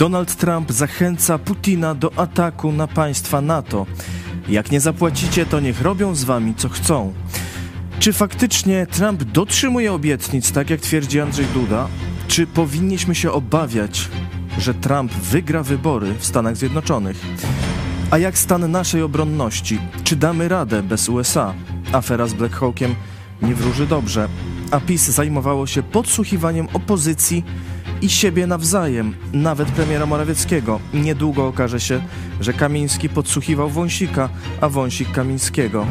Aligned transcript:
Donald 0.00 0.36
Trump 0.36 0.72
zachęca 0.72 1.38
Putina 1.38 1.94
do 1.94 2.18
ataku 2.18 2.72
na 2.72 2.86
państwa 2.86 3.40
NATO. 3.40 3.86
Jak 4.48 4.70
nie 4.70 4.80
zapłacicie, 4.80 5.46
to 5.46 5.60
niech 5.60 5.82
robią 5.82 6.14
z 6.14 6.24
wami 6.24 6.54
co 6.54 6.68
chcą. 6.68 7.12
Czy 7.98 8.12
faktycznie 8.12 8.86
Trump 8.86 9.24
dotrzymuje 9.24 9.92
obietnic, 9.92 10.52
tak 10.52 10.70
jak 10.70 10.80
twierdzi 10.80 11.20
Andrzej 11.20 11.46
Duda? 11.54 11.88
Czy 12.28 12.46
powinniśmy 12.46 13.14
się 13.14 13.32
obawiać, 13.32 14.08
że 14.58 14.74
Trump 14.74 15.12
wygra 15.12 15.62
wybory 15.62 16.14
w 16.18 16.26
Stanach 16.26 16.56
Zjednoczonych? 16.56 17.26
A 18.10 18.18
jak 18.18 18.38
stan 18.38 18.70
naszej 18.70 19.02
obronności? 19.02 19.78
Czy 20.04 20.16
damy 20.16 20.48
radę 20.48 20.82
bez 20.82 21.08
USA? 21.08 21.54
Afera 21.92 22.26
z 22.26 22.34
Black 22.34 22.54
Hawkiem 22.54 22.94
nie 23.42 23.54
wróży 23.54 23.86
dobrze, 23.86 24.28
a 24.70 24.80
PiS 24.80 25.08
zajmowało 25.08 25.66
się 25.66 25.82
podsłuchiwaniem 25.82 26.68
opozycji 26.72 27.44
i 28.02 28.10
siebie 28.10 28.46
nawzajem, 28.46 29.14
nawet 29.32 29.68
premiera 29.68 30.06
Morawieckiego. 30.06 30.80
Niedługo 30.94 31.46
okaże 31.46 31.80
się, 31.80 32.00
że 32.40 32.52
Kamiński 32.52 33.08
podsłuchiwał 33.08 33.68
Wąsika, 33.68 34.28
a 34.60 34.68
Wąsik 34.68 35.12
Kamińskiego. 35.12 35.86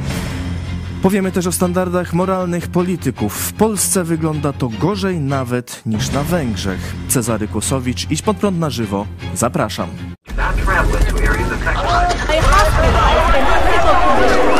Powiemy 1.02 1.31
też 1.31 1.48
o 1.48 1.52
standardach 1.52 2.14
moralnych 2.14 2.67
polityków. 2.67 3.34
W 3.34 3.53
Polsce 3.53 4.03
wygląda 4.03 4.53
to 4.53 4.70
gorzej 4.70 5.20
nawet 5.20 5.81
niż 5.86 6.12
na 6.12 6.23
Węgrzech. 6.23 6.95
Cezary 7.08 7.48
Kłosowicz, 7.48 8.12
idź 8.12 8.22
pod 8.22 8.38
prąd 8.38 8.59
na 8.59 8.70
żywo. 8.70 9.05
Zapraszam. 9.36 9.89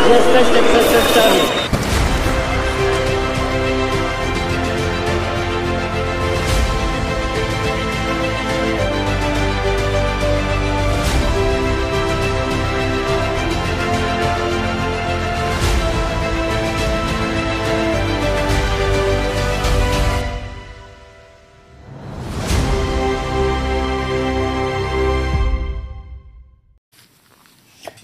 Jesteście 0.09 0.63
przestępcami. 0.63 1.59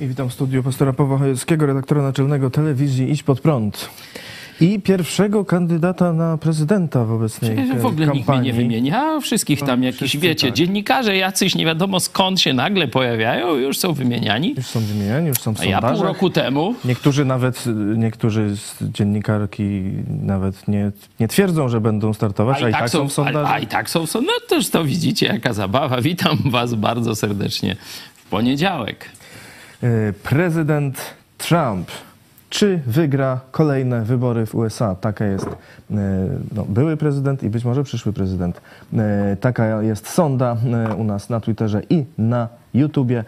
I 0.05 0.07
witam 0.07 0.29
w 0.29 0.33
studiu 0.33 0.63
pastora 0.63 0.93
Pawła 0.93 1.17
Chojeckiego, 1.17 1.65
redaktora 1.65 2.01
naczelnego 2.01 2.49
telewizji 2.49 3.11
Idź 3.11 3.23
Pod 3.23 3.39
Prąd. 3.41 3.89
I 4.61 4.79
pierwszego 4.79 5.45
kandydata 5.45 6.13
na 6.13 6.37
prezydenta 6.37 7.05
w 7.05 7.11
obecnej 7.11 7.55
Przecież 7.55 7.75
w 7.81 7.85
ogóle 7.85 8.05
kampanii. 8.05 8.17
nikt 8.17 8.29
mnie 8.29 8.41
nie 8.41 8.53
wymienia. 8.53 9.19
Wszystkich 9.19 9.59
tam 9.61 9.79
No, 9.79 9.85
jakiś, 9.85 9.97
wszyscy 10.09 10.17
wiecie, 10.27 10.47
tak. 10.47 10.55
dziennikarze 10.55 11.17
jacyś 11.17 11.55
nie 11.55 11.65
wiadomo 11.65 11.99
skąd 11.99 12.41
się 12.41 12.53
nagle 12.53 12.87
pojawiają, 12.87 13.55
już 13.55 13.77
są 13.77 13.93
wymieniani. 13.93 14.53
Już 14.57 14.65
są 14.65 14.79
wymieniani, 14.79 15.27
już 15.27 15.37
są 15.39 15.55
w 15.55 15.61
A 15.61 15.65
ja 15.65 15.79
pół 15.79 15.87
sondażach. 15.89 16.07
roku 16.07 16.29
temu 16.29 16.75
Niektórzy 16.85 17.25
nawet, 17.25 17.63
niektórzy 17.97 18.57
z 18.57 18.77
dziennikarki 18.81 19.81
nawet 20.21 20.67
nie, 20.67 20.91
nie 21.19 21.27
twierdzą, 21.27 21.69
że 21.69 21.81
będą 21.81 22.13
startować, 22.13 22.63
a 22.63 22.69
i, 22.69 22.71
tak, 22.71 22.89
są 22.89 23.03
w 23.03 23.11
a, 23.11 23.13
sondażach. 23.13 23.51
a 23.51 23.59
i 23.59 23.67
tak 23.67 23.89
są 23.89 24.05
w 24.05 24.09
sondażach. 24.09 24.41
No 24.49 24.57
toż 24.57 24.69
to 24.69 24.83
widzicie, 24.83 25.25
jaka 25.25 25.53
zabawa. 25.53 26.01
Witam 26.01 26.37
was 26.45 26.73
bardzo 26.73 27.15
serdecznie 27.15 27.75
w 28.15 28.29
poniedziałek. 28.29 29.09
Y, 29.83 30.13
Prezydent 30.23 31.01
Trump. 31.37 31.91
Czy 32.49 32.79
wygra 32.87 33.39
kolejne 33.51 34.03
wybory 34.03 34.45
w 34.45 34.55
USA? 34.55 34.95
Taka 34.95 35.25
jest 35.25 35.45
y, 35.45 35.53
no, 36.55 36.65
były 36.65 36.97
prezydent 36.97 37.43
i 37.43 37.49
być 37.49 37.63
może 37.65 37.83
przyszły 37.83 38.13
prezydent. 38.13 38.61
Y, 38.93 38.97
Taka 39.37 39.81
jest 39.81 40.07
sonda 40.09 40.57
u 40.97 41.03
nas 41.03 41.29
na 41.29 41.39
Twitterze 41.39 41.81
i 41.89 42.05
na 42.17 42.47
YouTubie. 42.73 43.23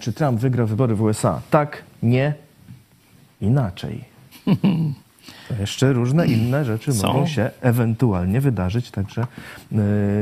Czy 0.00 0.12
Trump 0.12 0.40
wygra 0.40 0.66
wybory 0.66 0.94
w 0.94 1.02
USA? 1.02 1.40
Tak, 1.50 1.82
nie, 2.02 2.34
inaczej. 3.40 4.04
Jeszcze 5.60 5.92
różne 5.92 6.26
inne 6.26 6.64
rzeczy 6.64 6.92
Są. 6.92 7.06
mogą 7.06 7.26
się 7.26 7.50
ewentualnie 7.60 8.40
wydarzyć, 8.40 8.90
także 8.90 9.26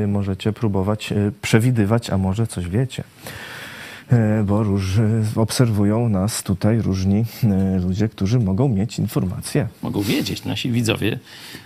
możecie 0.07 0.53
próbować 0.53 1.13
przewidywać, 1.41 2.09
a 2.09 2.17
może 2.17 2.47
coś 2.47 2.69
wiecie. 2.69 3.03
E, 4.13 4.43
bo 4.43 4.63
róż, 4.63 4.97
e, 4.97 5.23
obserwują 5.35 6.09
nas 6.09 6.43
tutaj 6.43 6.81
różni 6.81 7.25
e, 7.43 7.79
ludzie, 7.79 8.09
którzy 8.09 8.39
mogą 8.39 8.69
mieć 8.69 8.99
informacje. 8.99 9.67
Mogą 9.81 10.01
wiedzieć, 10.01 10.45
nasi 10.45 10.71
widzowie 10.71 11.19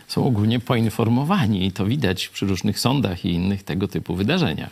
są 0.08 0.25
ogólnie 0.25 0.59
poinformowani 0.59 1.66
i 1.66 1.72
to 1.72 1.85
widać 1.85 2.30
przy 2.30 2.46
różnych 2.46 2.80
sądach 2.80 3.25
i 3.25 3.34
innych 3.34 3.63
tego 3.63 3.88
typu 3.88 4.16
wydarzeniach. 4.16 4.69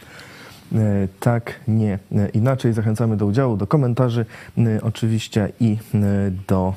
Tak, 1.19 1.59
nie. 1.67 1.99
Inaczej 2.33 2.73
zachęcamy 2.73 3.17
do 3.17 3.25
udziału, 3.25 3.57
do 3.57 3.67
komentarzy 3.67 4.25
oczywiście 4.81 5.51
i 5.59 5.77
do 6.47 6.73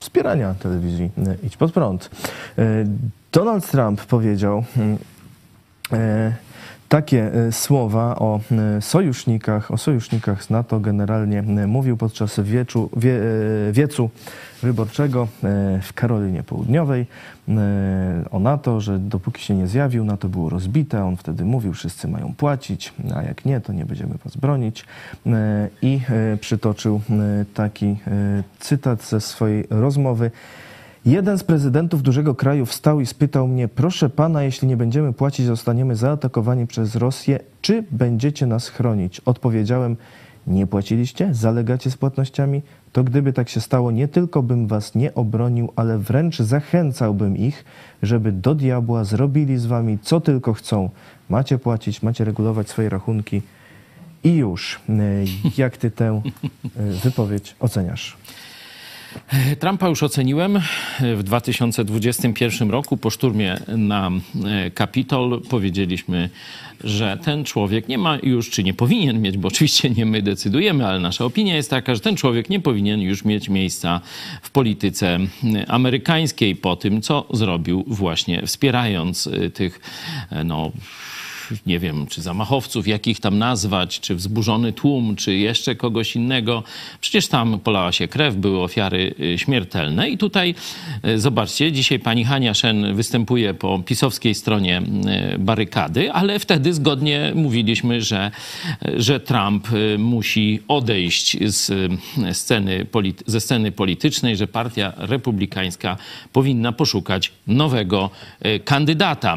wspierania 0.00 0.54
telewizji 0.54 1.10
Idź 1.42 1.56
Pod 1.56 1.72
Prąd. 1.72 2.10
Donald 3.32 3.70
Trump 3.70 4.06
powiedział 4.06 4.64
mm, 4.76 4.98
takie 6.92 7.32
e, 7.34 7.52
słowa 7.52 8.16
o 8.18 8.40
e, 8.76 8.80
sojusznikach, 8.82 9.70
o 9.70 9.78
sojusznikach 9.78 10.44
z 10.44 10.50
NATO 10.50 10.80
generalnie 10.80 11.38
e, 11.38 11.66
mówił 11.66 11.96
podczas 11.96 12.40
wieczu, 12.40 12.90
wie, 12.96 13.20
wiecu 13.72 14.10
wyborczego 14.62 15.28
w 15.82 15.92
Karolinie 15.94 16.42
Południowej 16.42 17.06
o 18.30 18.38
NATO, 18.38 18.80
że 18.80 18.98
dopóki 18.98 19.42
się 19.42 19.54
nie 19.54 19.66
zjawił, 19.66 20.04
NATO 20.04 20.28
było 20.28 20.50
rozbite. 20.50 21.04
On 21.04 21.16
wtedy 21.16 21.44
mówił, 21.44 21.72
wszyscy 21.72 22.08
mają 22.08 22.34
płacić, 22.34 22.94
a 23.14 23.22
jak 23.22 23.44
nie, 23.44 23.60
to 23.60 23.72
nie 23.72 23.86
będziemy 23.86 24.14
was 24.24 24.36
bronić. 24.36 24.84
I 25.82 26.00
przytoczył 26.40 27.00
taki 27.54 27.96
cytat 28.60 29.04
ze 29.04 29.20
swojej 29.20 29.64
rozmowy. 29.70 30.30
Jeden 31.04 31.38
z 31.38 31.44
prezydentów 31.44 32.02
dużego 32.02 32.34
kraju 32.34 32.66
wstał 32.66 33.00
i 33.00 33.06
spytał 33.06 33.48
mnie: 33.48 33.68
Proszę 33.68 34.10
pana, 34.10 34.42
jeśli 34.42 34.68
nie 34.68 34.76
będziemy 34.76 35.12
płacić, 35.12 35.46
zostaniemy 35.46 35.96
zaatakowani 35.96 36.66
przez 36.66 36.96
Rosję, 36.96 37.38
czy 37.60 37.84
będziecie 37.90 38.46
nas 38.46 38.68
chronić? 38.68 39.20
Odpowiedziałem: 39.20 39.96
Nie 40.46 40.66
płaciliście? 40.66 41.34
Zalegacie 41.34 41.90
z 41.90 41.96
płatnościami? 41.96 42.62
To 42.92 43.04
gdyby 43.04 43.32
tak 43.32 43.48
się 43.48 43.60
stało, 43.60 43.90
nie 43.90 44.08
tylko 44.08 44.42
bym 44.42 44.66
was 44.66 44.94
nie 44.94 45.14
obronił, 45.14 45.72
ale 45.76 45.98
wręcz 45.98 46.38
zachęcałbym 46.38 47.36
ich, 47.36 47.64
żeby 48.02 48.32
do 48.32 48.54
diabła 48.54 49.04
zrobili 49.04 49.58
z 49.58 49.66
wami 49.66 49.98
co 50.02 50.20
tylko 50.20 50.52
chcą. 50.52 50.90
Macie 51.28 51.58
płacić, 51.58 52.02
macie 52.02 52.24
regulować 52.24 52.68
swoje 52.68 52.88
rachunki. 52.88 53.42
I 54.24 54.34
już. 54.34 54.80
E, 54.88 54.92
Jak 55.58 55.76
ty 55.76 55.90
tę 55.90 56.22
e, 56.76 56.82
wypowiedź 57.04 57.56
oceniasz? 57.60 58.16
Trumpa 59.58 59.88
już 59.88 60.02
oceniłem 60.02 60.60
w 61.16 61.22
2021 61.22 62.70
roku 62.70 62.96
po 62.96 63.10
szturmie 63.10 63.58
na 63.68 64.10
e, 64.44 64.70
Kapitol. 64.70 65.42
Powiedzieliśmy, 65.48 66.28
że 66.84 67.18
ten 67.24 67.44
człowiek 67.44 67.88
nie 67.88 67.98
ma 67.98 68.18
już, 68.22 68.50
czy 68.50 68.64
nie 68.64 68.74
powinien 68.74 69.22
mieć, 69.22 69.38
bo 69.38 69.48
oczywiście 69.48 69.90
nie 69.90 70.06
my 70.06 70.22
decydujemy, 70.22 70.86
ale 70.86 71.00
nasza 71.00 71.24
opinia 71.24 71.56
jest 71.56 71.70
taka, 71.70 71.94
że 71.94 72.00
ten 72.00 72.16
człowiek 72.16 72.50
nie 72.50 72.60
powinien 72.60 73.00
już 73.00 73.24
mieć 73.24 73.48
miejsca 73.48 74.00
w 74.42 74.50
polityce 74.50 75.18
amerykańskiej 75.68 76.56
po 76.56 76.76
tym, 76.76 77.02
co 77.02 77.26
zrobił 77.32 77.84
właśnie 77.86 78.46
wspierając 78.46 79.26
e, 79.26 79.50
tych, 79.50 79.80
e, 80.30 80.44
no, 80.44 80.72
nie 81.66 81.78
wiem, 81.78 82.06
czy 82.06 82.22
zamachowców, 82.22 82.88
jak 82.88 83.06
ich 83.06 83.20
tam 83.20 83.38
nazwać, 83.38 84.00
czy 84.00 84.14
wzburzony 84.14 84.72
tłum, 84.72 85.16
czy 85.16 85.36
jeszcze 85.36 85.74
kogoś 85.76 86.16
innego. 86.16 86.62
Przecież 87.00 87.28
tam 87.28 87.60
polała 87.60 87.92
się 87.92 88.08
krew, 88.08 88.36
były 88.36 88.60
ofiary 88.60 89.14
y, 89.20 89.38
śmiertelne. 89.38 90.10
I 90.10 90.18
tutaj 90.18 90.54
y, 91.06 91.20
zobaczcie, 91.20 91.72
dzisiaj 91.72 91.98
pani 91.98 92.24
Hania 92.24 92.54
Szen 92.54 92.94
występuje 92.94 93.54
po 93.54 93.78
pisowskiej 93.78 94.34
stronie 94.34 94.82
y, 95.34 95.38
barykady, 95.38 96.12
ale 96.12 96.38
wtedy 96.38 96.74
zgodnie 96.74 97.32
mówiliśmy, 97.34 98.02
że, 98.02 98.30
że 98.96 99.20
Trump 99.20 99.68
musi 99.98 100.60
odejść 100.68 101.36
z 101.44 101.92
sceny, 102.32 102.86
ze 103.26 103.40
sceny 103.40 103.72
politycznej, 103.72 104.36
że 104.36 104.46
partia 104.46 104.92
republikańska 104.96 105.96
powinna 106.32 106.72
poszukać 106.72 107.32
nowego 107.46 108.10
kandydata. 108.64 109.36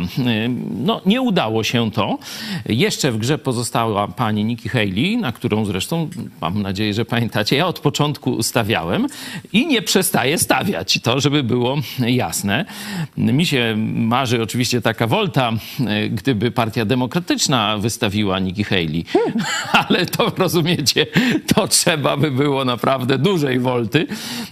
No, 0.86 1.02
nie 1.06 1.22
udało 1.22 1.64
się 1.64 1.92
to. 1.96 2.18
Jeszcze 2.66 3.12
w 3.12 3.18
grze 3.18 3.38
pozostała 3.38 4.08
pani 4.08 4.46
Nikki 4.46 4.70
Haley, 4.70 5.18
na 5.18 5.32
którą 5.32 5.66
zresztą 5.66 6.10
mam 6.42 6.62
nadzieję, 6.62 6.94
że 6.94 7.06
pamiętacie, 7.06 7.56
ja 7.56 7.68
od 7.68 7.80
początku 7.80 8.44
stawiałem 8.44 9.08
i 9.54 9.68
nie 9.68 9.82
przestaję 9.82 10.38
stawiać. 10.38 11.00
To, 11.04 11.20
żeby 11.20 11.44
było 11.44 11.78
jasne. 12.00 12.66
Mi 13.18 13.46
się 13.46 13.76
marzy 13.96 14.42
oczywiście 14.42 14.82
taka 14.82 15.08
wolta, 15.08 15.52
gdyby 16.10 16.52
Partia 16.52 16.86
Demokratyczna 16.86 17.78
wystawiła 17.78 18.40
Nikki 18.40 18.64
Haley. 18.64 19.06
Ale 19.88 20.06
to 20.06 20.32
rozumiecie, 20.38 21.06
to 21.56 21.68
trzeba 21.68 22.18
by 22.18 22.32
było 22.32 22.66
naprawdę 22.66 23.18
dużej 23.18 23.60
wolty. 23.60 24.08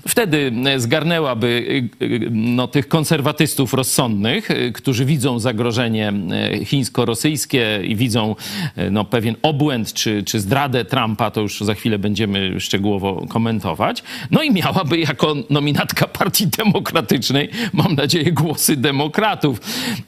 Wtedy 0.08 0.52
zgarnęłaby 0.78 1.84
no, 2.32 2.68
tych 2.68 2.88
konserwatystów 2.88 3.74
rozsądnych, 3.74 4.50
którzy 4.74 5.06
widzą 5.06 5.40
zagrożenie 5.40 6.14
e, 6.32 6.66
chińsko-rosyjskie 6.66 7.33
rosyjskie 7.34 7.82
i 7.84 7.96
widzą 7.96 8.36
e, 8.76 8.90
no, 8.90 9.06
pewien 9.06 9.36
obłęd 9.42 9.94
czy, 9.94 10.24
czy 10.24 10.40
zdradę 10.40 10.86
Trumpa, 10.86 11.32
to 11.32 11.42
już 11.42 11.62
za 11.62 11.74
chwilę 11.74 12.00
będziemy 12.00 12.60
szczegółowo 12.60 13.26
komentować. 13.30 14.04
No 14.32 14.44
i 14.44 14.52
miałaby 14.52 15.00
jako 15.00 15.36
nominatka 15.50 16.08
Partii 16.08 16.48
Demokratycznej, 16.48 17.50
mam 17.74 17.96
nadzieję, 17.96 18.32
głosy 18.32 18.76
demokratów, 18.76 19.60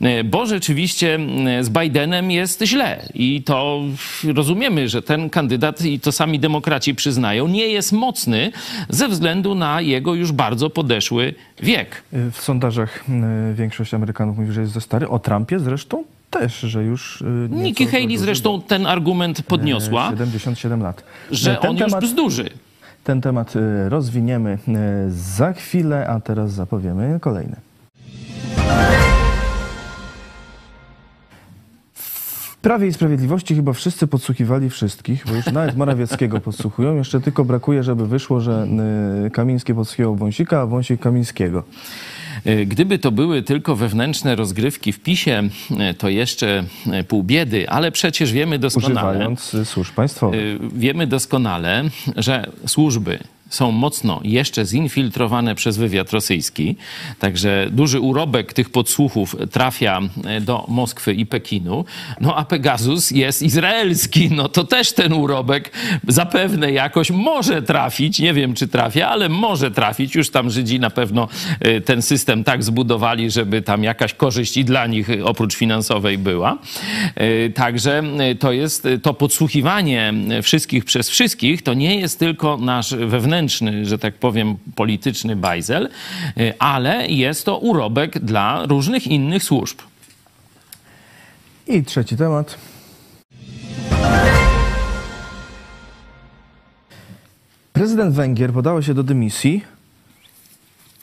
e, 0.02 0.24
bo 0.24 0.46
rzeczywiście 0.46 1.20
z 1.62 1.70
Bidenem 1.70 2.32
jest 2.32 2.64
źle 2.64 3.10
i 3.14 3.44
to 3.44 3.82
rozumiemy, 4.34 4.90
że 4.90 5.02
ten 5.02 5.30
kandydat 5.30 5.86
i 5.86 6.00
to 6.00 6.12
sami 6.12 6.40
demokraci 6.40 6.96
przyznają, 6.96 7.48
nie 7.48 7.68
jest 7.68 7.92
mocny 7.92 8.52
ze 8.90 9.08
względu 9.08 9.56
na 9.56 9.82
jego 9.82 10.16
już 10.16 10.32
bardzo 10.32 10.70
podeszły 10.70 11.34
wiek. 11.64 12.04
W 12.32 12.38
sondażach 12.38 13.06
większość 13.54 13.94
Amerykanów 13.94 14.38
mówi, 14.38 14.52
że 14.52 14.62
jest 14.62 14.74
za 14.74 14.82
stary. 14.82 15.10
O 15.10 15.20
Trumpie 15.20 15.60
zresztą 15.60 16.04
też, 16.30 16.60
że 16.60 16.84
już... 16.84 17.22
y, 17.22 17.26
Nikki 17.52 17.88
Haley 17.88 18.18
zresztą 18.18 18.62
ten 18.62 18.86
argument 18.88 19.38
bo, 19.42 19.48
podniosła, 19.48 20.08
y, 20.08 20.10
77 20.10 20.82
lat. 20.84 21.04
że 21.32 21.56
Ten 21.56 21.70
on 21.70 21.78
już 21.78 21.86
temat- 21.92 22.02
bzdurzy. 22.04 22.50
Ten 23.04 23.22
temat 23.22 23.56
y, 23.56 23.90
rozwiniemy 23.90 24.58
y, 25.08 25.12
za 25.12 25.54
chwilę, 25.54 26.08
a 26.08 26.20
teraz 26.20 26.52
zapowiemy 26.52 27.20
kolejny. 27.22 27.56
W 31.94 32.58
Prawie 32.68 32.88
i 32.88 32.94
Sprawiedliwości 32.94 33.56
chyba 33.56 33.74
wszyscy 33.74 34.08
podsłuchiwali 34.08 34.70
wszystkich, 34.70 35.26
bo 35.28 35.36
już 35.36 35.46
nawet 35.46 35.78
Morawieckiego 35.78 36.40
podsłuchują. 36.50 36.96
Jeszcze 36.96 37.22
tylko 37.22 37.46
brakuje, 37.46 37.84
żeby 37.84 38.08
wyszło, 38.08 38.42
że 38.42 38.68
Kamiński 39.34 39.74
podsłuchiwał 39.74 40.16
Wąsika, 40.16 40.62
a 40.62 40.66
Wąsik 40.66 41.02
Kamińskiego. 41.02 41.64
Y, 42.48 42.66
Gdyby 42.66 43.00
to 43.00 43.12
były 43.12 43.44
tylko 43.44 43.76
wewnętrzne 43.76 44.36
rozgrywki 44.36 44.92
w 44.92 45.00
PiSie, 45.00 45.44
y, 45.92 45.94
to 45.94 46.10
jeszcze 46.10 46.64
y, 47.00 47.04
pół 47.04 47.24
biedy, 47.24 47.70
ale 47.70 47.92
przecież 47.92 48.32
wiemy 48.32 48.60
doskonale, 48.60 49.10
Używając 49.10 49.56
służb 49.64 49.94
państwowych. 49.94 50.40
wiemy 50.78 51.08
doskonale, 51.08 51.84
że 52.16 52.52
służby 52.66 53.20
są 53.56 53.72
mocno 53.72 54.20
jeszcze 54.24 54.66
zinfiltrowane 54.66 55.56
przez 55.56 55.78
wywiad 55.78 56.12
rosyjski, 56.12 56.76
także 57.20 57.68
duży 57.72 58.00
urobek 58.00 58.54
tych 58.54 58.70
podsłuchów 58.70 59.36
trafia 59.52 60.02
y, 60.38 60.42
do 60.42 60.66
Moskwy 60.68 61.14
i 61.14 61.26
Pekinu, 61.26 61.86
no 62.22 62.36
a 62.36 62.46
Pegasus 62.46 63.12
jest 63.12 63.42
izraelski, 63.42 64.30
no 64.32 64.50
to 64.50 64.64
też 64.64 64.94
ten 64.94 65.14
urobek 65.14 65.72
zapewne 66.08 66.72
jakoś 66.72 67.12
może 67.12 67.62
trafić, 67.62 68.20
nie 68.20 68.34
wiem 68.34 68.54
czy 68.54 68.68
trafia, 68.68 69.10
ale 69.10 69.30
może 69.30 69.72
trafić, 69.72 70.16
już 70.16 70.30
tam 70.30 70.50
Żydzi 70.50 70.80
na 70.80 70.90
pewno 70.90 71.28
y, 71.68 71.82
ten 71.82 72.02
system 72.02 72.44
tak 72.44 72.64
zbudowali, 72.64 73.32
żeby 73.32 73.62
tam 73.62 73.84
jakaś 73.84 74.14
korzyść 74.14 74.58
i 74.58 74.66
dla 74.66 74.88
nich 74.88 75.10
y, 75.10 75.26
oprócz 75.26 75.56
finansowej 75.56 76.18
była. 76.18 76.58
Także 77.56 78.04
to 78.40 78.52
jest 78.52 78.88
to 79.02 79.14
podsłuchiwanie 79.14 80.14
wszystkich 80.44 80.86
przez 80.86 81.10
wszystkich, 81.10 81.62
to 81.62 81.74
nie 81.74 82.00
jest 82.00 82.20
tylko 82.20 82.58
nasz 82.58 82.96
wewnętrzny, 82.96 83.45
że 83.84 84.00
tak 84.00 84.16
powiem, 84.16 84.56
polityczny 84.76 85.36
bajzel, 85.36 85.90
y, 86.38 86.54
ale 86.60 87.08
jest 87.08 87.46
to 87.46 87.58
urobek 87.58 88.20
dla 88.20 88.66
różnych 88.66 89.08
innych 89.08 89.44
służb. 89.44 89.78
I 91.68 91.84
trzeci 91.84 92.18
temat. 92.18 92.58
Prezydent 97.74 98.16
Węgier 98.16 98.54
podała 98.54 98.82
się 98.82 98.94
do 98.94 99.04
dymisji, 99.04 99.64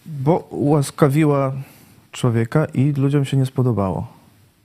bo 0.07 0.39
ułaskawiła 0.39 1.53
człowieka 2.13 2.65
i 2.65 2.93
ludziom 2.93 3.25
się 3.25 3.37
nie 3.37 3.47
spodobało. 3.47 4.22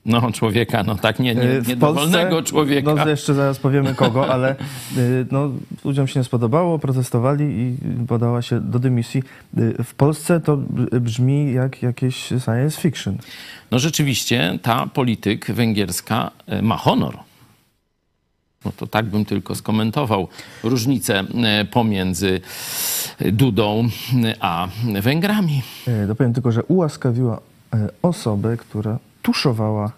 No, 0.08 0.32
człowieka, 0.32 0.84
no 0.84 0.96
tak, 0.96 1.20
nie, 1.20 1.36
nie, 1.36 1.62
w 1.62 1.68
niedowolnego 1.68 2.44
człowieka. 2.44 2.96
No 2.96 3.10
jeszcze 3.10 3.34
zaraz 3.34 3.60
powiemy 3.60 3.96
kogo, 3.96 4.34
ale 4.34 4.56
y, 4.98 5.26
no, 5.32 5.50
ludziom 5.86 6.08
się 6.08 6.20
nie 6.20 6.24
spodobało, 6.24 6.80
protestowali 6.80 7.46
i 7.46 7.78
podała 8.08 8.42
się 8.42 8.60
do 8.62 8.80
dymisji. 8.80 9.24
Y, 9.58 9.84
W 9.84 9.94
Polsce 9.96 10.40
to 10.40 10.58
brzmi 11.02 11.54
jak 11.54 11.82
jakieś 11.82 12.16
science 12.28 12.82
fiction. 12.82 13.18
No 13.72 13.80
rzeczywiście 13.80 14.60
ta 14.62 14.88
polityk 14.94 15.52
węgierska 15.52 16.32
ma 16.62 16.78
honor. 16.78 17.18
No 18.66 18.72
to 18.78 18.88
tak 18.88 19.06
bym 19.06 19.26
tylko 19.26 19.56
skomentował 19.56 20.28
różnicę 20.64 21.24
pomiędzy 21.72 22.42
Dudą 23.20 23.88
a 24.40 24.68
Węgrami. 25.02 25.62
Y, 25.88 26.08
Dopowiem 26.08 26.34
tylko, 26.34 26.52
że 26.52 26.64
ułaskawiła 26.64 27.38
y, 27.38 27.78
osobę, 28.02 28.58
która 28.58 29.00
tuszowała, 29.28 29.92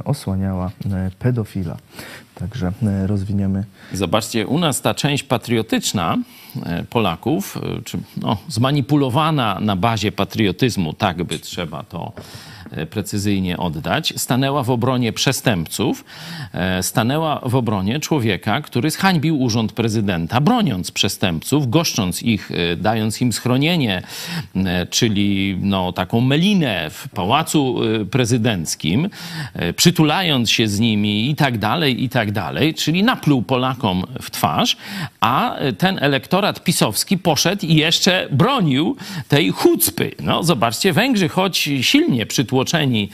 y, 0.00 0.04
osłaniała 0.04 0.68
y, 0.68 0.90
pedofila. 1.18 1.76
Także 2.34 2.72
y, 3.02 3.06
rozwiniemy 3.06 3.64
Zobaczcie, 3.92 4.46
u 4.46 4.58
nas 4.58 4.80
ta 4.80 4.94
część 4.94 5.22
patriotyczna 5.22 6.16
e, 6.66 6.84
Polaków, 6.84 7.56
e, 7.56 7.82
czy 7.82 7.98
no, 8.16 8.36
zmanipulowana 8.48 9.58
na 9.60 9.76
bazie 9.76 10.12
patriotyzmu, 10.12 10.92
tak 10.92 11.24
by 11.24 11.38
trzeba 11.38 11.82
to 11.82 12.12
e, 12.16 12.55
precyzyjnie 12.90 13.56
oddać, 13.56 14.14
stanęła 14.16 14.62
w 14.62 14.70
obronie 14.70 15.12
przestępców, 15.12 16.04
e, 16.52 16.82
stanęła 16.82 17.40
w 17.44 17.54
obronie 17.54 18.00
człowieka, 18.00 18.60
który 18.60 18.90
zhańbił 18.90 19.42
urząd 19.42 19.72
prezydenta, 19.72 20.40
broniąc 20.40 20.90
przestępców, 20.90 21.70
goszcząc 21.70 22.22
ich, 22.22 22.50
e, 22.50 22.76
dając 22.76 23.20
im 23.20 23.32
schronienie, 23.32 24.02
e, 24.56 24.86
czyli 24.86 25.58
no, 25.60 25.92
taką 25.92 26.20
melinę 26.20 26.90
w 26.90 27.08
pałacu 27.08 27.80
e, 27.82 28.04
prezydenckim, 28.04 29.08
e, 29.54 29.72
przytulając 29.72 30.50
się 30.50 30.68
z 30.68 30.80
nimi 30.80 31.30
i 31.30 31.34
tak 31.34 31.58
dalej, 31.58 32.04
i 32.04 32.08
tak 32.08 32.32
dalej, 32.32 32.74
czyli 32.74 33.02
napluł 33.02 33.42
Polakom 33.42 34.04
w 34.22 34.30
twarz, 34.30 34.76
a 35.20 35.56
ten 35.78 35.98
elektorat 36.00 36.64
pisowski 36.64 37.18
poszedł 37.18 37.66
i 37.66 37.74
jeszcze 37.74 38.28
bronił 38.30 38.96
tej 39.28 39.50
chucpy. 39.50 40.10
No 40.22 40.42
zobaczcie, 40.42 40.92
Węgrzy, 40.92 41.28
choć 41.28 41.70
silnie 41.80 42.26
przytłoczeni 42.56 43.08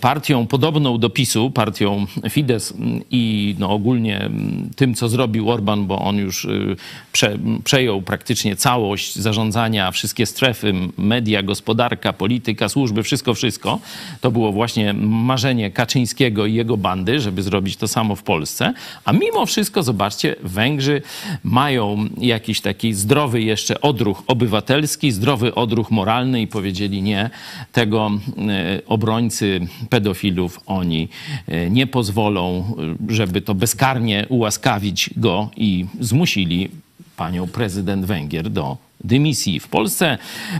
partią 0.00 0.46
podobną 0.46 0.98
do 0.98 1.10
PiSu, 1.10 1.50
partią 1.50 2.06
Fidesz 2.30 2.72
i 3.10 3.54
no, 3.58 3.70
ogólnie 3.70 4.30
tym, 4.76 4.94
co 4.94 5.08
zrobił 5.08 5.50
Orban, 5.50 5.86
bo 5.86 5.98
on 5.98 6.16
już 6.16 6.44
y, 6.44 6.76
prze, 7.12 7.38
przejął 7.64 8.02
praktycznie 8.02 8.56
całość 8.56 9.16
zarządzania, 9.16 9.90
wszystkie 9.90 10.26
strefy, 10.26 10.74
media, 10.98 11.42
gospodarka, 11.42 12.12
polityka, 12.12 12.68
służby, 12.68 13.02
wszystko, 13.02 13.34
wszystko. 13.34 13.78
To 14.20 14.30
było 14.30 14.52
właśnie 14.52 14.92
marzenie 14.94 15.70
Kaczyńskiego 15.70 16.46
i 16.46 16.54
jego 16.54 16.76
bandy, 16.76 17.20
żeby 17.20 17.42
zrobić 17.42 17.76
to 17.76 17.88
samo 17.88 18.16
w 18.16 18.22
Polsce. 18.22 18.72
A 19.04 19.12
mimo 19.12 19.46
wszystko, 19.46 19.82
zobaczcie, 19.82 20.36
Węgrzy 20.42 21.02
mają 21.44 22.08
jakiś 22.18 22.60
taki 22.60 22.94
zdrowy 22.94 23.42
jeszcze 23.42 23.80
odruch 23.80 24.22
obywatelski, 24.26 25.12
zdrowy 25.12 25.54
odruch 25.54 25.90
moralny 25.90 26.42
i 26.42 26.46
powiedzieli 26.46 27.02
nie, 27.02 27.30
tego 27.72 28.10
e, 28.38 28.69
obrońcy 28.86 29.60
pedofilów 29.90 30.60
oni 30.66 31.08
e, 31.46 31.70
nie 31.70 31.86
pozwolą, 31.86 32.64
e, 33.08 33.14
żeby 33.14 33.40
to 33.40 33.54
bezkarnie 33.54 34.26
ułaskawić 34.28 35.10
go 35.16 35.50
i 35.56 35.86
zmusili 36.00 36.68
panią 37.16 37.46
prezydent 37.46 38.06
Węgier 38.06 38.50
do 38.50 38.76
dymisji. 39.04 39.60
W 39.60 39.68
Polsce 39.68 40.18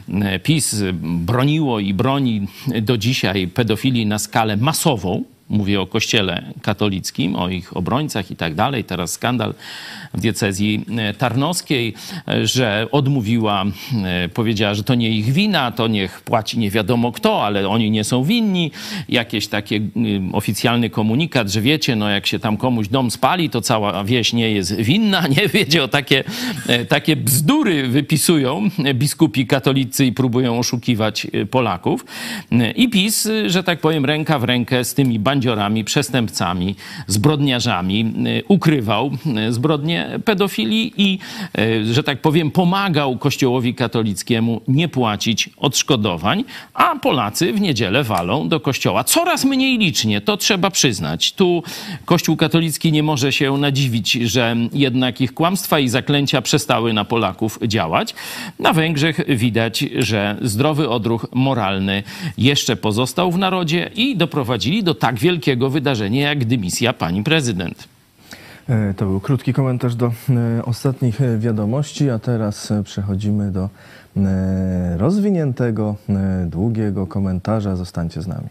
e, 0.08 0.38
PiS 0.38 0.76
broniło 1.02 1.80
i 1.80 1.94
broni 1.94 2.48
do 2.82 2.98
dzisiaj 2.98 3.48
pedofilii 3.48 4.06
na 4.06 4.18
skalę 4.18 4.56
masową. 4.56 5.24
Mówię 5.50 5.80
o 5.80 5.86
kościele 5.86 6.52
katolickim, 6.62 7.36
o 7.36 7.48
ich 7.48 7.76
obrońcach 7.76 8.30
i 8.30 8.36
tak 8.36 8.54
dalej. 8.54 8.84
Teraz 8.84 9.12
skandal 9.12 9.54
w 10.14 10.20
diecezji 10.20 10.84
e, 10.98 11.14
tarnowskiej, 11.14 11.94
e, 12.28 12.46
że 12.46 12.86
odmówiła, 12.92 13.64
e, 14.04 14.28
powiedziała, 14.28 14.74
że 14.74 14.84
to 14.84 14.94
nie 14.94 15.10
ich 15.10 15.32
wina, 15.32 15.72
to 15.72 15.88
niech 15.88 16.20
płaci 16.20 16.58
nie 16.58 16.70
wiadomo 16.70 17.12
kto, 17.12 17.44
ale 17.44 17.68
oni 17.68 17.90
nie 17.90 18.04
są 18.04 18.24
winni. 18.24 18.70
Jakieś 19.08 19.48
takie 19.48 19.80
oficjalny 20.32 20.90
komunikat, 20.90 21.50
że 21.50 21.60
wiecie, 21.60 21.96
no 21.96 22.10
jak 22.10 22.26
się 22.26 22.38
tam 22.38 22.56
komuś 22.56 22.88
dom 22.88 23.10
spali, 23.10 23.50
to 23.50 23.60
cała 23.60 24.04
wieś 24.04 24.32
nie 24.32 24.50
jest 24.50 24.76
winna. 24.76 25.26
Nie 25.40 25.48
wiecie, 25.48 25.84
o 25.84 25.88
takie, 25.88 26.24
takie 26.88 27.16
bzdury 27.16 27.88
wypisują 27.88 28.68
biskupi 28.94 29.46
katolicy 29.46 30.06
i 30.06 30.12
próbują 30.12 30.58
oszukiwać 30.58 31.26
Polaków. 31.50 32.04
I 32.76 32.88
PiS, 32.88 33.28
że 33.46 33.62
tak 33.62 33.80
powiem, 33.80 34.04
ręka 34.04 34.38
w 34.38 34.44
rękę 34.44 34.84
z 34.84 34.94
tymi 34.94 35.18
bandziorami, 35.40 35.84
przestępcami, 35.84 36.74
zbrodniarzami 37.06 38.00
e, 38.00 38.44
ukrywał 38.48 39.10
e, 39.36 39.52
zbrodnie 39.52 40.20
pedofilii 40.24 40.92
i, 40.96 41.18
e, 41.58 41.84
że 41.84 42.02
tak 42.02 42.20
powiem, 42.20 42.50
pomagał 42.50 43.18
Kościołowi 43.18 43.74
katolickiemu 43.74 44.60
nie 44.68 44.88
płacić 44.88 45.50
odszkodowań, 45.56 46.44
a 46.74 46.96
Polacy 46.96 47.52
w 47.52 47.60
niedzielę 47.60 48.04
walą 48.04 48.48
do 48.48 48.60
kościoła. 48.60 49.04
Coraz 49.04 49.44
mniej 49.44 49.78
licznie, 49.78 50.20
to 50.20 50.36
trzeba 50.36 50.70
przyznać. 50.70 51.32
Tu 51.32 51.62
Kościół 52.04 52.36
katolicki 52.36 52.92
nie 52.92 53.02
może 53.02 53.32
się 53.32 53.58
nadziwić, 53.58 54.12
że 54.12 54.56
jednak 54.72 55.20
ich 55.20 55.34
kłamstwa 55.34 55.78
i 55.78 55.88
zaklęcia 55.88 56.42
przestały 56.42 56.92
na 56.92 57.04
Polaków 57.04 57.58
działać. 57.66 58.14
Na 58.58 58.72
Węgrzech 58.72 59.20
widać, 59.28 59.84
że 59.98 60.36
zdrowy 60.42 60.88
odruch 60.88 61.26
moralny 61.32 62.02
jeszcze 62.38 62.76
pozostał 62.76 63.32
w 63.32 63.38
narodzie 63.38 63.90
i 63.94 64.16
doprowadzili 64.16 64.82
do 64.82 64.94
tak 64.94 65.18
wielkiego 65.18 65.29
wielkiego 65.30 65.70
wydarzenia 65.70 66.28
jak 66.28 66.44
dymisja 66.44 66.92
pani 66.92 67.22
prezydent. 67.22 67.88
E, 68.68 68.94
To 68.94 69.06
był 69.06 69.20
krótki 69.20 69.52
komentarz 69.52 69.94
do 69.94 70.06
e, 70.06 70.64
ostatnich 70.64 71.20
e, 71.20 71.38
wiadomości, 71.38 72.10
a 72.10 72.18
teraz 72.18 72.72
przechodzimy 72.84 73.50
do 73.52 73.68
rozwiniętego, 74.96 75.96
długiego 76.46 77.06
komentarza. 77.06 77.76
Zostańcie 77.76 78.22
z 78.22 78.26
nami. 78.26 78.48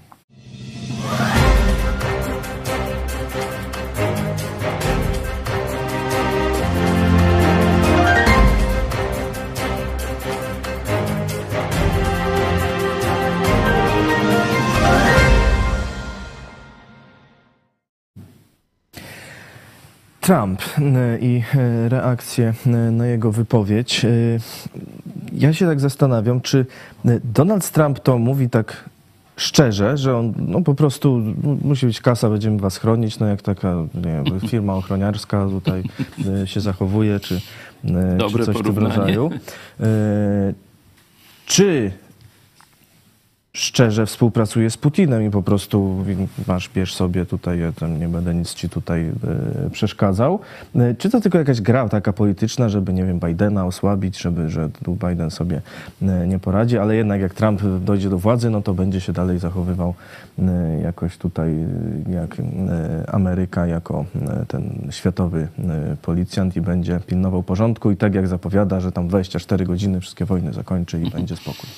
Trump 20.30 20.62
i 21.22 21.44
e, 21.56 21.90
reakcje 21.90 22.54
e, 22.66 22.70
na 22.70 23.06
jego 23.08 23.32
wypowiedź. 23.32 24.06
E, 24.06 24.10
Ja 25.34 25.54
się 25.54 25.66
tak 25.68 25.80
zastanawiam, 25.80 26.42
czy 26.42 26.66
e, 27.06 27.20
Donald 27.24 27.72
Trump 27.72 28.00
to 28.00 28.18
mówi 28.18 28.50
tak 28.50 28.90
szczerze, 29.38 29.98
że 29.98 30.18
on 30.18 30.34
no, 30.38 30.62
po 30.62 30.76
prostu 30.76 31.18
mu- 31.44 31.58
musi 31.64 31.86
być 31.86 32.02
kasa, 32.02 32.30
będziemy 32.30 32.58
was 32.60 32.78
chronić, 32.78 33.20
no 33.20 33.28
jak 33.28 33.42
taka 33.42 33.76
nie 33.96 34.24
wiem, 34.26 34.40
firma 34.50 34.74
ochroniarska 34.76 35.46
tutaj 35.46 35.84
się 36.46 36.60
zachowuje, 36.62 37.20
czy, 37.20 37.42
Dobre 38.18 38.40
czy 38.40 38.46
coś 38.46 38.56
w 38.56 38.64
tym 38.64 38.74
porównanie. 38.76 38.96
rodzaju. 38.98 39.30
Czy 41.46 41.92
szczerze 43.60 44.06
współpracuje 44.06 44.70
z 44.70 44.78
Putinem 44.78 45.24
i 45.24 45.30
po 45.30 45.44
prostu 45.44 46.06
masz, 46.48 46.70
bierz 46.70 46.96
sobie 46.96 47.25
tutaj, 47.25 47.60
ja 47.60 47.72
tam 47.72 48.00
nie 48.00 48.08
będę 48.08 48.36
nic 48.36 48.54
ci 48.54 48.70
tutaj 48.70 49.12
e, 49.66 49.70
przeszkadzał. 49.70 50.39
E, 50.75 50.96
czy 50.96 51.10
to 51.10 51.22
tylko 51.22 51.38
jakaś 51.38 51.62
gra 51.62 51.89
taka 51.89 52.13
polityczna, 52.13 52.70
żeby, 52.70 52.94
nie 52.94 53.06
wiem, 53.06 53.20
Bidena 53.20 53.66
osłabić, 53.66 54.22
żeby, 54.22 54.50
że 54.50 54.70
Biden 54.88 55.32
sobie 55.32 55.62
e, 56.01 56.28
nie 56.28 56.39
poradzi, 56.39 56.78
ale 56.78 56.96
jednak 56.96 57.22
jak 57.22 57.34
Trump 57.34 57.62
dojdzie 57.82 58.10
do 58.10 58.18
władzy, 58.18 58.50
no 58.50 58.62
to 58.62 58.74
będzie 58.74 59.01
się 59.01 59.13
dalej 59.13 59.39
zachowywał 59.39 59.94
jakoś 60.84 61.18
tutaj 61.18 61.56
jak 62.10 62.38
Ameryka, 63.08 63.68
jako 63.68 64.06
ten 64.48 64.88
światowy 64.89 65.48
policjant 66.01 66.56
i 66.56 66.62
będzie 66.62 67.00
pilnował 67.08 67.44
porządku 67.44 67.92
i 67.92 67.98
tak 67.98 68.16
jak 68.16 68.28
zapowiada, 68.28 68.80
że 68.80 68.92
tam 68.92 69.08
24 69.08 69.66
godziny 69.66 70.01
wszystkie 70.01 70.25
wojny 70.25 70.54
zakończy 70.54 71.01
i 71.01 71.10
będzie 71.10 71.36
spokój. 71.36 71.70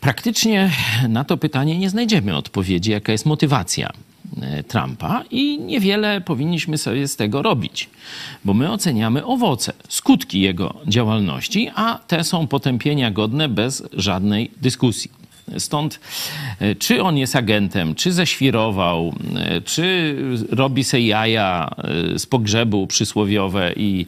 Praktycznie 0.00 0.70
na 1.08 1.24
to 1.24 1.36
pytanie 1.36 1.78
nie 1.78 1.90
znajdziemy 1.90 2.36
odpowiedzi, 2.36 2.90
jaka 2.90 3.12
jest 3.12 3.26
motywacja 3.26 3.90
e, 4.42 4.62
Trumpa 4.62 5.24
i 5.30 5.60
niewiele 5.60 6.20
powinniśmy 6.20 6.78
sobie 6.78 7.08
z 7.08 7.16
tego 7.16 7.42
robić, 7.42 7.90
bo 8.44 8.54
my 8.54 8.72
oceniamy 8.72 9.24
owoce, 9.26 9.72
skutki 9.88 10.40
jego 10.40 10.74
działalności, 10.86 11.70
a 11.74 11.98
te 12.06 12.24
są 12.24 12.46
potępienia 12.46 13.10
godne 13.10 13.48
bez 13.48 13.82
żadnej 13.92 14.50
dyskusji. 14.56 15.19
Stąd, 15.58 16.00
e, 16.60 16.74
czy 16.74 17.02
on 17.02 17.18
jest 17.18 17.36
agentem, 17.36 17.94
czy 17.94 18.12
ześwirował, 18.12 19.14
e, 19.36 19.60
czy 19.60 20.16
robi 20.50 20.84
se 20.84 21.00
jaja 21.00 21.70
e, 22.14 22.18
z 22.18 22.26
pogrzebu 22.26 22.86
przysłowiowe 22.86 23.72
i 23.76 24.06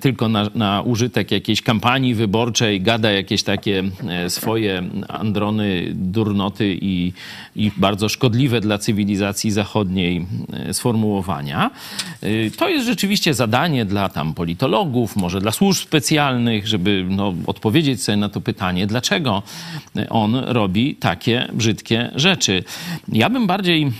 tylko 0.00 0.28
na, 0.28 0.50
na 0.54 0.82
użytek 0.82 1.30
jakiejś 1.30 1.62
kampanii 1.62 2.14
wyborczej 2.14 2.80
gada 2.80 3.10
jakieś 3.10 3.42
takie 3.42 3.82
swoje 4.28 4.82
androny, 5.08 5.88
durnoty 5.94 6.78
i, 6.80 7.12
i 7.56 7.70
bardzo 7.76 8.08
szkodliwe 8.08 8.60
dla 8.60 8.78
cywilizacji 8.78 9.50
zachodniej 9.50 10.26
sformułowania. 10.72 11.70
To 12.56 12.68
jest 12.68 12.86
rzeczywiście 12.86 13.34
zadanie 13.34 13.84
dla 13.84 14.08
tam 14.08 14.34
politologów, 14.34 15.16
może 15.16 15.40
dla 15.40 15.52
służb 15.52 15.82
specjalnych, 15.82 16.66
żeby 16.66 17.06
no, 17.08 17.34
odpowiedzieć 17.46 18.02
sobie 18.02 18.16
na 18.16 18.28
to 18.28 18.40
pytanie, 18.40 18.86
dlaczego 18.86 19.42
on 20.10 20.34
robi 20.34 20.67
takie 21.00 21.48
brzydkie 21.52 22.10
rzeczy. 22.14 22.64
Ja 23.12 23.30
bym 23.30 23.46
bardziej 23.46 23.82
e, 23.84 23.90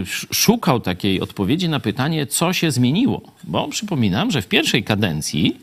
sz- 0.00 0.26
szukał 0.36 0.80
takiej 0.80 1.20
odpowiedzi 1.20 1.68
na 1.68 1.80
pytanie, 1.80 2.26
co 2.26 2.52
się 2.52 2.70
zmieniło. 2.70 3.22
Bo 3.44 3.68
przypominam, 3.68 4.30
że 4.30 4.42
w 4.42 4.48
pierwszej 4.48 4.84
kadencji, 4.84 5.56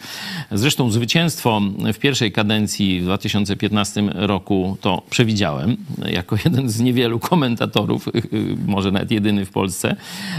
zresztą 0.51 0.91
zwycięstwo 0.91 1.62
w 1.94 1.98
pierwszej 1.98 2.32
kadencji 2.32 3.00
w 3.01 3.03
2015 3.03 4.03
roku 4.13 4.77
to 4.82 5.01
przewidziałem, 5.10 5.77
jako 6.06 6.38
jeden 6.46 6.70
z 6.70 6.79
niewielu 6.79 7.20
komentatorów, 7.20 8.10
może 8.67 8.91
nawet 8.91 9.12
jedyny 9.12 9.46
w 9.46 9.50
Polsce, 9.51 9.96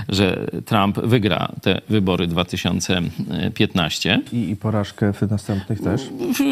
że 0.09 0.47
Trump 0.65 0.99
wygra 1.01 1.53
te 1.63 1.81
wybory 1.89 2.27
2015. 2.27 4.21
I, 4.33 4.51
i 4.51 4.57
porażkę 4.57 5.13
w 5.13 5.31
następnych 5.31 5.81
też. 5.81 6.03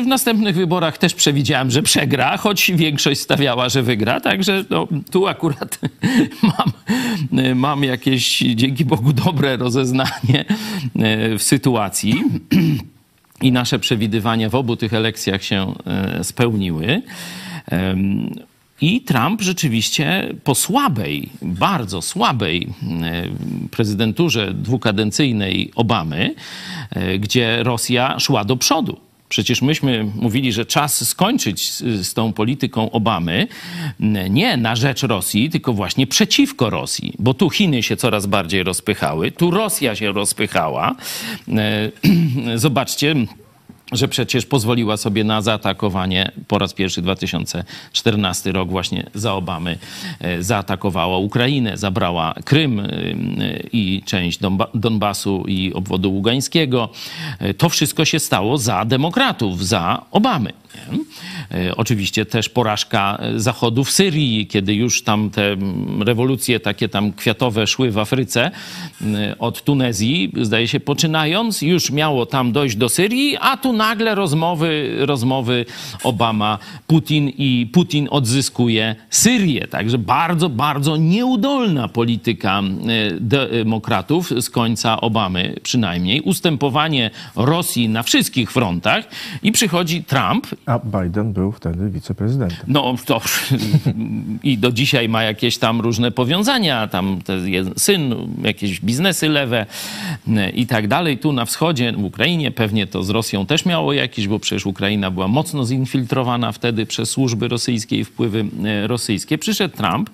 W 0.05 0.07
następnych 0.07 0.57
wyborach 0.57 0.99
też 0.99 1.15
przewidziałem, 1.15 1.71
że 1.71 1.83
przegra, 1.83 2.37
choć 2.37 2.71
większość 2.75 3.21
stawiała, 3.37 3.69
że 3.69 3.83
wygra. 3.83 4.21
Także 4.21 4.65
no, 4.71 4.89
tu 5.11 5.27
akurat 5.27 5.79
mam, 6.43 6.73
mam 7.55 7.85
jakieś, 7.85 8.39
dzięki 8.39 8.85
Bogu, 8.85 9.13
dobre 9.13 9.57
rozeznanie 9.57 10.45
e, 10.99 11.39
w 11.39 11.43
sytuacji. 11.43 12.23
I 13.43 13.53
nasze 13.53 13.79
przewidywania 13.79 14.49
w 14.49 14.55
obu 14.55 14.77
tych 14.77 14.95
elekcjach 14.95 15.43
się 15.43 15.75
e, 15.87 16.25
spełniły. 16.25 17.03
I 18.81 19.01
Trump 19.01 19.43
rzeczywiście 19.43 20.35
po 20.45 20.55
słabej, 20.55 21.29
bardzo 21.43 22.03
słabej 22.03 22.69
e, 23.03 23.23
prezydenturze 23.71 24.55
dwukadencyjnej 24.55 25.71
Obamy, 25.75 26.35
gdzie 27.19 27.63
Rosja 27.63 28.19
szła 28.19 28.45
do 28.45 28.57
przodu. 28.57 29.06
Przecież 29.29 29.63
myśmy 29.63 30.07
mówili, 30.15 30.53
że 30.53 30.67
czas 30.67 31.09
skończyć 31.09 31.73
z, 31.73 32.15
tą 32.15 32.33
polityką 32.33 32.91
Obamy 32.91 33.49
nie 34.31 34.57
na 34.57 34.77
rzecz 34.77 35.03
Rosji, 35.03 35.51
tylko 35.51 35.73
właśnie 35.73 36.07
przeciwko 36.07 36.71
Rosji, 36.71 37.15
bo 37.19 37.35
tu 37.35 37.51
Chiny 37.51 37.83
się 37.83 37.97
coraz 37.97 38.27
bardziej 38.27 38.63
rozpychały, 38.63 39.31
tu 39.31 39.51
Rosja 39.51 39.95
się 39.95 40.13
rozpychała. 40.13 40.95
E, 41.49 41.91
Zobaczcie, 42.59 43.15
że 43.93 44.09
przecież 44.09 44.47
pozwoliła 44.47 44.97
sobie 44.97 45.25
na 45.25 45.43
zaatakowanie 45.43 46.31
po 46.49 46.59
raz 46.59 46.75
pierwszy 46.75 47.03
2014 47.03 48.53
rok 48.53 48.69
właśnie 48.69 49.07
za 49.15 49.35
Obamy 49.35 49.79
e, 50.21 50.43
zaatakowała 50.43 51.19
Ukrainę, 51.19 51.77
zabrała 51.79 52.35
Krym 52.45 52.81
e, 52.81 52.87
i 53.73 54.03
część 54.07 54.41
Donba- 54.41 54.67
Donbasu 54.75 55.45
i 55.49 55.73
obwodu 55.75 56.13
ługańskiego. 56.13 56.89
E, 57.39 57.55
To 57.55 57.69
wszystko 57.69 58.05
się 58.05 58.19
stało 58.19 58.59
za 58.59 58.85
demokratów, 58.85 59.67
za 59.67 60.03
Obamy. 60.11 60.53
E, 61.51 61.77
Oczywiście 61.77 62.27
też 62.27 62.49
porażka 62.49 63.19
e, 63.21 63.41
Zachodu 63.41 63.85
w 63.85 63.91
Syrii, 63.91 64.47
kiedy 64.47 64.75
już 64.75 65.03
tam 65.03 65.31
te 65.31 65.57
rewolucje 66.01 66.61
takie 66.61 66.89
tam 66.89 67.13
kwiatowe 67.13 67.67
szły 67.67 67.91
w 67.91 67.99
Afryce 67.99 68.51
e, 69.03 69.39
od 69.39 69.63
Tunezji, 69.65 70.33
zdaje 70.43 70.69
się 70.69 70.81
poczynając, 70.81 71.63
już 71.63 71.91
miało 71.91 72.27
tam 72.27 72.53
dojść 72.53 72.77
do 72.77 72.89
Syrii, 72.89 73.37
a 73.41 73.57
tu 73.57 73.73
nagle 73.73 74.15
rozmowy, 74.15 74.97
rozmowy 74.99 75.65
Obama, 76.03 76.59
Putin 76.87 77.29
i 77.29 77.71
Putin 77.73 78.09
odzyskuje 78.11 78.97
Syrię. 79.11 79.69
Także 79.69 79.99
bardzo, 79.99 80.49
bardzo 80.49 80.97
nieudolna 80.97 81.89
polityka 81.89 82.63
demokratów 83.21 84.33
z 84.41 84.51
końca 84.51 85.01
Obamy 85.01 85.55
przynajmniej. 85.63 86.21
Ustępowanie 86.21 87.11
Rosji 87.37 87.89
na 87.89 88.03
wszystkich 88.03 88.53
frontach 88.53 89.05
i 89.43 89.53
przychodzi 89.53 90.05
Trump 90.05 90.47
A 90.67 90.79
Biden 90.79 91.33
był 91.33 91.53
wtedy 91.53 91.91
wiceprezydentem. 91.91 92.59
no 92.67 92.95
to 93.07 93.21
i 94.43 94.59
do 94.59 94.73
dzisiaj 94.73 95.09
ma 95.09 95.23
jakieś 95.23 95.59
tam 95.59 95.81
różne 95.81 96.11
powiązania, 96.11 96.89
tam 96.89 97.19
syn, 97.77 98.15
jakieś 98.45 98.81
biznesy 98.81 99.29
lewe 99.29 99.67
i 100.55 100.67
tak 100.67 100.89
dalej. 100.89 101.19
Tu 101.19 101.33
na 101.33 101.45
wschodzie, 101.45 101.93
w 101.93 102.05
Ukrainie, 102.05 102.51
pewnie 102.51 102.87
to 102.87 103.03
z 103.03 103.11
Rosją 103.11 103.47
też 103.47 103.65
miało 103.65 103.93
jakieś, 103.93 104.29
bo 104.29 104.39
przecież 104.39 104.67
Ukraina 104.67 105.11
była 105.11 105.29
mocno 105.29 105.67
zinfiltrowana 105.67 106.53
wtedy 106.53 106.87
przez 106.87 107.11
służby 107.11 107.49
rosyjskie 107.49 107.99
i 107.99 108.05
wpływy 108.05 108.45
e, 108.65 108.87
rosyjskie. 108.87 109.39
Przyszedł 109.39 109.77
Trump, 109.77 110.11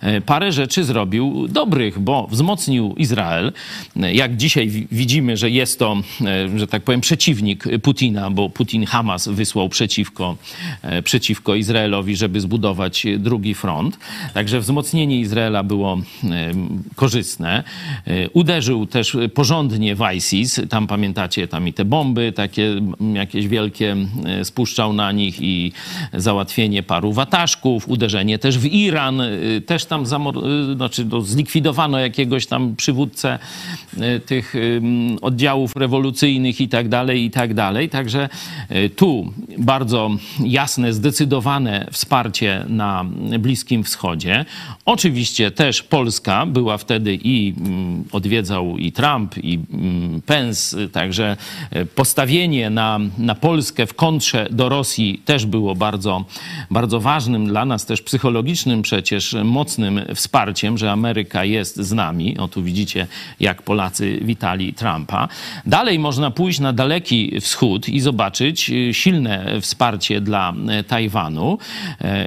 e, 0.00 0.20
parę 0.20 0.52
rzeczy 0.52 0.84
zrobił 0.84 1.48
dobrych, 1.48 1.98
bo 1.98 2.26
wzmocnił 2.30 2.94
Izrael. 2.96 3.52
Jak 3.96 4.36
dzisiaj 4.36 4.68
wi- 4.68 4.86
widzimy, 4.92 5.36
że 5.36 5.50
jest 5.50 5.78
to, 5.78 5.96
e, 6.54 6.58
że 6.58 6.66
tak 6.66 6.82
powiem, 6.82 7.00
przeciwnik 7.00 7.64
Putina, 7.82 8.30
bo 8.30 8.50
Putin 8.50 8.86
Hamas 8.86 9.28
wysłał 9.28 9.68
przeciwnik 9.68 9.93
przeciwko, 9.94 10.36
e, 10.82 11.02
przeciwko 11.02 11.54
Izraelowi, 11.54 12.16
żeby 12.16 12.40
zbudować 12.40 13.06
drugi 13.18 13.54
front. 13.54 13.98
Także 14.34 14.60
wzmocnienie 14.60 15.20
Izraela 15.20 15.62
było 15.62 15.98
e, 16.24 16.52
korzystne. 16.94 17.64
E, 18.06 18.30
uderzył 18.30 18.86
też 18.86 19.16
porządnie 19.34 19.94
w 19.94 20.00
ISIS. 20.16 20.60
Tam 20.68 20.86
pamiętacie, 20.86 21.48
tam 21.48 21.68
i 21.68 21.72
te 21.72 21.84
bomby 21.84 22.32
takie 22.32 22.80
jakieś 23.14 23.48
wielkie 23.48 23.96
spuszczał 24.42 24.92
na 24.92 25.12
nich 25.12 25.40
i 25.40 25.72
załatwienie 26.12 26.82
paru 26.82 27.12
wataszków, 27.12 27.88
uderzenie 27.88 28.38
też 28.38 28.58
w 28.58 28.66
Iran, 28.66 29.22
też 29.66 29.84
tam 29.84 30.04
zamor- 30.04 30.74
znaczy, 30.76 31.04
no, 31.04 31.20
zlikwidowano 31.20 31.98
jakiegoś 31.98 32.46
tam 32.46 32.76
przywódcę 32.76 33.38
tych 34.26 34.54
oddziałów 35.22 35.76
rewolucyjnych 35.76 36.60
i 36.60 36.68
tak 36.68 36.88
dalej, 36.88 37.24
i 37.24 37.30
tak 37.30 37.54
dalej. 37.54 37.88
Także 37.88 38.28
tu 38.96 39.32
bardzo 39.58 39.83
jasne, 40.44 40.92
zdecydowane 40.92 41.88
wsparcie 41.92 42.64
na 42.68 43.04
Bliskim 43.38 43.84
Wschodzie. 43.84 44.44
Oczywiście 44.84 45.50
też 45.50 45.82
Polska 45.82 46.46
była 46.46 46.78
wtedy 46.78 47.18
i 47.22 47.54
mm, 47.58 48.04
odwiedzał 48.12 48.78
i 48.78 48.92
Trump, 48.92 49.38
i 49.38 49.60
mm, 49.72 50.22
Pence, 50.22 50.88
także 50.88 51.36
e, 51.70 51.86
postawienie 51.86 52.70
na, 52.70 53.00
na 53.18 53.34
Polskę 53.34 53.86
w 53.86 53.94
kontrze 53.94 54.48
do 54.50 54.68
Rosji 54.68 55.22
też 55.24 55.46
było 55.46 55.74
bardzo, 55.74 56.24
bardzo 56.70 57.00
ważnym 57.00 57.46
dla 57.46 57.64
nas, 57.64 57.86
też 57.86 58.02
psychologicznym 58.02 58.82
przecież 58.82 59.36
mocnym 59.44 60.00
wsparciem, 60.14 60.78
że 60.78 60.92
Ameryka 60.92 61.44
jest 61.44 61.76
z 61.76 61.92
nami. 61.92 62.38
O 62.38 62.48
tu 62.48 62.62
widzicie, 62.62 63.06
jak 63.40 63.62
Polacy 63.62 64.18
witali 64.22 64.72
Trumpa. 64.72 65.28
Dalej 65.66 65.98
można 65.98 66.30
pójść 66.30 66.60
na 66.60 66.72
Daleki 66.72 67.40
Wschód 67.40 67.88
i 67.88 68.00
zobaczyć 68.00 68.70
e, 68.70 68.94
silne 68.94 69.60
wsparcie 69.60 69.73
dla 70.20 70.54
e, 70.68 70.84
Tajwanu 70.84 71.58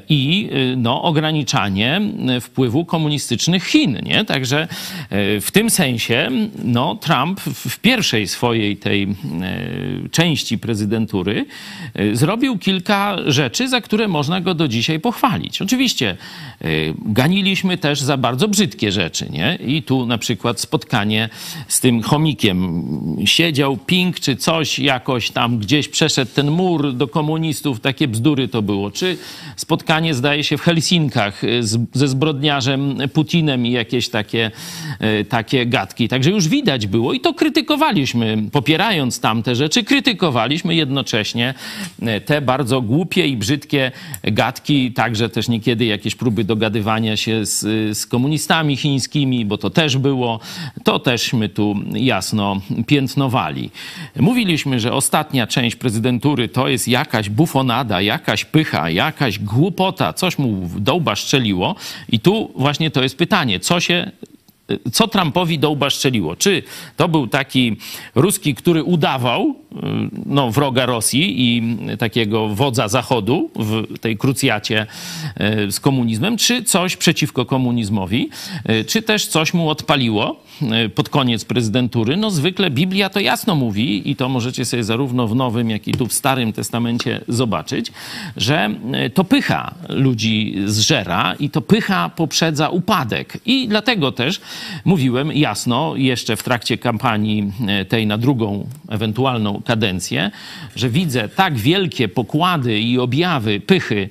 i 0.10 0.50
no, 0.77 1.04
ograniczanie 1.04 2.01
wpływu 2.42 2.86
komunistycznych 2.86 3.63
Chin. 3.63 4.00
Nie? 4.04 4.25
Także 4.25 4.68
e, 5.10 5.42
w 5.42 5.51
tym 5.51 5.70
sensie 5.70 6.30
no, 6.63 6.96
Trump 6.96 7.39
w 7.39 7.80
pierwszej 7.80 8.27
swojej 8.27 8.77
tej 8.77 9.04
e, 9.04 9.08
części 10.10 10.58
prezydentury 10.58 11.46
e, 11.94 12.16
zrobił 12.16 12.58
kilka 12.58 13.18
rzeczy, 13.25 13.70
za 13.70 13.82
które 13.82 14.08
można 14.08 14.42
go 14.42 14.54
do 14.54 14.68
dzisiaj 14.68 15.00
pochwalić. 15.00 15.62
Oczywiście 15.62 16.18
ganiliśmy 17.06 17.77
też 17.77 18.01
za 18.01 18.18
bardzo 18.18 18.48
brzydkie 18.48 18.92
rzeczy. 18.92 19.30
Nie? 19.30 19.58
I 19.68 19.84
tu 19.84 20.06
na 20.06 20.18
przykład 20.18 20.60
spotkanie 20.60 21.30
z 21.68 21.80
tym 21.80 22.01
chomikiem. 22.01 22.84
Siedział 23.25 23.77
Pink 23.77 24.20
czy 24.20 24.36
coś 24.36 24.80
jakoś 24.80 25.32
tam 25.32 25.58
gdzieś 25.58 25.88
przeszedł 25.88 26.32
ten 26.36 26.51
mur 26.51 26.94
do 26.94 27.08
komunistów. 27.27 27.79
Takie 27.79 28.07
bzdury 28.07 28.48
to 28.48 28.62
było. 28.62 28.91
Czy 28.91 29.17
spotkanie 29.55 30.13
zdaje 30.13 30.43
się 30.43 30.57
w 30.57 30.62
Helsinkach 30.62 31.41
z, 31.60 31.79
ze 31.93 32.07
zbrodniarzem 32.07 32.98
Putinem 33.13 33.65
i 33.65 33.72
jakieś 33.72 34.10
takie, 34.10 34.51
e, 35.00 35.25
takie 35.25 35.65
gadki. 35.65 36.07
Także 36.07 36.31
już 36.31 36.48
widać 36.48 36.88
było 36.88 37.13
i 37.13 37.19
to 37.19 37.34
krytykowaliśmy, 37.34 38.38
popierając 38.51 39.19
tamte 39.19 39.55
rzeczy, 39.55 39.84
krytykowaliśmy 39.84 40.75
jednocześnie 40.75 41.53
e, 42.01 42.22
te 42.22 42.41
bardzo 42.41 42.81
głupie 42.81 43.27
i 43.27 43.38
brzydkie 43.38 43.91
gadki, 44.24 44.91
także 44.91 45.29
też 45.29 45.50
niekiedy 45.50 45.86
jakieś 45.86 46.15
próby 46.15 46.43
dogadywania 46.43 47.17
się 47.17 47.46
z, 47.46 47.60
z 47.98 48.05
komunistami 48.05 48.77
chińskimi, 48.77 49.46
bo 49.46 49.57
to 49.57 49.69
też 49.69 49.98
było, 49.98 50.39
to 50.84 51.00
teżśmy 51.00 51.50
tu 51.50 51.75
jasno 51.93 52.62
piętnowali. 52.88 53.69
Mówiliśmy, 54.19 54.79
że 54.79 54.93
ostatnia 54.93 55.48
część 55.48 55.75
prezydentury 55.75 56.50
to 56.50 56.67
jest 56.67 56.88
jakaś 56.88 57.16
bufonada, 57.29 58.01
jakaś 58.01 58.45
pycha, 58.45 58.89
jakaś 58.89 59.39
głupota, 59.39 60.13
coś 60.13 60.38
mu 60.38 60.69
dołba 60.77 61.15
szczeliło 61.15 61.75
i 62.09 62.19
tu 62.19 62.51
właśnie 62.55 62.91
to 62.91 63.03
jest 63.03 63.17
pytanie, 63.17 63.59
co 63.59 63.79
się 63.79 64.12
co 64.91 65.07
Trumpowi 65.07 65.59
do 65.59 65.71
łba? 65.71 65.88
Czy 66.38 66.63
to 66.97 67.07
był 67.07 67.27
taki 67.27 67.77
Ruski, 68.15 68.55
który 68.55 68.83
udawał 68.83 69.50
y, 69.50 69.75
no, 70.25 70.51
wroga 70.51 70.86
Rosji 70.86 71.36
i 71.38 71.77
takiego 71.97 72.47
wodza 72.47 72.88
Zachodu 72.88 73.49
w 73.56 73.99
tej 73.99 74.17
krucjacie 74.17 74.88
y, 75.67 75.71
z 75.71 75.80
komunizmem, 75.80 76.38
czy 76.38 76.63
coś 76.63 76.97
przeciwko 76.97 77.45
komunizmowi, 77.45 78.30
y, 78.69 78.86
czy 78.86 79.01
też 79.01 79.27
coś 79.27 79.53
mu 79.53 79.69
odpaliło 79.69 80.47
pod 80.95 81.10
koniec 81.10 81.45
prezydentury? 81.45 82.17
No 82.17 82.32
zwykle 82.32 82.69
Biblia 82.69 83.10
to 83.10 83.19
jasno 83.19 83.56
mówi 83.56 84.12
i 84.12 84.15
to 84.15 84.30
możecie 84.30 84.65
sobie 84.65 84.84
zarówno 84.84 85.27
w 85.27 85.36
Nowym, 85.36 85.69
jak 85.69 85.88
i 85.88 85.91
tu 85.91 86.08
w 86.08 86.13
Starym 86.13 86.53
Testamencie 86.53 87.21
zobaczyć, 87.27 87.91
że 88.38 88.69
to 89.13 89.23
pycha 89.23 89.75
ludzi 89.89 90.56
zżera 90.65 91.36
i 91.39 91.49
to 91.49 91.62
pycha 91.62 92.10
poprzedza 92.10 92.69
upadek. 92.69 93.38
I 93.45 93.67
dlatego 93.67 94.12
też 94.12 94.41
Mówiłem 94.86 95.32
jasno 95.32 95.96
jeszcze 95.96 96.36
w 96.36 96.43
trakcie 96.43 96.78
kampanii 96.78 97.52
e, 97.67 97.86
tej 97.86 98.08
na 98.08 98.17
drugą 98.17 98.67
ewentualną 98.89 99.62
kadencję, 99.65 100.32
że 100.76 100.89
widzę 100.89 101.30
tak 101.30 101.58
wielkie 101.58 102.08
pokłady 102.08 102.80
i 102.80 103.00
objawy 103.00 103.60
pychy 103.60 104.10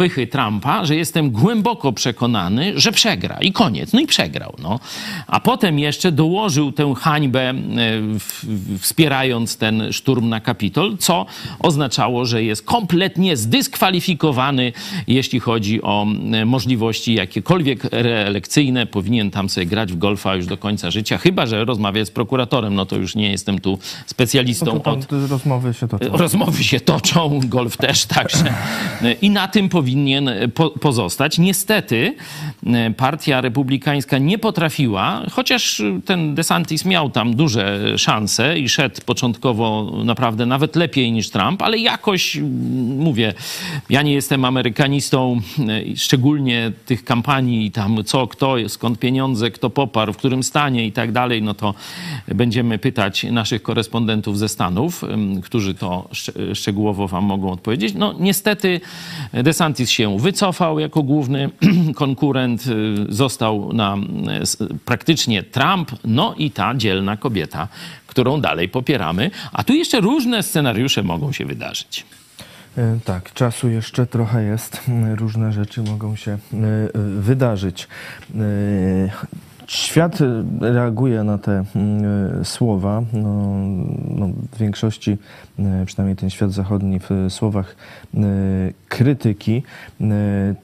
e, 0.00 0.10
pychy 0.10 0.26
Trumpa, 0.26 0.84
że 0.84 0.96
jestem 0.96 1.30
głęboko 1.30 1.92
przekonany, 1.92 2.72
że 2.76 2.92
przegra 2.92 3.38
i 3.40 3.52
koniec. 3.52 3.92
No 3.92 4.00
i 4.00 4.06
przegrał. 4.06 4.54
No. 4.62 4.80
A 5.26 5.40
potem 5.40 5.78
jeszcze 5.78 6.12
dołożył 6.12 6.72
tę 6.72 6.94
hańbę, 6.98 7.50
e, 7.50 7.54
wspierając 8.78 9.56
ten 9.56 9.92
szturm 9.92 10.28
na 10.28 10.40
Kapitol, 10.40 10.96
co 10.98 11.26
oznaczało, 11.58 12.26
że 12.26 12.44
jest 12.44 12.62
kompletnie 12.62 13.36
zdyskwalifikowany, 13.36 14.72
jeśli 15.06 15.40
chodzi 15.40 15.82
o 15.82 16.06
e, 16.32 16.44
możliwości 16.44 17.14
jakiekolwiek 17.14 17.84
reelekcyjne. 17.92 18.86
Powinien 18.86 19.30
tam 19.30 19.48
sobie 19.48 19.66
grać 19.66 19.92
w 19.92 19.98
golfa 19.98 20.34
już 20.34 20.46
do 20.46 20.56
końca 20.56 20.90
życia, 20.90 21.18
chyba 21.18 21.46
że 21.46 21.64
rozmawia 21.64 22.04
z 22.04 22.10
prokuratorem. 22.10 22.74
No 22.74 22.86
to 22.86 22.96
już 22.96 23.14
nie 23.14 23.30
jestem 23.30 23.58
tu 23.58 23.78
specjalistą 24.06 24.80
no 24.84 24.92
od... 24.92 25.12
Rozmowy 25.30 25.74
się 25.74 25.88
toczą. 25.88 26.16
Rozmowy 26.16 26.64
się 26.64 26.80
toczą, 26.80 27.40
golf 27.44 27.76
też 27.76 28.06
także. 28.06 28.54
I 29.22 29.30
na 29.30 29.48
tym 29.48 29.68
powinien 29.68 29.89
powinien 29.90 30.28
e, 30.28 30.48
po, 30.48 30.70
pozostać. 30.70 31.38
Niestety 31.38 32.14
e, 32.66 32.90
partia 32.90 33.40
republikańska 33.40 34.18
nie 34.18 34.38
potrafiła, 34.38 35.22
chociaż 35.30 35.82
ten 36.04 36.34
DeSantis 36.34 36.84
miał 36.84 37.10
tam 37.10 37.36
duże 37.36 37.98
szanse 37.98 38.58
i 38.58 38.68
szedł 38.68 39.00
początkowo 39.06 39.92
naprawdę 40.04 40.46
nawet 40.46 40.76
lepiej 40.76 41.12
niż 41.12 41.30
Trump, 41.30 41.62
ale 41.62 41.78
jakoś, 41.78 42.36
mówię, 42.98 43.34
ja 43.90 44.02
nie 44.02 44.12
jestem 44.12 44.44
amerykanistą, 44.44 45.40
e, 45.58 45.96
szczególnie 45.96 46.72
tych 46.86 47.04
kampanii 47.04 47.70
tam 47.70 48.04
co, 48.04 48.26
kto, 48.26 48.54
skąd 48.68 48.98
pieniądze, 48.98 49.50
kto 49.50 49.70
poparł, 49.70 50.12
w 50.12 50.16
którym 50.16 50.42
stanie 50.42 50.86
i 50.86 50.92
tak 50.92 51.12
dalej, 51.12 51.42
no 51.42 51.54
to 51.54 51.74
będziemy 52.28 52.78
pytać 52.78 53.24
naszych 53.24 53.62
korespondentów 53.62 54.38
ze 54.38 54.48
Stanów, 54.48 55.04
którzy 55.42 55.74
to 55.74 56.08
szczegółowo 56.54 57.08
wam 57.08 57.24
mogą 57.24 57.52
odpowiedzieć. 57.52 57.94
No 57.94 58.14
niestety 58.18 58.80
DeSantis 59.32 59.69
DeSantis 59.70 59.90
się 59.90 60.18
wycofał 60.18 60.78
jako 60.78 61.02
główny 61.02 61.50
konkurent, 61.94 62.66
y, 62.66 62.94
został 63.08 63.72
na 63.72 63.96
y, 64.60 64.78
praktycznie 64.84 65.42
Trump, 65.42 65.90
no 66.04 66.34
i 66.38 66.50
ta 66.50 66.74
dzielna 66.74 67.16
kobieta, 67.16 67.68
którą 68.06 68.40
dalej 68.40 68.68
popieramy. 68.68 69.30
A 69.52 69.64
tu 69.64 69.74
jeszcze 69.74 70.00
różne 70.00 70.42
scenariusze 70.42 71.02
mogą 71.02 71.32
się 71.32 71.44
wydarzyć. 71.44 72.06
E, 72.78 72.98
tak, 73.04 73.32
czasu 73.32 73.68
jeszcze 73.68 74.06
trochę 74.06 74.42
jest. 74.42 74.80
Różne 75.16 75.52
rzeczy 75.52 75.82
mogą 75.82 76.16
się 76.16 76.30
e, 76.32 76.38
wydarzyć. 77.20 77.88
Świat 79.70 80.18
reaguje 80.60 81.24
na 81.24 81.38
te 81.38 81.64
mm, 81.76 82.44
słowa. 82.44 83.02
No, 83.12 83.54
no, 84.08 84.28
w 84.52 84.58
większości, 84.58 85.18
e, 85.58 85.86
przynajmniej 85.86 86.16
ten 86.16 86.30
świat 86.30 86.52
zachodni, 86.52 87.00
w 87.00 87.10
słowach 87.28 87.76
krytyki. 88.88 89.62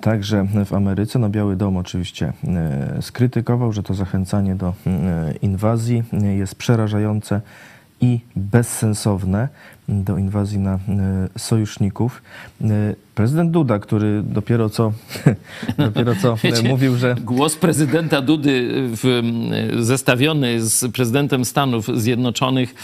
Także 0.01 0.47
w 0.65 0.73
Ameryce, 0.73 1.19
no 1.19 1.29
Biały 1.29 1.57
Dom 1.57 1.77
oczywiście 1.77 2.33
skrytykował, 3.01 3.73
że 3.73 3.83
to 3.83 3.95
zachęcanie 3.95 4.55
do 4.55 4.75
inwazji 5.43 6.03
jest 6.37 6.55
przerażające 6.55 7.41
i 8.01 8.21
bezsensowne 8.37 9.49
do 9.89 10.19
inwazji 10.19 10.59
na 10.59 10.79
sojuszników. 11.39 12.23
Prezydent 13.15 13.51
Duda, 13.51 13.79
który 13.79 14.23
dopiero 14.23 14.71
co, 14.71 14.93
dopiero 15.79 16.15
co 16.23 16.37
Wiecie, 16.45 16.69
mówił, 16.69 16.97
że... 16.97 17.15
Głos 17.21 17.57
prezydenta 17.57 18.23
Dudy 18.23 18.69
w, 18.73 19.23
zestawiony 19.79 20.61
z 20.61 20.93
prezydentem 20.93 21.45
Stanów 21.45 22.01
Zjednoczonych, 22.01 22.75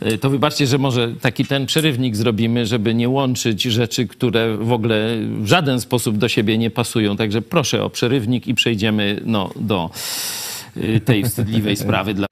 e, 0.00 0.18
to 0.18 0.30
wybaczcie, 0.30 0.66
że 0.66 0.78
może 0.78 1.12
taki 1.20 1.44
ten 1.44 1.66
przerywnik 1.66 2.16
zrobimy, 2.16 2.66
żeby 2.66 2.94
nie 2.94 3.08
łączyć 3.08 3.62
rzeczy, 3.62 4.06
które 4.06 4.56
w 4.56 4.72
ogóle 4.72 5.16
w 5.38 5.46
żaden 5.46 5.80
sposób 5.80 6.18
do 6.18 6.28
siebie 6.28 6.58
nie 6.58 6.70
pasują. 6.70 7.16
Także 7.16 7.42
proszę 7.42 7.84
o 7.84 7.90
przerywnik 7.90 8.46
i 8.46 8.54
przejdziemy 8.54 9.20
no, 9.24 9.50
do 9.56 9.90
e, 10.76 11.00
tej 11.00 11.24
wstydliwej 11.24 11.76
sprawy 11.76 12.14
dla... 12.14 12.26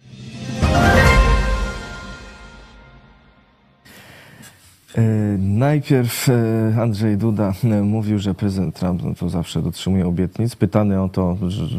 Najpierw 5.38 6.28
e, 6.28 6.80
Andrzej 6.80 7.16
Duda 7.16 7.52
e, 7.64 7.82
mówił, 7.82 8.18
że 8.18 8.34
prezydent 8.34 8.74
Trump 8.74 9.02
no 9.04 9.14
to 9.14 9.28
zawsze 9.28 9.62
dotrzymuje 9.62 10.06
obietnic. 10.06 10.56
Pytany 10.56 11.02
o 11.02 11.08
to, 11.08 11.36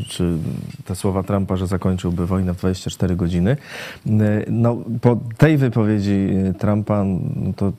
czy 0.08 0.38
te 0.86 0.96
słowa 0.96 1.24
Trumpa, 1.24 1.56
że 1.56 1.68
zakończyłby 1.68 2.28
wojnę 2.28 2.54
w 2.54 2.58
24 2.58 3.16
godziny. 3.16 3.58
E, 4.08 4.46
No, 4.48 4.78
po 5.02 5.18
tej 5.38 5.58
wypowiedzi 5.58 6.28
e, 6.50 6.54
Trumpa, 6.54 7.04
no 7.36 7.54
to 7.56 7.72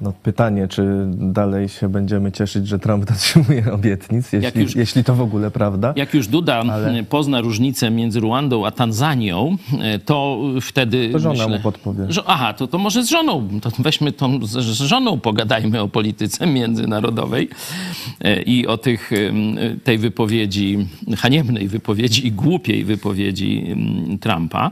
no, 0.00 0.12
pytanie, 0.22 0.68
czy 0.68 1.06
dalej 1.08 1.68
się 1.68 1.88
będziemy 1.88 2.32
cieszyć, 2.32 2.68
że 2.68 2.78
Trump 2.78 3.04
dotrzymuje 3.12 3.72
obietnic, 3.72 4.32
jeśli, 4.32 4.62
już- 4.62 4.76
jeśli 4.76 5.04
to 5.04 5.14
w 5.14 5.20
ogóle 5.20 5.50
prawda. 5.50 5.92
Jak 5.96 6.14
już 6.14 6.28
Duda 6.28 6.54
Ale- 6.72 7.04
pozna 7.04 7.40
różnicę 7.40 7.90
między 7.90 8.20
Ruandą 8.20 8.66
a 8.66 8.70
Tanzanią, 8.70 9.56
e, 9.80 9.98
to 9.98 10.40
wtedy. 10.62 11.08
To 11.12 11.18
żona 11.18 11.32
myślę, 11.44 11.48
mu 11.56 11.62
podpowie. 11.62 12.04
Że, 12.08 12.22
aha, 12.26 12.52
to, 12.54 12.66
to 12.66 12.78
może 12.78 13.02
z 13.04 13.10
żoną. 13.10 13.48
To 13.62 13.70
weźmy 13.78 14.12
tą 14.12 14.46
z, 14.46 14.58
żoną, 14.68 15.20
pogadajmy 15.20 15.80
o 15.80 15.88
polityce 15.88 16.46
międzynarodowej 16.56 17.48
e, 18.20 18.42
i 18.42 18.66
o 18.66 18.78
tych, 18.78 19.12
em, 19.12 19.56
tej 19.84 19.98
wypowiedzi, 19.98 20.86
haniebnej 21.18 21.68
wypowiedzi 21.68 22.26
i 22.26 22.32
głupiej 22.32 22.84
wypowiedzi 22.84 23.76
Trumpa. 24.20 24.70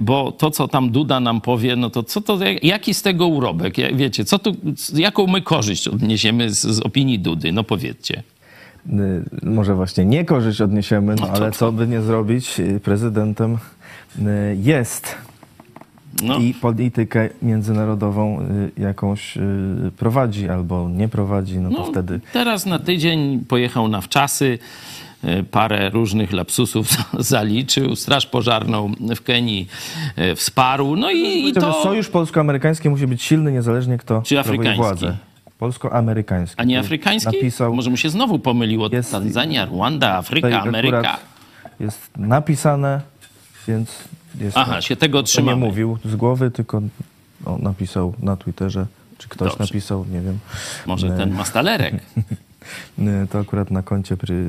Bo 0.00 0.32
to, 0.32 0.50
co 0.50 0.68
tam 0.68 0.90
Duda 0.90 1.20
nam 1.20 1.40
powie, 1.40 1.76
no 1.76 1.90
to 1.90 2.02
co 2.02 2.20
to, 2.20 2.38
jaki 2.62 2.94
z 2.94 3.02
tego 3.02 3.26
urobek? 3.26 3.74
Wiecie, 3.94 4.24
co 4.24 4.38
tu, 4.38 4.56
jaką 4.94 5.26
my 5.26 5.42
korzyść 5.42 5.88
odniesiemy 5.88 6.50
z, 6.50 6.60
z 6.66 6.80
opinii 6.80 7.18
Dudy? 7.18 7.52
No 7.52 7.64
powiedzcie. 7.64 8.22
Y, 8.92 9.24
może 9.42 9.74
właśnie 9.74 10.04
nie 10.04 10.24
korzyść 10.24 10.60
odniesiemy, 10.60 11.14
no, 11.14 11.20
No 11.20 11.26
to- 11.26 11.32
ale 11.32 11.52
co 11.52 11.72
by 11.72 11.86
nie 11.86 12.00
zrobić, 12.00 12.60
y, 12.60 12.80
prezydentem 12.80 13.54
y, 14.18 14.56
jest 14.62 15.14
No. 16.22 16.38
i 16.38 16.54
politykę 16.54 17.28
międzynarodową 17.42 18.38
jakąś 18.78 19.38
prowadzi 19.96 20.48
albo 20.48 20.88
nie 20.88 21.08
prowadzi, 21.08 21.58
no 21.58 21.70
to 21.70 21.76
No, 21.78 21.84
wtedy 21.84 22.20
Teraz 22.32 22.66
na 22.66 22.78
tydzień 22.78 23.44
pojechał 23.48 23.88
na 23.88 24.00
wczasy, 24.00 24.58
parę 25.50 25.90
różnych 25.90 26.32
lapsusów 26.32 26.88
zaliczył, 27.18 27.96
straż 27.96 28.26
pożarną 28.26 28.92
w 29.16 29.22
Kenii 29.22 29.68
e, 30.16 30.34
wsparł, 30.34 30.96
no 30.96 31.10
i, 31.10 31.48
i 31.48 31.52
to, 31.52 31.82
sojusz 31.82 32.08
polsko-amerykański 32.08 32.88
musi 32.90 33.06
być 33.06 33.22
silny, 33.22 33.52
niezależnie 33.52 33.98
kto 33.98 34.22
Czy 34.22 34.40
afrykański? 34.40 34.76
władzę. 34.76 35.16
Polsko-amerykański. 35.58 36.54
A 36.60 36.64
nie 36.64 36.78
afrykański? 36.78 37.36
Napisał, 37.36 37.74
Może 37.74 37.90
mu 37.90 37.96
się 37.96 38.10
znowu 38.10 38.38
pomyliło. 38.38 38.88
Jest- 38.92 39.12
Tanzania, 39.12 39.64
Rwanda, 39.64 40.14
Afryka, 40.14 40.60
Ameryka. 40.62 41.16
Jest 41.80 42.10
napisane, 42.16 43.00
więc 43.68 43.90
jest 44.40 44.56
Aha, 44.56 44.80
się 44.82 44.96
tego 44.96 45.22
to 45.22 45.40
nie 45.40 45.56
mówił 45.56 45.98
z 46.04 46.16
głowy, 46.16 46.50
tylko 46.50 46.82
o, 47.44 47.58
napisał 47.58 48.14
na 48.22 48.36
Twitterze, 48.36 48.86
czy 49.18 49.28
ktoś 49.28 49.48
Dobrze. 49.48 49.64
napisał, 49.64 50.04
nie 50.12 50.20
wiem. 50.20 50.38
Może 50.86 51.08
Nie. 51.10 51.16
ten 51.16 51.34
mastalerek. 51.34 51.94
Y, 52.98 53.26
To 53.30 53.38
akurat 53.38 53.70
na 53.70 53.82
koncie 53.82 54.16
pry, 54.16 54.44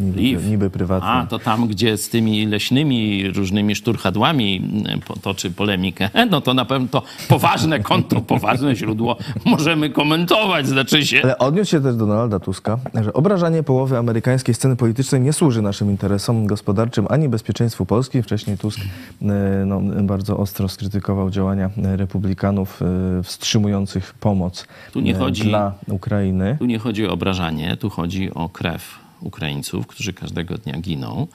niby, 0.00 0.42
niby 0.48 0.70
prywatnym. 0.70 1.10
A, 1.12 1.26
to 1.26 1.38
tam, 1.38 1.68
gdzie 1.68 1.96
z 1.96 2.08
tymi 2.08 2.46
leśnymi 2.46 3.30
różnymi 3.30 3.74
szturchadłami 3.74 4.68
po- 5.06 5.16
toczy 5.16 5.50
polemikę, 5.50 6.10
no 6.30 6.40
to 6.40 6.54
na 6.54 6.64
pewno 6.64 6.88
to 6.88 7.02
poważne 7.28 7.80
konto, 7.80 8.20
poważne 8.34 8.76
źródło 8.76 9.16
możemy 9.44 9.90
komentować. 9.90 10.66
Znaczy 10.66 11.06
się, 11.06 11.20
Ale 11.24 11.38
odniósł 11.38 11.70
się 11.70 11.80
też 11.80 11.96
do 11.96 12.06
Donalda 12.06 12.40
Tuska, 12.40 12.78
że 13.02 13.12
obrażanie 13.12 13.62
połowy 13.62 13.98
amerykańskiej 13.98 14.54
sceny 14.54 14.76
politycznej 14.76 15.20
nie 15.20 15.32
służy 15.32 15.62
naszym 15.62 15.90
interesom 15.90 16.46
gospodarczym 16.46 17.06
ani 17.10 17.28
bezpieczeństwu 17.28 17.86
Polski. 17.86 18.22
Wcześniej 18.22 18.58
Tusk 18.58 18.80
e, 18.80 19.24
no, 19.66 19.80
bardzo 20.02 20.36
ostro 20.38 20.68
skrytykował 20.68 21.30
działania 21.30 21.70
republikanów 21.76 22.80
wstrzymujących 23.22 24.14
pomoc 24.20 24.66
Tu 24.92 25.00
nie 25.00 25.14
chodzi- 25.14 25.42
dla 25.42 25.72
Ukrainy. 25.88 26.56
Tu 26.58 26.64
nie 26.66 26.78
chodzi 26.78 27.06
o 27.06 27.12
obrażanie, 27.12 27.37
tu 27.80 27.90
chodzi 27.90 28.34
o 28.34 28.48
krew 28.48 28.98
Ukraińców, 29.20 29.86
którzy 29.86 30.12
każdego 30.12 30.58
dnia 30.58 30.80
giną. 30.80 31.26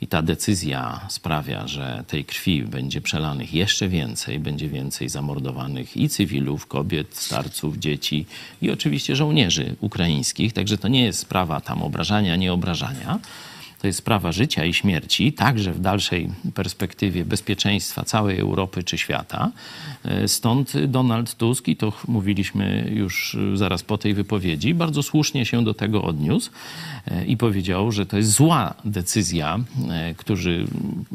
I 0.00 0.06
ta 0.06 0.22
decyzja 0.22 1.00
sprawia, 1.08 1.66
że 1.66 2.04
tej 2.06 2.24
krwi 2.24 2.62
będzie 2.62 3.00
przelanych 3.00 3.54
jeszcze 3.54 3.88
więcej, 3.88 4.38
będzie 4.38 4.68
więcej 4.68 5.08
zamordowanych 5.08 5.96
i 5.96 6.08
cywilów, 6.08 6.66
kobiet, 6.66 7.16
starców, 7.16 7.78
dzieci 7.78 8.26
i 8.62 8.70
oczywiście 8.70 9.16
żołnierzy 9.16 9.76
ukraińskich. 9.80 10.52
Także 10.52 10.78
to 10.78 10.88
nie 10.88 11.04
jest 11.04 11.18
sprawa 11.18 11.60
tam 11.60 11.82
obrażania, 11.82 12.36
nieobrażania. 12.36 13.18
To 13.80 13.86
jest 13.86 13.98
sprawa 13.98 14.32
życia 14.32 14.64
i 14.64 14.74
śmierci, 14.74 15.32
także 15.32 15.72
w 15.72 15.80
dalszej 15.80 16.30
perspektywie 16.54 17.24
bezpieczeństwa 17.24 18.04
całej 18.04 18.38
Europy 18.38 18.82
czy 18.82 18.98
świata. 18.98 19.50
E, 20.04 20.28
Stąd 20.28 20.72
Donald 20.86 21.34
Tusk, 21.34 21.68
i 21.68 21.76
to 21.76 21.92
mówiliśmy 22.08 22.90
już 22.94 23.34
e, 23.34 23.56
zaraz 23.56 23.82
po 23.82 23.98
tej 23.98 24.14
wypowiedzi, 24.14 24.74
bardzo 24.74 25.02
słusznie 25.02 25.46
się 25.46 25.64
do 25.64 25.74
tego 25.74 26.02
odniósł 26.02 26.50
e, 27.06 27.24
i 27.24 27.36
powiedział, 27.36 27.92
że 27.92 28.06
to 28.06 28.16
jest 28.16 28.30
zła 28.30 28.74
decyzja, 28.84 29.58
którzy, 30.16 30.66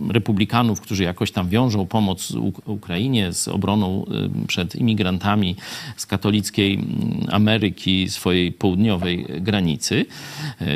republikanów, 0.09 0.81
którzy 0.81 1.03
jakoś 1.03 1.31
tam 1.31 1.49
wiążą 1.49 1.85
pomoc 1.85 2.31
Uk- 2.31 2.61
Ukrainie 2.65 3.33
z 3.33 3.47
obroną 3.47 4.05
przed 4.47 4.75
imigrantami 4.75 5.55
z 5.97 6.05
katolickiej 6.05 6.73
mm, 6.73 7.25
Ameryki, 7.31 8.09
swojej 8.09 8.51
południowej 8.51 9.25
granicy, 9.41 10.05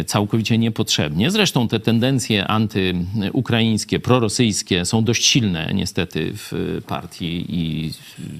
całkowicie 0.06 0.58
niepotrzebnie. 0.58 1.32
Zresztą 1.32 1.68
te 1.68 1.79
tendencje 1.80 2.48
antyukraińskie, 2.48 4.00
prorosyjskie 4.00 4.86
są 4.86 5.04
dość 5.04 5.26
silne 5.26 5.72
niestety 5.74 6.32
w 6.34 6.82
partii 6.88 7.46
i 7.50 7.92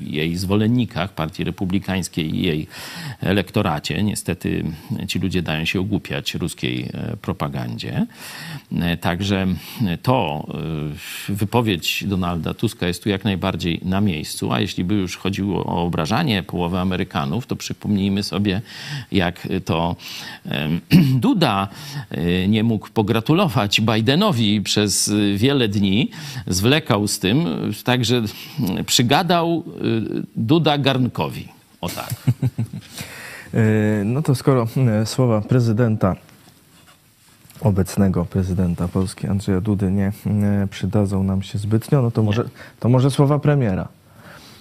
jej 0.04 0.38
zwolennikach, 0.38 1.14
partii 1.14 1.44
republikańskiej 1.44 2.36
i 2.36 2.44
jej 2.44 2.68
elektoracie. 3.22 4.04
Niestety 4.04 4.64
ci 5.08 5.20
ludzie 5.20 5.42
dają 5.42 5.66
się 5.66 5.80
ogłupiać 5.80 6.34
ruskiej 6.34 6.90
e, 6.94 7.18
propagandzie. 7.18 8.06
E, 8.80 8.98
Także 8.98 9.48
to 10.02 10.48
e, 11.30 11.34
wypowiedź 11.34 12.04
Donalda 12.08 12.54
Tuska 12.54 12.88
jest 12.88 13.04
tu 13.04 13.10
jak 13.10 13.24
najbardziej 13.24 13.80
na 13.86 14.02
miejscu, 14.02 14.52
a 14.52 14.60
jeśli 14.60 14.84
by 14.84 14.96
już 14.96 15.18
chodziło 15.18 15.66
o 15.66 15.84
obrażanie 15.84 16.44
połowy 16.44 16.80
Amerykanów, 16.80 17.48
to 17.48 17.56
przypomnijmy 17.56 18.24
sobie, 18.24 18.62
jak 19.12 19.48
to 19.66 19.96
Duda 21.26 21.68
nie 22.48 22.64
mógł 22.64 22.90
pogratulować 22.90 23.29
Bidenowi 23.82 24.62
przez 24.62 25.12
wiele 25.36 25.68
dni, 25.68 26.12
zwlekał 26.48 27.08
z 27.08 27.20
tym, 27.20 27.46
także 27.84 28.22
przygadał 28.86 29.64
e, 29.68 29.82
Duda 30.36 30.78
Garnkowi. 30.78 31.48
O 31.82 31.90
tak. 31.90 32.14
E, 33.54 34.04
No 34.04 34.22
to 34.22 34.36
skoro 34.36 34.68
e, 35.02 35.06
słowa 35.06 35.42
prezydenta, 35.42 36.16
obecnego 37.62 38.26
prezydenta 38.26 38.88
Polski 38.88 39.28
Andrzeja 39.28 39.62
Dudy 39.62 39.92
nie 39.92 40.12
e, 40.28 40.68
przydadzą 40.68 41.24
nam 41.24 41.44
się 41.44 41.58
zbytnio, 41.58 42.02
no 42.02 42.12
to 42.12 42.24
może, 42.24 42.50
to 42.80 42.90
może 42.90 43.12
słowa 43.12 43.40
premiera. 43.40 43.88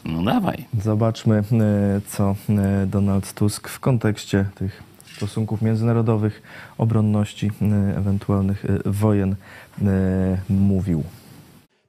No 0.04 0.22
dawaj. 0.22 0.64
Zobaczmy, 0.85 1.44
co 2.07 2.37
Donald 2.87 3.33
Tusk 3.33 3.68
w 3.68 3.81
kontekście 3.81 4.44
tych 4.54 4.83
stosunków 5.18 5.62
międzynarodowych, 5.62 6.42
obronności, 6.78 7.50
e, 7.62 7.98
ewentualnych 7.98 8.64
e, 8.64 8.68
wojen 8.85 9.31
e, 9.33 10.38
mówił. 10.48 11.02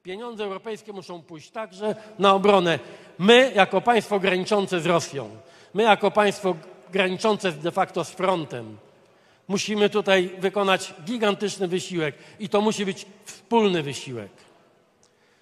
Pieniądze 0.04 0.44
europejskie 0.44 0.94
muszą 0.94 1.22
pójść 1.22 1.50
także 1.52 1.96
na 2.20 2.34
obronę. 2.34 2.80
My, 3.20 3.52
jako 3.56 3.82
państwo 3.82 4.20
graniczące 4.20 4.82
z 4.82 4.86
Rosją, 4.86 5.30
my, 5.74 5.84
jako 5.84 6.12
państwo 6.12 6.56
graniczące 6.92 7.52
de 7.52 7.72
facto 7.72 8.04
z 8.04 8.10
frontem, 8.10 8.78
musimy 9.48 9.90
tutaj 9.90 10.32
wykonać 10.40 10.94
gigantyczny 11.06 11.68
wysiłek 11.68 12.16
i 12.40 12.50
to 12.50 12.62
musi 12.62 12.86
być 12.86 13.06
wspólny 13.26 13.84
wysiłek. 13.84 14.32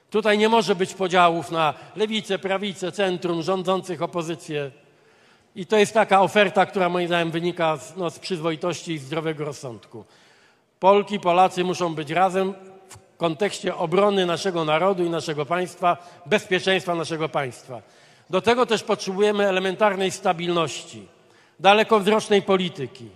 Tutaj 0.10 0.38
nie 0.38 0.50
może 0.50 0.76
być 0.76 0.94
podziałów 0.94 1.52
na 1.52 1.74
lewicę, 1.96 2.40
prawicę, 2.40 2.92
centrum, 2.92 3.42
rządzących, 3.42 4.02
opozycję. 4.02 4.72
I 5.58 5.66
to 5.66 5.78
jest 5.78 5.94
taka 5.94 6.22
oferta, 6.22 6.66
która 6.66 6.90
moim 6.90 7.08
zdaniem 7.08 7.32
wynika 7.32 7.78
z, 7.78 7.96
no, 7.96 8.10
z 8.10 8.20
przyzwoitości 8.20 8.94
i 8.94 8.98
zdrowego 8.98 9.46
rozsądku. 9.46 10.06
Polki, 10.80 11.20
Polacy 11.20 11.64
muszą 11.64 11.96
być 11.96 12.12
razem 12.12 12.54
w 12.90 13.18
kontekście 13.18 13.76
obrony 13.76 14.26
naszego 14.26 14.66
narodu 14.66 15.04
i 15.04 15.10
naszego 15.10 15.46
państwa, 15.46 15.98
bezpieczeństwa 16.26 16.96
naszego 16.96 17.30
państwa. 17.30 17.82
Do 18.30 18.42
tego 18.42 18.66
też 18.66 18.84
potrzebujemy 18.84 19.48
elementarnej 19.48 20.12
stabilności, 20.12 21.08
dalekowzrocznej 21.60 22.42
polityki, 22.42 23.10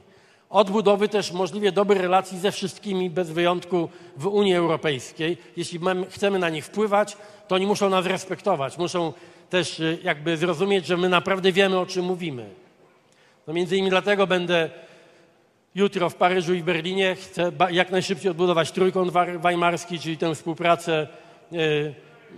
odbudowy 0.50 1.10
też 1.10 1.32
możliwie 1.32 1.72
dobrych 1.72 2.02
relacji 2.02 2.40
ze 2.40 2.52
wszystkimi 2.52 3.10
bez 3.10 3.32
wyjątku 3.32 3.90
w 4.18 4.28
Unii 4.28 4.56
Europejskiej. 4.56 5.38
Jeśli 5.58 5.80
chcemy 6.10 6.40
na 6.40 6.50
nich 6.50 6.66
wpływać, 6.66 7.18
to 7.48 7.56
oni 7.56 7.68
muszą 7.68 7.90
nas 7.90 8.06
respektować, 8.06 8.78
muszą 8.78 9.14
też 9.52 9.80
y, 9.80 9.98
jakby 10.04 10.38
zrozumieć, 10.38 10.86
że 10.86 10.98
my 10.98 11.10
naprawdę 11.10 11.52
wiemy, 11.52 11.80
o 11.80 11.86
czym 11.86 12.06
mówimy. 12.06 12.50
No 13.48 13.54
między 13.54 13.76
innymi 13.76 13.90
dlatego 13.90 14.28
będę 14.28 14.70
jutro 15.76 16.10
w 16.10 16.16
Paryżu 16.16 16.54
i 16.54 16.62
w 16.62 16.64
Berlinie. 16.64 17.16
Chcę 17.16 17.52
jak 17.72 17.92
najszybciej 17.92 18.32
odbudować 18.32 18.72
trójkąt 18.72 19.14
weimarski, 19.42 20.00
czyli 20.00 20.18
tę 20.18 20.36
współpracę 20.36 21.08
y, 21.54 21.94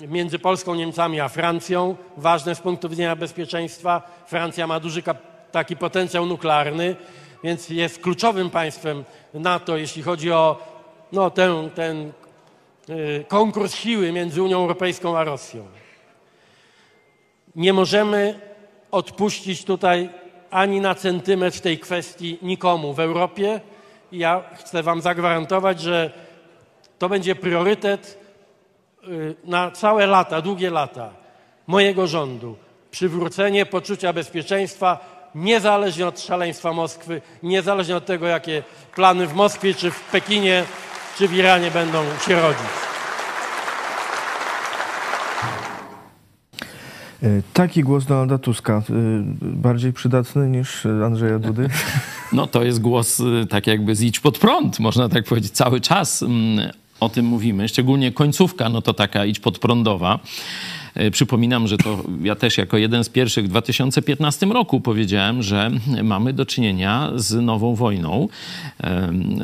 między 0.08 0.40
Polską, 0.40 0.76
Niemcami 0.76 1.20
a 1.20 1.30
Francją, 1.30 1.96
ważne 2.18 2.56
z 2.56 2.62
punktu 2.62 2.90
widzenia 2.90 3.16
bezpieczeństwa. 3.16 4.24
Francja 4.28 4.68
ma 4.68 4.80
duży 4.80 5.04
taki 5.52 5.76
potencjał 5.76 6.26
nuklearny, 6.26 6.96
więc 7.44 7.70
jest 7.70 8.02
kluczowym 8.02 8.50
państwem 8.50 9.04
NATO, 9.34 9.78
jeśli 9.78 10.04
chodzi 10.04 10.32
o 10.32 10.58
no, 11.12 11.30
ten, 11.30 11.70
ten 11.70 12.12
y, 12.90 13.26
konkurs 13.28 13.76
siły 13.76 14.12
między 14.12 14.44
Unią 14.44 14.58
Europejską 14.58 15.18
a 15.18 15.24
Rosją. 15.24 15.83
Nie 17.56 17.74
możemy 17.74 18.40
odpuścić 18.92 19.66
tutaj 19.66 20.10
ani 20.52 20.82
na 20.82 20.96
centymetr 20.96 21.60
tej 21.60 21.80
kwestii 21.80 22.38
nikomu 22.42 22.94
w 22.94 23.00
Europie. 23.00 23.62
Ja 24.12 24.44
chcę 24.56 24.84
Wam 24.84 25.02
zagwarantować, 25.02 25.82
że 25.82 26.12
to 27.00 27.10
będzie 27.10 27.36
priorytet 27.36 28.20
y, 29.08 29.36
na 29.44 29.72
całe 29.72 30.06
lata, 30.08 30.42
długie 30.42 30.70
lata 30.70 31.10
mojego 31.68 32.08
rządu. 32.08 32.58
Przywrócenie 32.92 33.66
poczucia 33.66 34.14
bezpieczeństwa, 34.14 35.00
niezależnie 35.36 36.08
od 36.08 36.20
szaleństwa 36.22 36.74
Moskwy, 36.74 37.22
niezależnie 37.44 37.96
od 37.96 38.06
tego, 38.06 38.28
jakie 38.28 38.64
plany 38.96 39.28
w 39.28 39.34
Moskwie, 39.34 39.74
czy 39.74 39.92
w 39.92 40.02
Pekinie, 40.12 40.64
czy 41.18 41.28
w 41.28 41.34
Iranie 41.34 41.72
będą 41.72 42.04
się 42.28 42.42
rodzić. 42.42 42.93
Taki 47.54 47.84
głos 47.84 48.06
Donalda 48.06 48.38
Tuska, 48.38 48.74
e, 48.74 48.82
bardziej 49.42 49.94
przydatny 49.94 50.50
niż 50.50 50.86
e, 50.86 51.06
Andrzeja 51.06 51.40
Dudy. 51.40 51.70
No 52.34 52.48
to 52.48 52.64
jest 52.64 52.82
głos 52.82 53.20
y, 53.20 53.46
tak 53.50 53.68
jakby 53.68 53.96
z 53.96 54.02
idź 54.02 54.20
pod 54.20 54.38
prąd, 54.38 54.80
można 54.80 55.10
tak 55.10 55.26
powiedzieć. 55.26 55.52
Cały 55.52 55.82
czas 55.82 56.24
mm, 56.24 56.72
o 57.00 57.10
tym 57.10 57.26
mówimy, 57.26 57.68
szczególnie 57.68 58.12
końcówka, 58.12 58.70
no 58.70 58.82
to 58.82 58.94
taka 58.94 59.26
idź 59.26 59.40
podprądowa. 59.40 60.20
Y, 61.02 61.12
Przypominam, 61.12 61.68
że 61.68 61.78
to 61.78 62.04
ja 62.22 62.36
też 62.36 62.58
jako 62.58 62.78
jeden 62.78 63.04
z 63.04 63.10
pierwszych 63.10 63.46
w 63.46 63.48
2015 63.48 64.46
roku 64.46 64.82
powiedziałem, 64.82 65.44
że 65.44 65.72
mamy 66.04 66.34
do 66.34 66.46
czynienia 66.46 67.12
z 67.16 67.34
nową 67.34 67.76
wojną. 67.76 68.28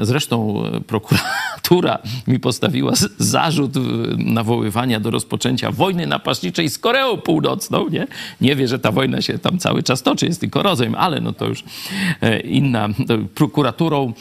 Zresztą 0.01 0.63
e, 0.65 0.81
prokuratura 0.81 1.99
mi 2.27 2.39
postawiła 2.39 2.93
zarzut 3.17 3.77
y, 3.77 3.79
nawoływania 4.17 4.99
do 4.99 5.11
rozpoczęcia 5.11 5.71
wojny 5.71 6.07
napastniczej 6.07 6.69
z 6.69 6.77
Koreą 6.77 7.17
Północną. 7.17 7.89
Nie, 7.89 8.07
nie 8.41 8.55
wie, 8.55 8.67
że 8.67 8.79
ta 8.79 8.91
wojna 8.91 9.21
się 9.21 9.39
tam 9.39 9.57
cały 9.57 9.83
czas 9.83 10.03
toczy, 10.03 10.25
jest 10.25 10.39
tylko 10.39 10.63
rozejm, 10.63 10.95
ale 10.95 11.21
no 11.21 11.33
to 11.33 11.47
już 11.47 11.63
e, 12.21 12.39
inna. 12.39 12.89
Prokuraturą, 13.35 14.13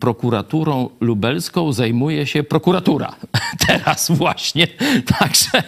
prokuraturą 0.00 0.88
lubelską 1.00 1.72
zajmuje 1.72 2.26
się 2.26 2.42
prokuratura. 2.42 3.14
Teraz 3.66 4.10
właśnie. 4.10 4.68
Także 5.18 5.62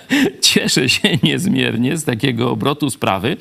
cieszę 0.54 0.88
się 0.88 1.08
niezmiernie 1.22 1.96
z 1.96 2.04
takiego 2.04 2.50
obrotu 2.50 2.90
sprawy. 2.90 3.36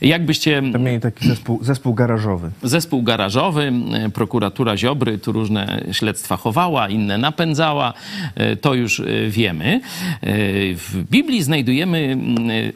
Jakbyście 0.00 0.62
Tam 0.72 0.82
mieli 0.82 1.00
taki 1.00 1.28
zespół, 1.28 1.58
zespół 1.62 1.94
garażowy. 1.94 2.50
Zespół 2.62 3.02
garażowy, 3.02 3.72
e, 3.92 4.10
prokuratura 4.10 4.76
Ziobry 4.76 5.18
tu 5.18 5.32
różne 5.32 5.84
śledztwa 5.92 6.36
chowała, 6.36 6.88
inne 6.88 7.18
napędzała, 7.18 7.94
e, 8.34 8.56
to 8.56 8.74
już 8.74 9.00
e, 9.00 9.04
wiemy. 9.28 9.80
W 10.74 11.04
Biblii 11.10 11.42
znajdujemy 11.42 12.18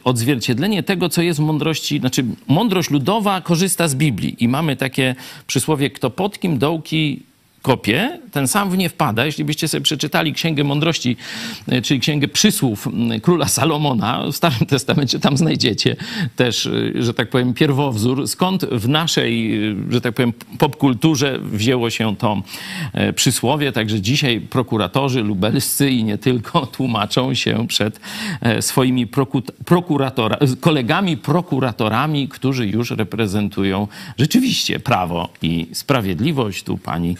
odzwierciedlenie 0.03 0.83
tego, 0.83 1.09
co 1.09 1.21
jest 1.21 1.39
w 1.39 1.43
mądrości, 1.43 1.99
znaczy 1.99 2.25
mądrość 2.47 2.89
ludowa 2.89 3.41
korzysta 3.41 3.87
z 3.87 3.95
Biblii 3.95 4.43
i 4.43 4.47
mamy 4.47 4.75
takie 4.75 5.15
przysłowie, 5.47 5.89
kto 5.89 6.09
pod 6.09 6.39
kim 6.39 6.57
dołki 6.57 7.23
kopie, 7.63 8.19
ten 8.31 8.47
sam 8.47 8.69
w 8.69 8.77
nie 8.77 8.89
wpada. 8.89 9.25
Jeśli 9.25 9.45
byście 9.45 9.67
sobie 9.67 9.81
przeczytali 9.81 10.33
Księgę 10.33 10.63
Mądrości, 10.63 11.17
e, 11.67 11.81
czyli 11.81 11.99
Księgę 11.99 12.27
Przysłów 12.27 12.87
Króla 13.21 13.47
Salomona, 13.47 14.23
w 14.31 14.35
Starym 14.35 14.65
Testamencie 14.67 15.19
tam 15.19 15.37
znajdziecie 15.37 15.95
też, 16.35 16.65
e, 16.65 17.03
że 17.03 17.13
tak 17.13 17.29
powiem, 17.29 17.53
pierwowzór, 17.53 18.27
skąd 18.27 18.65
w 18.65 18.89
naszej, 18.89 19.55
e, 19.71 19.75
że 19.89 20.01
tak 20.01 20.15
powiem, 20.15 20.33
popkulturze 20.57 21.39
wzięło 21.39 21.89
się 21.89 22.15
to 22.15 22.41
przysłowie. 23.15 23.71
Także 23.71 24.01
dzisiaj 24.01 24.41
prokuratorzy 24.41 25.21
lubelscy 25.21 25.89
i 25.89 26.03
nie 26.03 26.17
tylko 26.17 26.65
tłumaczą 26.77 27.33
się 27.33 27.67
przed 27.67 27.99
swoimi 28.59 29.07
proku- 29.07 29.51
prokuratora, 29.65 30.37
kolegami 30.59 31.17
prokuratorami, 31.17 32.27
którzy 32.27 32.67
już 32.67 32.91
reprezentują 32.91 33.87
rzeczywiście 34.17 34.79
prawo 34.79 35.29
i 35.41 35.67
sprawiedliwość. 35.73 36.63
Tu 36.63 36.77
pani 36.77 37.15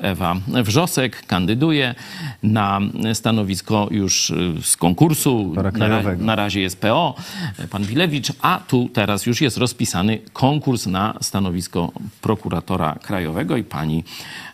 Ewa 0.00 0.36
Wrzosek 0.46 1.26
kandyduje 1.26 1.94
na 2.42 2.80
stanowisko 3.14 3.88
już 3.90 4.30
y, 4.30 4.52
z 4.62 4.76
konkursu. 4.76 5.54
Na, 5.72 6.02
na 6.18 6.36
razie 6.36 6.60
jest 6.60 6.80
PO, 6.80 7.14
pan 7.70 7.84
Bilewicz, 7.84 8.32
a 8.42 8.60
tu 8.68 8.88
teraz 8.92 9.26
już 9.26 9.40
jest 9.40 9.56
rozpisany 9.56 10.18
konkurs 10.32 10.86
na 10.86 11.14
stanowisko 11.20 11.92
prokuratora 12.20 12.98
krajowego 13.02 13.56
i 13.56 13.64
pani 13.64 14.04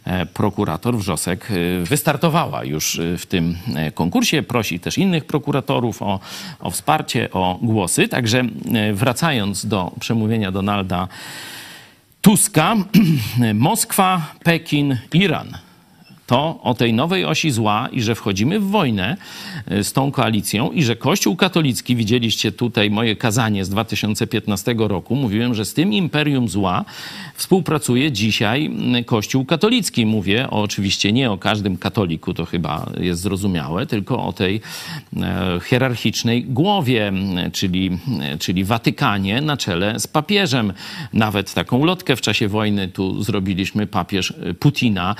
e, 0.04 0.26
prokurator 0.26 0.96
Wrzosek 0.98 1.48
e, 1.50 1.84
wystartowała 1.84 2.64
już 2.64 2.98
e, 2.98 3.18
w 3.18 3.26
tym 3.26 3.56
e, 3.74 3.90
konkursie. 3.90 4.42
Prosi 4.42 4.80
też 4.80 4.98
innych 4.98 5.24
prokuratorów 5.24 6.02
o, 6.02 6.20
o 6.60 6.70
wsparcie, 6.70 7.28
o 7.32 7.58
głosy. 7.62 8.08
Także 8.08 8.40
e, 8.40 8.92
wracając 8.92 9.66
do 9.66 9.92
przemówienia 10.00 10.52
Donalda 10.52 11.08
Tuska, 12.22 12.76
Moskwa, 13.54 14.22
Pekin, 14.44 14.98
Iran. 15.12 15.69
To 16.30 16.60
o 16.62 16.74
tej 16.74 16.92
nowej 16.92 17.24
osi 17.24 17.50
zła 17.50 17.88
i 17.92 18.02
że 18.02 18.14
wchodzimy 18.14 18.60
w 18.60 18.70
wojnę 18.70 19.16
e, 19.66 19.84
z 19.84 19.92
tą 19.92 20.10
koalicją 20.10 20.70
i 20.70 20.82
że 20.82 20.96
Kościół 20.96 21.36
katolicki, 21.36 21.96
widzieliście 21.96 22.52
tutaj 22.52 22.90
moje 22.90 23.16
kazanie 23.16 23.64
z 23.64 23.68
2015 23.68 24.74
roku, 24.78 25.16
mówiłem, 25.16 25.54
że 25.54 25.64
z 25.64 25.74
tym 25.74 25.92
imperium 25.92 26.48
zła 26.48 26.84
współpracuje 27.34 28.12
dzisiaj 28.12 28.70
Kościół 29.06 29.44
katolicki. 29.44 30.06
Mówię 30.06 30.50
o, 30.50 30.62
oczywiście 30.62 31.12
nie 31.12 31.30
o 31.30 31.38
każdym 31.38 31.76
katoliku, 31.76 32.34
to 32.34 32.44
chyba 32.44 32.90
jest 33.00 33.20
zrozumiałe, 33.20 33.86
tylko 33.86 34.24
o 34.24 34.32
tej 34.32 34.60
e, 35.16 35.60
hierarchicznej 35.64 36.44
głowie, 36.44 37.12
czyli, 37.52 37.98
czyli 38.38 38.64
Watykanie 38.64 39.40
na 39.40 39.56
czele 39.56 40.00
z 40.00 40.06
papieżem. 40.06 40.72
Nawet 41.12 41.54
taką 41.54 41.78
ulotkę 41.78 42.16
w 42.16 42.20
czasie 42.20 42.48
wojny 42.48 42.88
tu 42.88 43.22
zrobiliśmy 43.22 43.86
papież 43.86 44.30
e, 44.30 44.54
Putina. 44.54 45.14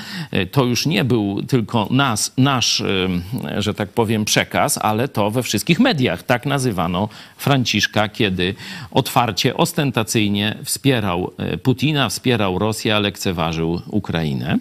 To 0.53 0.64
już 0.64 0.87
nie 0.87 0.99
był 1.04 1.42
tylko 1.42 1.88
nas, 1.90 2.32
nasz, 2.36 2.80
e, 2.80 3.62
że 3.62 3.74
tak 3.74 3.88
powiem, 3.88 4.24
przekaz, 4.24 4.78
ale 4.78 5.08
to 5.08 5.30
we 5.30 5.42
wszystkich 5.42 5.80
mediach. 5.80 6.22
Tak 6.22 6.46
nazywano 6.46 7.08
Franciszka, 7.36 8.08
kiedy 8.08 8.54
otwarcie, 8.90 9.56
ostentacyjnie 9.56 10.56
wspierał 10.64 11.32
e, 11.38 11.58
Putina, 11.58 12.08
wspierał 12.08 12.58
Rosję, 12.58 12.96
a 12.96 12.98
lekceważył 12.98 13.80
Ukrainę. 13.86 14.58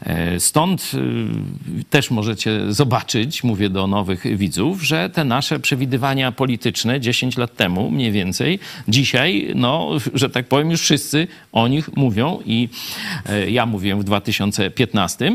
E, 0.00 0.40
Stąd 0.40 0.92
y, 0.94 1.84
też 1.90 2.10
możecie 2.10 2.72
zobaczyć, 2.72 3.44
mówię 3.44 3.68
do 3.68 3.86
nowych 3.86 4.36
widzów, 4.36 4.82
że 4.82 5.10
te 5.10 5.24
nasze 5.24 5.60
przewidywania 5.60 6.32
polityczne 6.32 7.00
10 7.00 7.36
lat 7.36 7.56
temu 7.56 7.90
mniej 7.90 8.12
więcej, 8.12 8.58
dzisiaj, 8.88 9.52
no, 9.54 9.90
że 10.14 10.30
tak 10.30 10.46
powiem, 10.46 10.70
już 10.70 10.80
wszyscy 10.80 11.26
o 11.52 11.68
nich 11.68 11.96
mówią 11.96 12.38
i 12.46 12.68
e, 13.26 13.50
ja 13.50 13.66
mówiłem 13.66 14.00
w 14.00 14.04
2015 14.04 15.26
y, 15.26 15.32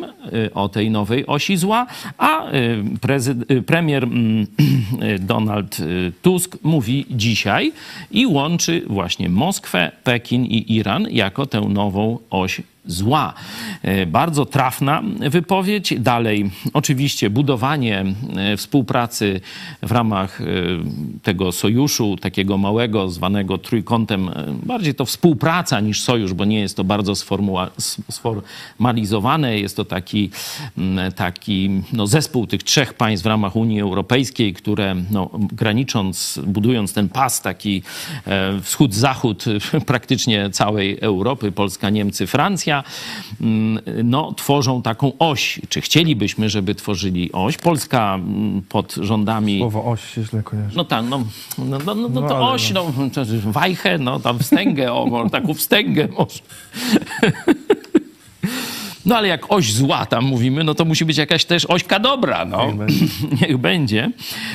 o 0.54 0.70
tej 0.70 0.92
nowej 0.92 1.26
osi 1.26 1.58
zła, 1.58 1.88
a 2.18 2.52
y, 2.52 3.52
y, 3.52 3.62
premier 3.62 4.04
mm, 4.04 4.48
y, 5.02 5.20
Donald 5.20 5.80
y, 5.80 6.12
Tusk 6.22 6.58
mówi 6.64 7.06
dzisiaj 7.10 7.72
i 8.12 8.28
łączy 8.28 8.82
właśnie 8.88 9.30
Moskwę, 9.30 9.92
Pekin 10.04 10.46
i 10.46 10.74
Iran 10.76 11.08
jako 11.12 11.46
tę 11.46 11.62
nową 11.62 12.20
oś 12.30 12.62
zła. 12.88 13.34
E, 13.82 14.06
Bardzo 14.06 14.46
trafna 14.46 15.04
wypowiedź. 15.30 15.94
Dalej, 16.00 16.52
oczywiście, 16.74 17.30
budowanie 17.30 18.06
e, 18.36 18.58
współpracy 18.58 19.42
w 19.84 19.92
ramach 19.92 20.42
e, 20.42 20.46
tego 21.24 21.52
sojuszu, 21.52 22.18
takiego 22.18 22.58
małego, 22.58 23.10
zwanego 23.10 23.58
trójkątem, 23.58 24.30
bardziej 24.64 24.96
to 24.96 25.06
współpraca 25.06 25.80
niż 25.80 26.02
sojusz, 26.02 26.34
bo 26.34 26.46
nie 26.46 26.60
jest 26.60 26.78
to 26.78 26.84
bardzo 26.84 27.14
sformalizowane. 28.10 29.60
Jest 29.60 29.76
to 29.76 29.86
taki, 29.86 30.30
taki 31.16 31.70
no, 31.94 32.08
zespół 32.08 32.48
tych 32.48 32.64
trzech 32.64 32.94
państw 32.94 33.24
w 33.24 33.28
ramach 33.28 33.56
Unii 33.56 33.82
Europejskiej, 33.82 34.54
które 34.54 34.96
no, 35.12 35.30
granicząc, 35.34 36.40
budując 36.48 36.94
ten 36.94 37.10
pas 37.10 37.42
taki 37.42 37.84
wschód-zachód 38.62 39.46
praktycznie 39.86 40.50
całej 40.50 40.98
Europy, 41.02 41.52
Polska, 41.52 41.90
Niemcy, 41.90 42.28
Francja, 42.28 42.75
mm, 43.42 43.80
no, 44.04 44.34
tworzą 44.34 44.82
taką 44.82 45.12
oś. 45.20 45.62
Czy 45.70 45.82
chcielibyśmy, 45.82 46.50
żeby 46.50 46.76
tworzyli 46.76 47.32
oś? 47.32 47.58
Polska 47.58 48.16
mm, 48.16 48.62
pod 48.70 48.94
rządami... 48.94 49.60
Słowo 49.60 49.86
oś 49.86 50.14
się 50.14 50.24
źle 50.24 50.44
kojarzy. 50.44 50.78
No 50.78 50.86
tak, 50.86 51.06
no, 51.10 51.24
no, 51.58 51.66
no, 51.66 51.78
no, 51.86 51.96
no 51.96 52.22
No, 52.22 52.28
to 52.28 52.38
ale 52.38 52.46
oś, 52.46 52.72
no, 52.72 52.94
jest 53.18 53.46
wajchę, 53.46 53.98
no 53.98 54.20
tam 54.20 54.40
wstęgę, 54.40 54.94
o, 54.94 55.30
taką 55.30 55.54
wstęgę 55.54 56.08
może. 56.18 56.40
No 59.06 59.18
ale 59.18 59.28
jak 59.28 59.52
oś 59.52 59.74
zła 59.74 60.06
tam 60.06 60.26
mówimy, 60.26 60.64
no 60.64 60.76
to 60.76 60.86
musi 60.86 61.06
być 61.06 61.18
jakaś 61.18 61.46
też 61.46 61.66
ośka 61.66 62.00
dobra, 62.00 62.46
no. 62.46 62.66
Niech 62.66 62.76
będzie. 62.76 63.06
Niech 63.42 63.58
będzie. 63.58 64.12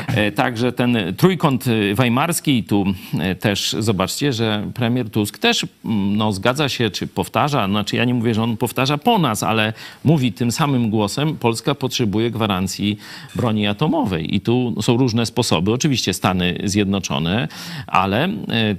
E, 0.07 0.33
Także 0.33 0.73
ten 0.73 0.99
trójkąt 1.17 1.65
e, 1.67 1.95
weimarski, 1.95 2.65
tu 2.65 2.85
e, 3.19 3.35
też 3.35 3.77
zobaczcie, 3.79 4.33
że 4.33 4.71
premier 4.75 5.11
Tusk 5.11 5.39
też 5.39 5.67
mm, 5.85 6.17
no, 6.17 6.33
zgadza 6.33 6.69
się, 6.69 6.91
czy 6.91 7.07
powtarza, 7.07 7.69
znaczy 7.69 7.97
ja 7.97 8.05
nie 8.05 8.15
mówię, 8.15 8.35
że 8.35 8.43
on 8.43 8.57
powtarza 8.57 8.99
po 8.99 9.19
nas, 9.19 9.43
ale 9.43 9.73
mówi 10.05 10.33
tym 10.33 10.53
samym 10.53 10.91
głosem, 10.91 11.37
Polska 11.37 11.75
potrzebuje 11.75 12.31
gwarancji 12.31 12.99
broni 13.35 13.67
atomowej. 13.67 14.35
I 14.35 14.41
tu 14.41 14.75
są 14.83 14.97
różne 14.97 15.27
sposoby. 15.27 15.73
Oczywiście 15.73 16.15
Stany 16.15 16.59
Zjednoczone, 16.65 17.49
ale 17.87 18.29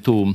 tu 0.03 0.33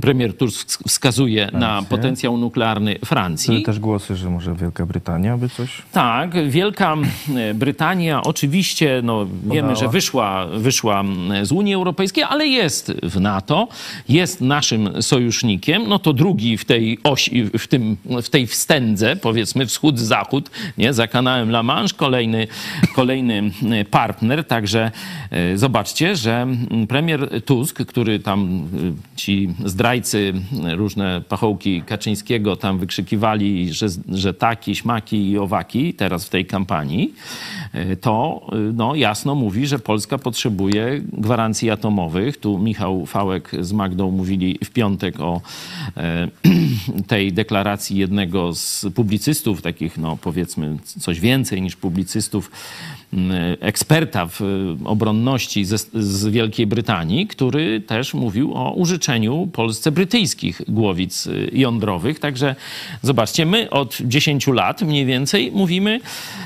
premier 0.00 0.36
Tusk 0.36 0.78
wskazuje 0.88 1.48
na 1.52 1.82
potencjał 1.82 2.36
nuklearny 2.36 2.98
Francji. 3.04 3.50
Były 3.50 3.62
też 3.62 3.78
głosy, 3.78 4.16
że 4.16 4.30
może 4.30 4.54
Wielka 4.54 4.86
Brytania 4.86 5.36
by 5.36 5.48
coś... 5.48 5.82
Tak, 5.92 6.50
Wielka 6.50 6.96
e, 7.36 7.54
Brytania 7.54 8.22
oczywiście, 8.22 9.00
no, 9.04 9.26
wiemy, 9.26 9.68
Podała. 9.68 9.74
że 9.74 9.88
wyszła, 9.88 10.46
wyszła 10.46 11.04
z 11.42 11.52
Unii 11.52 11.74
Europejskiej, 11.74 12.24
ale 12.24 12.46
jest 12.46 12.92
w 13.02 13.20
NATO, 13.20 13.68
jest 14.08 14.40
naszym 14.40 15.02
sojusznikiem, 15.02 15.88
no 15.88 15.98
to 15.98 16.12
drugi 16.12 16.58
w 16.58 16.64
tej 16.64 16.98
osi, 17.04 17.44
w, 17.58 17.66
tym, 17.66 17.96
w 18.22 18.28
tej 18.28 18.46
wstędze, 18.46 19.16
powiedzmy 19.16 19.66
wschód-zachód, 19.66 20.50
nie, 20.78 20.92
za 20.92 21.06
kanałem 21.06 21.48
La 21.48 21.62
Manche, 21.62 21.94
kolejny, 21.96 22.46
kolejny 22.94 23.50
e, 23.70 23.84
partner, 23.84 24.44
także 24.44 24.90
e, 25.30 25.58
zobaczcie, 25.58 26.16
że 26.16 26.46
premier 26.88 27.42
Tusk, 27.44 27.82
który 27.86 28.18
tam 28.18 28.68
ci 29.16 29.48
zdrajcy, 29.82 30.32
e, 30.66 30.74
różne 30.76 31.22
pachołki 31.28 31.82
Kaczyńskiego 31.82 32.56
tam 32.56 32.78
wykrzykiwali, 32.78 33.72
że, 33.72 33.86
że 34.08 34.34
taki, 34.34 34.74
śmaki 34.74 35.30
i 35.30 35.38
owaki 35.38 35.94
teraz 35.94 36.26
w 36.26 36.30
tej 36.30 36.46
kampanii, 36.46 37.14
to 38.00 38.40
e, 38.52 38.56
no, 38.56 38.94
jasno 38.94 39.34
mówi, 39.34 39.66
że 39.66 39.78
Polska 39.78 40.18
potrzebuje 40.18 41.00
gwarancji 41.12 41.70
atomowych. 41.70 42.36
Tu 42.36 42.58
Michał 42.58 43.06
Fałek 43.06 43.50
z 43.60 43.72
Magdą 43.72 44.10
mówili 44.10 44.58
w 44.64 44.70
piątek 44.70 45.20
o 45.20 45.40
e, 45.96 46.28
tej 47.06 47.32
deklaracji 47.32 47.96
jednego 47.96 48.54
z 48.54 48.86
publicystów, 48.94 49.62
takich 49.62 49.98
no, 49.98 50.16
powiedzmy 50.16 50.76
coś 50.84 51.20
więcej 51.20 51.62
niż 51.62 51.76
publicystów, 51.76 52.50
eksperta 53.60 54.26
w 54.26 54.40
e, 54.40 54.44
obronności 54.84 55.64
ze, 55.64 55.76
z 55.94 56.26
Wielkiej 56.26 56.66
Brytanii, 56.66 57.26
który 57.26 57.80
też 57.80 58.14
mówił 58.14 58.54
o 58.54 58.72
użyczeniu 58.72 59.48
Polsce 59.52 59.92
brytyjskich 59.92 60.62
głowic 60.68 61.28
jądrowych. 61.52 62.18
Także 62.18 62.54
zobaczcie, 63.02 63.46
my 63.46 63.70
od 63.70 63.98
10 64.00 64.46
lat 64.46 64.82
mniej 64.82 65.06
więcej 65.06 65.52
mówimy 65.54 66.00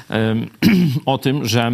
em, 0.09 0.47
o 1.17 1.19
tym, 1.19 1.45
że 1.45 1.73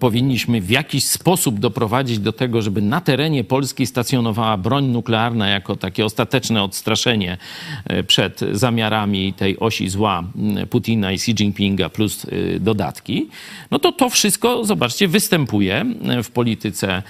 powinniśmy 0.00 0.60
w 0.60 0.70
jakiś 0.70 1.04
sposób 1.04 1.60
doprowadzić 1.60 2.18
do 2.18 2.32
tego, 2.32 2.62
żeby 2.62 2.82
na 2.82 3.00
terenie 3.00 3.44
Polski 3.44 3.86
stacjonowała 3.86 4.56
broń 4.56 4.84
nuklearna 4.84 5.48
jako 5.48 5.76
takie 5.76 6.04
ostateczne 6.04 6.62
odstraszenie 6.62 7.38
e, 7.84 8.02
przed 8.02 8.40
zamiarami 8.52 9.32
tej 9.32 9.58
osi 9.58 9.88
zła 9.88 10.24
Putina 10.70 11.12
i 11.12 11.14
Xi 11.14 11.30
Jinpinga 11.30 11.88
plus 11.88 12.24
y, 12.24 12.58
dodatki, 12.60 13.28
no 13.70 13.78
to 13.78 13.92
to 13.92 14.08
wszystko, 14.08 14.64
zobaczcie, 14.64 15.08
występuje 15.08 15.84
e, 16.04 16.22
w 16.22 16.30
polityce 16.30 17.02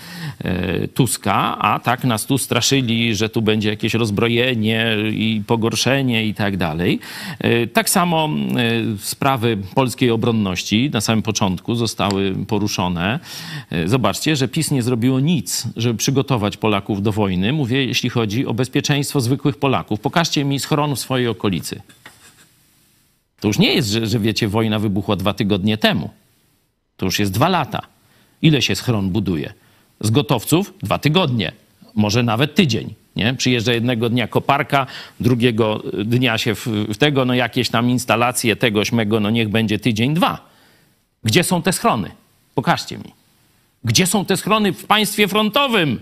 e, 0.44 0.88
Tuska, 0.88 1.58
a 1.58 1.78
tak 1.78 2.04
nas 2.04 2.26
tu 2.26 2.38
straszyli, 2.38 3.14
że 3.14 3.28
tu 3.28 3.42
będzie 3.42 3.68
jakieś 3.68 3.94
rozbrojenie 3.94 4.96
i 5.12 5.42
pogorszenie 5.46 6.26
i 6.26 6.34
tak 6.34 6.56
dalej. 6.56 7.00
E, 7.38 7.66
Tak 7.66 7.90
samo 7.90 8.28
e, 8.28 8.98
sprawy 8.98 9.58
polskiej 9.74 10.10
obronności 10.10 10.90
na 10.92 11.00
samym 11.00 11.22
początku 11.22 11.74
zostały 11.74 12.34
poruszone. 12.54 13.20
E, 13.70 13.88
Zobaczcie, 13.88 14.36
że 14.36 14.48
PiS 14.48 14.70
nie 14.70 14.82
zrobiło 14.82 15.20
nic, 15.20 15.66
żeby 15.76 15.98
przygotować 15.98 16.56
Polaków 16.56 17.02
do 17.02 17.12
wojny. 17.12 17.52
Mówię, 17.52 17.86
jeśli 17.86 18.10
chodzi 18.10 18.46
o 18.46 18.54
bezpieczeństwo 18.54 19.20
zwykłych 19.20 19.56
Polaków. 19.56 20.00
Pokażcie 20.00 20.44
mi 20.44 20.60
schron 20.60 20.96
w 20.96 20.98
swojej 20.98 21.28
okolicy. 21.28 21.80
To 23.40 23.48
już 23.48 23.58
nie 23.58 23.74
jest, 23.74 23.88
że, 23.88 24.06
że 24.06 24.18
wiecie, 24.18 24.48
wojna 24.48 24.78
wybuchła 24.78 25.16
dwa 25.16 25.34
tygodnie 25.34 25.78
temu. 25.78 26.10
To 26.96 27.06
już 27.06 27.18
jest 27.18 27.32
dwa 27.32 27.48
lata. 27.48 27.80
Ile 28.42 28.62
się 28.62 28.74
schron 28.76 29.10
buduje? 29.10 29.52
Z 30.00 30.10
gotowców 30.10 30.74
dwa 30.82 30.98
tygodnie, 30.98 31.52
może 31.94 32.22
nawet 32.22 32.54
tydzień. 32.54 32.94
Nie? 33.16 33.34
Przyjeżdża 33.34 33.72
jednego 33.72 34.08
dnia 34.08 34.28
koparka, 34.28 34.86
drugiego 35.20 35.82
dnia 36.04 36.38
się 36.38 36.54
w, 36.54 36.66
w 36.66 36.96
tego, 36.96 37.24
no 37.24 37.34
jakieś 37.34 37.70
tam 37.70 37.90
instalacje 37.90 38.56
tego, 38.56 38.84
śmego, 38.84 39.20
no 39.20 39.30
niech 39.30 39.48
będzie 39.48 39.78
tydzień, 39.78 40.14
dwa. 40.14 40.38
Gdzie 41.24 41.44
są 41.44 41.62
te 41.62 41.72
schrony? 41.72 42.10
Pokażcie 42.54 42.98
mi. 42.98 43.12
Gdzie 43.84 44.06
są 44.06 44.24
te 44.24 44.36
schrony 44.36 44.72
w 44.72 44.84
państwie 44.86 45.28
frontowym? 45.28 46.00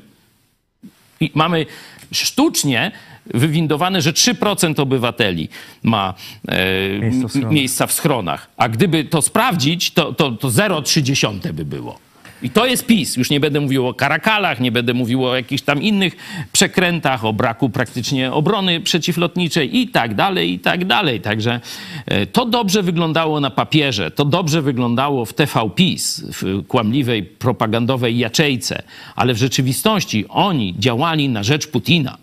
I 1.21 1.31
mamy 1.35 1.67
sztucznie 2.13 2.93
wywindowane, 3.27 4.03
że 4.03 4.13
3% 4.13 4.81
obywateli 4.81 5.49
ma 5.83 6.15
e, 6.49 6.99
Miejsca 6.99 7.29
w 7.29 7.31
schronach. 7.33 7.53
miejsca 7.53 7.87
w 7.87 7.93
schronach. 7.93 8.51
A 8.57 8.69
gdyby 8.69 9.05
to 9.05 9.23
sprawdzić, 9.23 9.91
to, 9.91 10.13
to, 10.13 10.31
to 10.31 10.49
0,3 10.49 11.53
by 11.53 11.65
było. 11.65 11.99
I 12.43 12.51
to 12.51 12.67
jest 12.67 12.87
PiS. 12.87 13.17
Już 13.17 13.31
nie 13.31 13.41
będę 13.41 13.61
mówił 13.61 13.89
o 13.89 13.95
karakalach, 13.95 14.61
nie 14.61 14.73
będę 14.73 14.95
mówił 14.95 15.27
o 15.27 15.37
jakichś 15.37 15.63
tam 15.63 15.83
innych 15.83 16.17
przekrętach, 16.53 17.25
o 17.25 17.33
braku 17.33 17.71
praktycznie 17.71 18.33
obrony 18.33 18.81
przeciwlotniczej 18.81 19.79
i 19.79 19.89
tak 19.89 20.15
dalej, 20.15 20.53
i 20.53 20.59
tak 20.59 20.85
dalej. 20.85 21.21
Także 21.21 21.61
e, 22.07 22.27
to 22.27 22.47
dobrze 22.47 22.83
wyglądało 22.83 23.41
na 23.41 23.51
papierze, 23.51 24.11
to 24.11 24.25
dobrze 24.25 24.63
wyglądało 24.63 25.25
w 25.25 25.35
TV 25.35 25.71
PiS, 25.75 26.25
w 26.33 26.67
kłamliwej, 26.67 27.23
propagandowej 27.23 28.19
jaczejce, 28.19 28.83
ale 29.17 29.35
w 29.35 29.39
rzeczywistości 29.39 30.25
oni 30.29 30.75
działali 30.79 31.29
na 31.29 31.43
rzecz 31.43 31.67
Putina. 31.67 32.19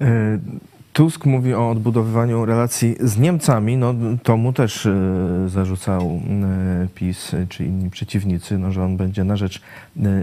E, 0.00 0.38
Tusk 0.92 1.26
mówi 1.26 1.54
o 1.54 1.70
odbudowywaniu 1.70 2.44
relacji 2.44 2.96
z 3.00 3.18
Niemcami. 3.18 3.76
No, 3.76 3.94
to 4.22 4.36
mu 4.36 4.52
też 4.52 4.86
e, 4.86 4.94
zarzucał 5.46 6.20
e, 6.82 6.88
PiS 6.94 7.34
e, 7.34 7.46
czy 7.48 7.64
inni 7.64 7.90
przeciwnicy, 7.90 8.58
no, 8.58 8.72
że 8.72 8.84
on 8.84 8.96
będzie 8.96 9.24
na 9.24 9.36
rzecz 9.36 9.62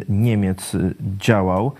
Niemiec 0.09 0.71
działał. 1.19 1.71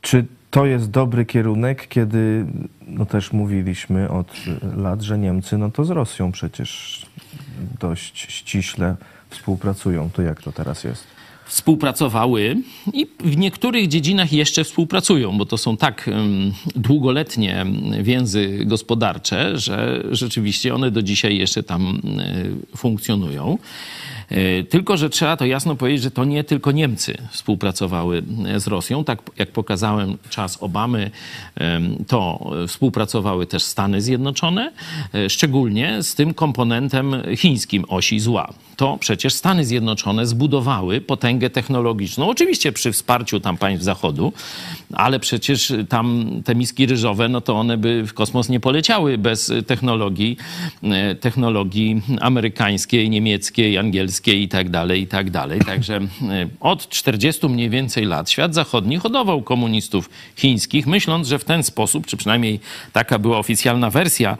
Czy 0.00 0.26
to 0.50 0.66
jest 0.66 0.90
dobry 0.90 1.26
kierunek, 1.26 1.88
kiedy 1.88 2.46
no, 2.86 3.06
też 3.06 3.32
mówiliśmy 3.32 4.10
od 4.10 4.34
lat, 4.76 5.02
że 5.02 5.18
Niemcy 5.18 5.58
no, 5.58 5.70
to 5.70 5.84
z 5.84 5.90
Rosją 5.90 6.32
przecież 6.32 7.06
dość 7.80 8.32
ściśle 8.32 8.96
współpracują. 9.30 10.10
To 10.10 10.22
jak 10.22 10.42
to 10.42 10.52
teraz 10.52 10.84
jest? 10.84 11.19
Współpracowały 11.50 12.56
i 12.92 13.06
w 13.20 13.36
niektórych 13.36 13.88
dziedzinach 13.88 14.32
jeszcze 14.32 14.64
współpracują, 14.64 15.38
bo 15.38 15.46
to 15.46 15.58
są 15.58 15.76
tak 15.76 16.10
długoletnie 16.76 17.66
więzy 18.02 18.58
gospodarcze, 18.66 19.58
że 19.58 20.04
rzeczywiście 20.10 20.74
one 20.74 20.90
do 20.90 21.02
dzisiaj 21.02 21.38
jeszcze 21.38 21.62
tam 21.62 22.02
funkcjonują. 22.76 23.58
E, 24.30 24.62
Tylko, 24.64 24.96
że 24.96 25.10
trzeba 25.10 25.36
to 25.36 25.46
jasno 25.46 25.76
powiedzieć, 25.76 26.02
że 26.02 26.10
to 26.10 26.24
nie 26.24 26.44
tylko 26.44 26.72
Niemcy 26.72 27.18
współpracowały 27.30 28.22
e, 28.46 28.60
z 28.60 28.66
Rosją. 28.66 29.04
Tak 29.04 29.22
jak 29.38 29.50
pokazałem 29.50 30.18
czas 30.30 30.58
Obamy, 30.60 31.10
to 32.06 32.50
współpracowały 32.68 33.46
też 33.46 33.62
Stany 33.62 34.00
Zjednoczone, 34.00 34.72
e, 35.14 35.30
szczególnie 35.30 36.02
z 36.02 36.14
tym 36.14 36.34
komponentem 36.34 37.22
chińskim 37.36 37.84
osi 37.88 38.20
zła. 38.20 38.52
To 38.76 38.96
przecież 39.00 39.34
Stany 39.34 39.64
Zjednoczone 39.64 40.26
zbudowały 40.26 41.00
potęgę 41.00 41.50
technologiczną, 41.50 42.28
oczywiście 42.28 42.72
przy 42.72 42.92
wsparciu 42.92 43.40
tam 43.40 43.56
państw 43.56 43.84
Zachodu, 43.84 44.32
ale 44.92 45.20
przecież 45.20 45.72
tam 45.88 46.26
te 46.44 46.54
miski 46.54 46.86
ryżowe, 46.86 47.28
no 47.28 47.40
to 47.40 47.54
one 47.54 47.78
by 47.78 48.06
w 48.06 48.14
kosmos 48.14 48.48
nie 48.48 48.60
poleciały 48.60 49.18
bez 49.18 49.52
technologii, 49.66 50.36
technologii 51.20 52.02
amerykańskiej, 52.20 53.10
niemieckiej, 53.10 53.78
angielskiej 53.78 54.19
i 54.28 54.48
tak 54.48 54.68
dalej, 54.68 55.02
i 55.02 55.06
tak 55.06 55.30
dalej. 55.30 55.60
Także 55.60 55.96
e, 55.96 56.00
od 56.60 56.88
40 56.88 57.48
mniej 57.48 57.70
więcej 57.70 58.04
lat 58.04 58.30
świat 58.30 58.54
zachodni 58.54 58.96
hodował 58.96 59.42
komunistów 59.42 60.10
chińskich, 60.36 60.86
myśląc, 60.86 61.28
że 61.28 61.38
w 61.38 61.44
ten 61.44 61.62
sposób, 61.62 62.06
czy 62.06 62.16
przynajmniej 62.16 62.60
taka 62.92 63.18
była 63.18 63.38
oficjalna 63.38 63.90
wersja, 63.90 64.38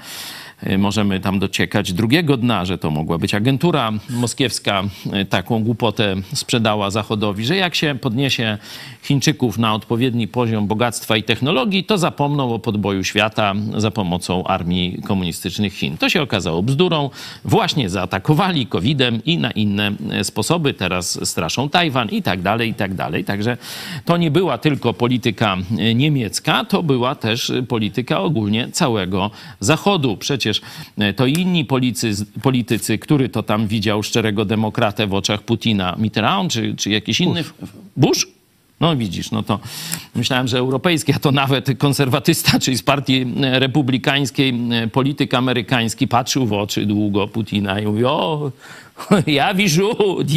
możemy 0.79 1.21
tam 1.21 1.39
dociekać 1.39 1.93
drugiego 1.93 2.37
dna, 2.37 2.65
że 2.65 2.79
to 2.79 2.91
mogła 2.91 3.19
być 3.19 3.35
agentura 3.35 3.93
moskiewska, 4.11 4.83
e, 5.13 5.25
taką 5.25 5.65
głupotę 5.65 6.15
sprzedała 6.35 6.91
Zachodowi, 6.91 7.45
że 7.45 7.57
jak 7.57 7.75
się 7.75 7.99
podniesie 8.01 8.59
Chińczyków 9.03 9.59
na 9.59 9.75
odpowiedni 9.75 10.29
poziom 10.29 10.67
bogactwa 10.67 11.17
i 11.17 11.23
technologii, 11.23 11.85
to 11.85 11.99
zapomną 11.99 12.55
o 12.55 12.59
podboju 12.59 13.05
świata 13.05 13.55
za 13.77 13.91
pomocą 13.91 14.45
armii 14.45 15.03
komunistycznych 15.07 15.75
Chin. 15.75 15.97
To 15.99 16.09
się 16.09 16.23
okazało 16.23 16.63
bzdurą. 16.63 17.11
Właśnie 17.45 17.91
zaatakowali 17.91 18.67
COVID-em 18.67 19.25
i 19.25 19.39
na 19.39 19.51
inne 19.51 19.93
e, 20.11 20.25
sposoby. 20.25 20.75
Teraz 20.75 21.29
straszą 21.29 21.69
Tajwan 21.69 22.09
i 22.09 22.23
tak 22.23 22.43
dalej, 22.43 22.71
i 22.71 22.75
tak 22.75 22.95
dalej. 22.95 23.25
Także 23.25 23.57
to 24.05 24.17
nie 24.17 24.31
była 24.31 24.59
tylko 24.59 24.95
polityka 24.95 25.57
niemiecka, 25.95 26.65
to 26.65 26.83
była 26.83 27.15
też 27.15 27.53
polityka 27.69 28.21
ogólnie 28.21 28.69
całego 28.73 29.31
Zachodu. 29.61 30.17
Przecież 30.17 30.49
przecież 30.51 30.70
e, 30.98 31.12
to 31.12 31.26
inni 31.26 31.64
policy, 31.64 32.12
politycy, 32.42 32.98
który 32.98 33.28
to 33.28 33.42
tam 33.42 33.66
widział 33.66 34.03
szczerego 34.03 34.44
demokratę 34.44 35.07
w 35.07 35.14
oczach 35.14 35.42
Putina, 35.42 35.96
Mitterrand 35.98 36.53
czy, 36.53 36.76
czy 36.76 36.90
jakiś 36.90 37.20
inny... 37.20 37.44
Bush? 37.96 38.28
No 38.80 38.96
widzisz, 38.96 39.30
no 39.30 39.42
to 39.42 39.59
myślałem, 40.14 40.48
że 40.48 40.59
europejski, 40.59 41.12
a 41.12 41.18
to 41.18 41.32
nawet 41.32 41.78
konserwatysta, 41.78 42.59
czyli 42.59 42.78
z 42.78 42.82
partii 42.82 43.26
republikańskiej, 43.40 44.55
e, 44.70 44.88
polityk 44.88 45.34
amerykański 45.34 46.09
patrzył 46.09 46.46
w 46.46 46.53
oczy 46.53 46.86
długo 46.86 47.28
Putina 47.28 47.80
i 47.80 47.86
mówił, 47.86 48.09
o, 48.09 48.51
ja 49.26 49.55
widzę 49.55 49.82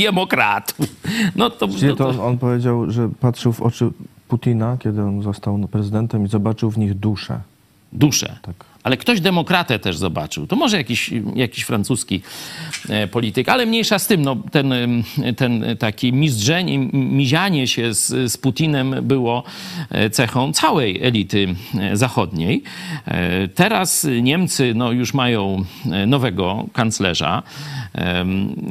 demokratów. 0.06 0.88
No 1.36 1.50
to, 1.50 1.68
no 1.68 1.96
to, 1.96 2.14
to 2.14 2.26
on 2.26 2.38
powiedział, 2.38 2.92
że 2.92 3.10
patrzył 3.20 3.54
w 3.54 3.62
oczy 3.62 3.90
Putina, 4.28 4.78
kiedy 4.80 5.02
on 5.02 5.22
został 5.22 5.68
prezydentem 5.68 6.26
i 6.26 6.30
zobaczył 6.30 6.72
w 6.72 6.78
nich 6.78 6.94
duszę. 6.94 7.40
duszę. 7.94 8.38
Tak. 8.42 8.73
Ale 8.84 8.98
ktoś 8.98 9.22
demokratę 9.22 9.80
też 9.80 9.98
zobaczył. 9.98 10.48
To 10.48 10.56
może 10.56 10.78
jakiś, 10.78 11.10
jakiś 11.36 11.64
francuski 11.64 12.22
e, 12.90 13.08
polityk, 13.08 13.50
ale 13.50 13.66
mniejsza 13.66 14.00
z 14.00 14.08
tym. 14.08 14.22
No, 14.22 14.36
ten, 14.52 14.74
em, 14.74 15.04
ten 15.38 15.66
taki 15.80 16.14
mizdrzenie, 16.14 16.78
mizianie 16.94 17.68
się 17.68 17.94
z, 17.94 18.32
z 18.32 18.38
Putinem 18.38 18.96
było 19.02 19.44
e, 19.90 20.10
cechą 20.10 20.54
całej 20.54 21.04
elity 21.04 21.56
e, 21.80 21.98
zachodniej. 21.98 22.64
E, 23.06 23.48
Teraz 23.48 24.08
Niemcy 24.22 24.74
no, 24.76 24.92
już 24.92 25.14
mają 25.14 25.66
e, 25.92 26.06
nowego 26.06 26.66
kanclerza. 26.74 27.44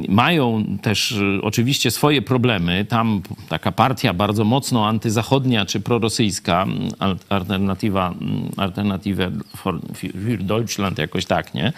Mają 0.09 0.65
też 0.81 1.11
e, 1.11 1.41
oczywiście 1.41 1.91
swoje 1.91 2.21
problemy. 2.21 2.85
Tam 2.89 3.21
taka 3.49 3.71
partia 3.71 4.13
bardzo 4.13 4.43
mocno 4.45 4.87
antyzachodnia 4.87 5.65
czy 5.65 5.79
prorosyjska, 5.79 6.65
al- 6.99 7.17
alternatywa, 7.29 8.13
alternatywę 8.57 9.31
for, 9.55 9.79
für 10.11 10.37
Deutschland, 10.43 10.97
jakoś 10.97 11.25
tak, 11.25 11.53
nie? 11.53 11.73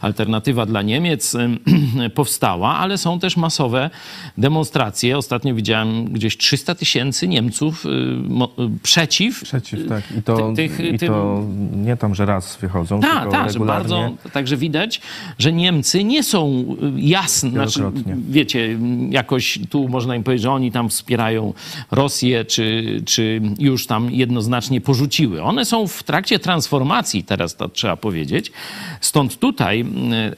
Alternatywa 0.00 0.66
dla 0.66 0.82
Niemiec 0.82 1.34
em, 1.34 1.58
powstała, 2.14 2.76
ale 2.78 2.98
są 2.98 3.18
też 3.20 3.36
masowe 3.36 3.90
demonstracje. 4.38 5.18
Ostatnio 5.18 5.54
widziałem 5.54 6.04
gdzieś 6.04 6.36
300 6.36 6.74
tysięcy 6.74 7.28
Niemców 7.28 7.86
y, 7.86 7.88
y, 7.88 8.78
przeciw. 8.82 9.42
Przeciw, 9.42 9.88
tak. 9.88 10.04
I 10.18 10.22
to, 10.22 10.36
Ty- 10.36 10.54
tych- 10.56 10.80
i 10.94 10.98
tym- 10.98 11.08
to 11.08 11.42
nie 11.76 11.96
tam, 11.96 12.14
że 12.14 12.26
raz 12.26 12.56
wychodzą, 12.56 13.00
Tak, 13.00 13.12
tylko 13.22 13.30
tak, 13.30 13.46
że 13.48 13.52
regularnie. 13.52 13.88
bardzo. 13.88 14.30
Także 14.32 14.56
widać, 14.56 15.00
że 15.38 15.52
Niemcy 15.52 16.04
nie 16.04 16.22
są 16.22 16.64
y, 16.96 17.00
jasne. 17.00 17.50
Znaczy, 17.50 17.82
wiecie, 18.28 18.78
jakoś 19.10 19.58
tu 19.70 19.88
można 19.88 20.16
im 20.16 20.22
powiedzieć, 20.22 20.42
że 20.42 20.50
oni 20.50 20.72
tam 20.72 20.88
wspierają 20.88 21.54
Rosję, 21.90 22.44
czy, 22.44 22.84
czy 23.06 23.40
już 23.58 23.86
tam 23.86 24.10
jednoznacznie 24.10 24.80
porzuciły. 24.80 25.42
One 25.42 25.64
są 25.64 25.86
w 25.86 26.02
trakcie 26.02 26.38
transformacji, 26.38 27.24
teraz 27.24 27.56
to 27.56 27.68
trzeba 27.72 27.96
powiedzieć. 27.96 28.52
Stąd 29.00 29.38
tutaj 29.38 29.84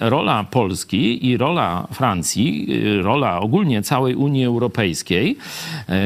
rola 0.00 0.44
Polski 0.44 1.26
i 1.26 1.36
rola 1.36 1.86
Francji, 1.92 2.66
y, 2.98 3.02
rola 3.02 3.40
ogólnie 3.40 3.82
całej 3.82 4.14
Unii 4.14 4.44
Europejskiej 4.44 5.36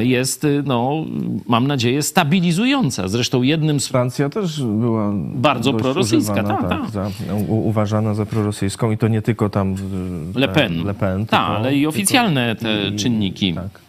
y, 0.00 0.06
jest, 0.06 0.44
y, 0.44 0.62
no, 0.66 1.04
mam 1.48 1.66
nadzieję, 1.66 2.02
stabilizująca. 2.02 3.08
Zresztą 3.08 3.42
jednym 3.42 3.80
z 3.80 3.86
Francja 3.88 4.28
też 4.28 4.62
była 4.62 5.12
Bardzo 5.34 5.72
prorosyjska, 5.74 6.32
używana, 6.32 6.56
tak, 6.62 6.68
tak. 6.68 6.90
Za, 6.90 7.10
u, 7.48 7.68
uważana 7.68 8.14
za 8.14 8.26
prorosyjską 8.26 8.90
i 8.90 8.98
to 8.98 9.08
nie 9.08 9.22
tylko 9.22 9.50
tam 9.50 9.74
Le 10.34 10.48
Pen. 10.48 10.84
Le 10.84 10.94
Pen 10.94 11.26
Tak, 11.26 11.40
tylko- 11.40 11.56
ale 11.56 11.76
i 11.76 11.86
oficjalne 11.86 12.56
te 12.56 12.88
i- 12.88 12.96
czynniki. 12.96 13.54
Tak. 13.54 13.86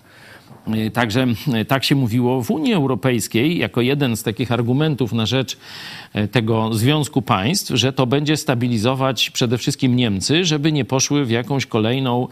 Y, 0.75 0.91
Także 0.91 1.27
y, 1.61 1.65
tak 1.65 1.83
się 1.83 1.95
mówiło 1.95 2.41
w 2.43 2.51
Unii 2.51 2.73
Europejskiej, 2.73 3.57
jako 3.57 3.81
jeden 3.81 4.17
z 4.17 4.23
takich 4.23 4.51
argumentów 4.51 5.13
na 5.13 5.25
rzecz 5.25 5.57
y, 6.15 6.27
tego 6.27 6.73
Związku 6.73 7.21
Państw, 7.21 7.71
że 7.75 7.93
to 7.93 8.05
będzie 8.05 8.37
stabilizować 8.37 9.29
przede 9.29 9.57
wszystkim 9.57 9.95
Niemcy, 9.95 10.45
żeby 10.45 10.71
nie 10.71 10.85
poszły 10.85 11.25
w 11.25 11.29
jakąś 11.29 11.65
kolejną 11.65 12.27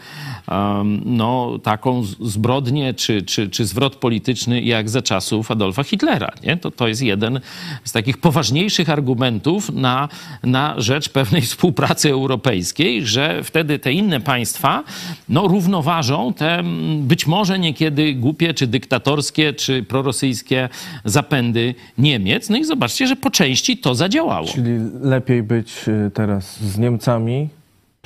no, 1.04 1.58
taką 1.62 2.02
zbrodnię 2.20 2.94
czy, 2.94 3.22
czy, 3.22 3.50
czy 3.50 3.66
zwrot 3.66 3.96
polityczny 3.96 4.62
jak 4.62 4.88
za 4.88 5.02
czasów 5.02 5.50
Adolfa 5.50 5.82
Hitlera. 5.82 6.32
Nie? 6.42 6.56
To, 6.56 6.70
to 6.70 6.88
jest 6.88 7.02
jeden 7.02 7.40
z 7.84 7.92
takich 7.92 8.18
poważniejszych 8.18 8.90
argumentów 8.90 9.72
na, 9.72 10.08
na 10.42 10.74
rzecz 10.78 11.08
pewnej 11.08 11.42
współpracy 11.50 12.10
europejskiej, 12.10 13.06
że 13.06 13.44
wtedy 13.44 13.78
te 13.78 13.92
inne 13.92 14.20
państwa 14.20 14.84
no, 15.28 15.48
równoważą 15.48 16.32
te 16.32 16.62
być 17.00 17.26
może 17.26 17.58
niekiedy 17.58 18.14
głupie, 18.26 18.54
czy 18.54 18.66
dyktatorskie, 18.66 19.52
czy 19.52 19.82
prorosyjskie 19.82 20.68
zapędy 21.04 21.74
Niemiec. 21.98 22.50
No 22.50 22.56
i 22.56 22.64
zobaczcie, 22.64 23.06
że 23.06 23.16
po 23.16 23.30
części 23.30 23.78
to 23.78 23.94
zadziałało. 23.94 24.46
Czyli 24.46 24.70
lepiej 25.00 25.42
być 25.42 25.88
y, 25.88 26.10
teraz 26.14 26.60
z 26.60 26.78
Niemcami 26.78 27.48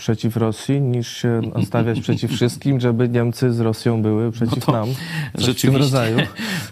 przeciw 0.01 0.37
Rosji, 0.37 0.81
niż 0.81 1.17
się 1.17 1.41
stawiać 1.67 2.01
przeciw 2.07 2.31
wszystkim, 2.33 2.81
żeby 2.81 3.09
Niemcy 3.09 3.53
z 3.53 3.61
Rosją 3.61 4.03
były 4.03 4.33
przeciw 4.33 4.67
No 4.67 4.73
nam. 4.73 4.87
Coś 4.87 4.97
w 4.97 5.35
tym 5.35 5.45
Rzeczywiście. 5.45 5.79
rodzaju. 5.79 6.19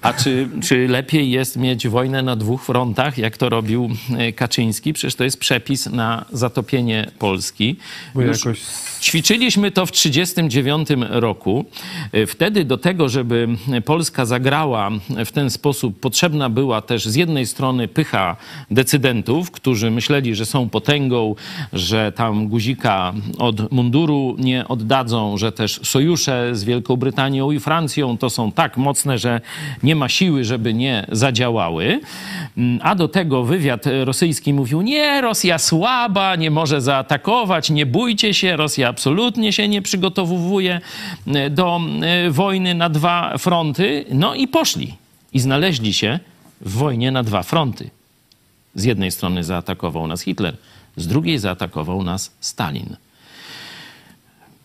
A 0.03 0.13
czy, 0.13 0.49
czy 0.63 0.89
lepiej 0.89 1.31
jest 1.31 1.57
mieć 1.57 1.89
wojnę 1.89 2.23
na 2.23 2.37
dwóch 2.37 2.65
frontach, 2.65 3.19
jak 3.19 3.37
to 3.37 3.49
robił 3.49 3.91
e, 4.19 4.33
Kaczyński? 4.33 4.93
Przecież 4.93 5.15
to 5.15 5.25
jest 5.25 5.41
przepis 5.41 5.87
na 5.87 6.25
zatopienie 6.33 7.11
Polski. 7.19 7.77
Bo 8.15 8.23
Już 8.23 8.45
jakoś 8.45 8.61
Ćwiczyliśmy 9.01 9.71
to 9.71 9.87
w 9.87 9.91
1939 9.93 10.89
roku. 11.11 11.65
E, 12.13 12.27
Wtedy 12.27 12.65
do 12.65 12.79
tego, 12.79 13.09
żeby 13.09 13.49
Polska 13.85 14.27
zagrała 14.27 14.91
w 15.27 15.33
ten 15.33 15.51
sposób, 15.51 16.01
potrzebna 16.01 16.49
była 16.51 16.81
też 16.83 17.07
z 17.07 17.15
jednej 17.15 17.47
strony 17.47 17.89
pycha 17.89 18.37
decydentów, 18.71 19.51
którzy 19.51 19.91
myśleli, 19.91 20.35
że 20.35 20.47
są 20.47 20.69
potęgą, 20.69 21.35
że 21.73 22.13
tam 22.13 22.49
guzika 22.49 23.13
od 23.39 23.73
munduru 23.73 24.37
nie 24.39 24.69
oddadzą, 24.69 25.39
że 25.39 25.53
też 25.53 25.81
sojusze 25.83 26.51
z 26.53 26.65
Wielką 26.65 26.97
Brytanią 26.97 27.51
i 27.51 27.61
Francją 27.61 28.19
to 28.19 28.31
są 28.31 28.53
tak 28.53 28.77
mocne, 28.77 29.19
że 29.19 29.41
nie 29.83 29.97
ma 29.97 30.09
siły, 30.09 30.45
żeby 30.45 30.75
nie 30.75 31.07
zadziałały. 31.13 32.01
Mm, 32.57 32.81
A 32.83 32.95
do 32.95 33.09
tego 33.09 33.45
wywiad 33.45 33.85
rosyjski 34.05 34.53
mówił: 34.53 34.83
Nie, 34.83 35.21
Rosja 35.21 35.59
słaba, 35.59 36.37
nie 36.37 36.51
może 36.51 36.81
zaatakować, 36.81 37.71
nie 37.71 37.87
bójcie 37.87 38.35
się, 38.35 38.57
Rosja 38.57 38.89
absolutnie 38.89 39.53
się 39.53 39.69
nie 39.69 39.83
przygotowuje 39.83 40.81
e, 41.27 41.51
do 41.51 41.81
e, 42.03 42.31
wojny 42.31 42.75
na 42.75 42.89
dwa 42.89 43.39
fronty. 43.39 44.05
No 44.11 44.35
i 44.35 44.49
poszli. 44.49 44.95
I 45.33 45.41
znaleźli 45.41 45.93
się 45.93 46.21
w 46.61 46.73
wojnie 46.73 47.11
na 47.11 47.23
dwa 47.23 47.43
fronty. 47.43 47.91
Z 48.75 48.85
jednej 48.85 49.11
strony 49.11 49.45
zaatakował 49.45 50.07
nas 50.07 50.23
Hitler, 50.23 50.57
z 50.97 51.07
drugiej 51.07 51.39
zaatakował 51.39 52.03
nas 52.03 52.31
Stalin. 52.41 52.97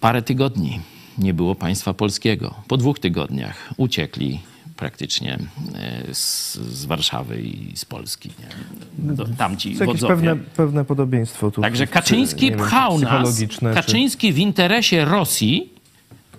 Parę 0.03 0.21
tygodni 0.21 0.79
nie 1.17 1.33
było 1.33 1.55
państwa 1.55 1.93
polskiego. 1.93 2.53
Po 2.67 2.77
dwóch 2.77 2.99
tygodniach 2.99 3.69
uciekli 3.77 4.39
praktycznie 4.75 5.37
e, 5.75 6.13
z, 6.13 6.53
z 6.55 6.85
Warszawy 6.85 7.41
i 7.41 7.77
z 7.77 7.85
Polski. 7.85 8.29
Nie? 8.39 9.15
Do, 9.15 9.25
tamci 9.27 9.69
jest 9.69 9.81
jakieś 9.81 10.01
wodzowie. 10.01 10.15
pewne, 10.15 10.35
pewne 10.57 10.85
podobieństwo 10.85 11.51
tu. 11.51 11.61
Także 11.61 11.87
w- 11.87 11.89
Kaczyński 11.89 12.49
wiem, 12.49 12.59
pchał 12.59 12.99
nas, 12.99 13.09
psychologiczne, 13.09 13.69
czy- 13.69 13.75
Kaczyński 13.75 14.33
w 14.33 14.37
interesie 14.37 15.05
Rosji 15.05 15.69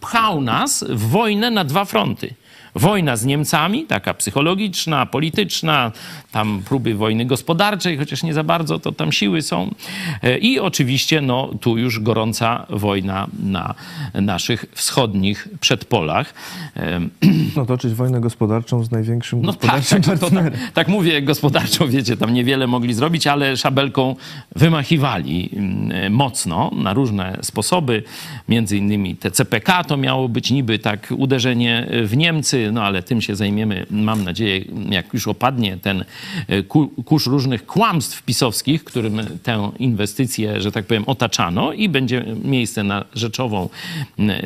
pchał 0.00 0.40
nas 0.40 0.84
w 0.88 1.00
wojnę 1.08 1.50
na 1.50 1.64
dwa 1.64 1.84
fronty. 1.84 2.34
Wojna 2.74 3.16
z 3.16 3.24
Niemcami, 3.24 3.84
taka 3.84 4.14
psychologiczna, 4.14 5.06
polityczna, 5.06 5.92
tam 6.32 6.62
próby 6.64 6.94
wojny 6.94 7.24
gospodarczej, 7.26 7.98
chociaż 7.98 8.22
nie 8.22 8.34
za 8.34 8.44
bardzo, 8.44 8.78
to 8.78 8.92
tam 8.92 9.12
siły 9.12 9.42
są. 9.42 9.74
E, 10.22 10.38
I 10.38 10.60
oczywiście, 10.60 11.20
no, 11.20 11.50
tu 11.60 11.78
już 11.78 12.00
gorąca 12.00 12.66
wojna 12.70 13.26
na 13.42 13.74
naszych 14.14 14.64
wschodnich 14.72 15.48
przedpolach. 15.60 16.34
E, 16.76 17.00
No 17.56 17.66
toczyć 17.66 17.94
wojnę 17.94 18.20
gospodarczą 18.20 18.84
z 18.84 18.90
największym 18.90 19.42
no 19.42 19.52
tak, 19.52 19.60
gospodarczym 19.60 20.02
tak, 20.02 20.18
partnerem. 20.18 20.52
tak, 20.52 20.72
tak 20.72 20.88
mówię, 20.88 21.22
gospodarczo, 21.22 21.88
wiecie, 21.88 22.16
tam 22.16 22.34
niewiele 22.34 22.66
mogli 22.66 22.94
zrobić, 22.94 23.26
ale 23.26 23.56
szabelką 23.56 24.16
wymachiwali 24.56 25.50
mm, 25.56 26.12
mocno 26.12 26.70
na 26.76 26.92
różne 26.92 27.38
sposoby. 27.42 28.02
Między 28.48 28.76
innymi 28.76 29.16
te 29.16 29.30
CPK 29.30 29.84
to 29.84 29.96
miało 29.96 30.28
być 30.28 30.50
niby 30.50 30.78
tak 30.78 31.08
uderzenie 31.16 31.86
w 32.04 32.16
Niemcy, 32.16 32.63
no 32.72 32.82
ale 32.82 33.02
tym 33.02 33.20
się 33.20 33.36
zajmiemy, 33.36 33.86
mam 33.90 34.24
nadzieję, 34.24 34.64
jak 34.90 35.14
już 35.14 35.28
opadnie 35.28 35.76
ten 35.76 36.04
e, 36.48 36.62
ku- 36.62 36.88
kurz 37.04 37.26
różnych 37.26 37.66
kłamstw 37.66 38.22
pisowskich, 38.22 38.84
którym 38.84 39.20
tę 39.42 39.70
inwestycję, 39.78 40.60
że 40.60 40.72
tak 40.72 40.86
powiem, 40.86 41.04
otaczano 41.06 41.72
i 41.72 41.88
będzie 41.88 42.24
miejsce 42.44 42.84
na 42.84 43.04
rzeczową 43.14 43.68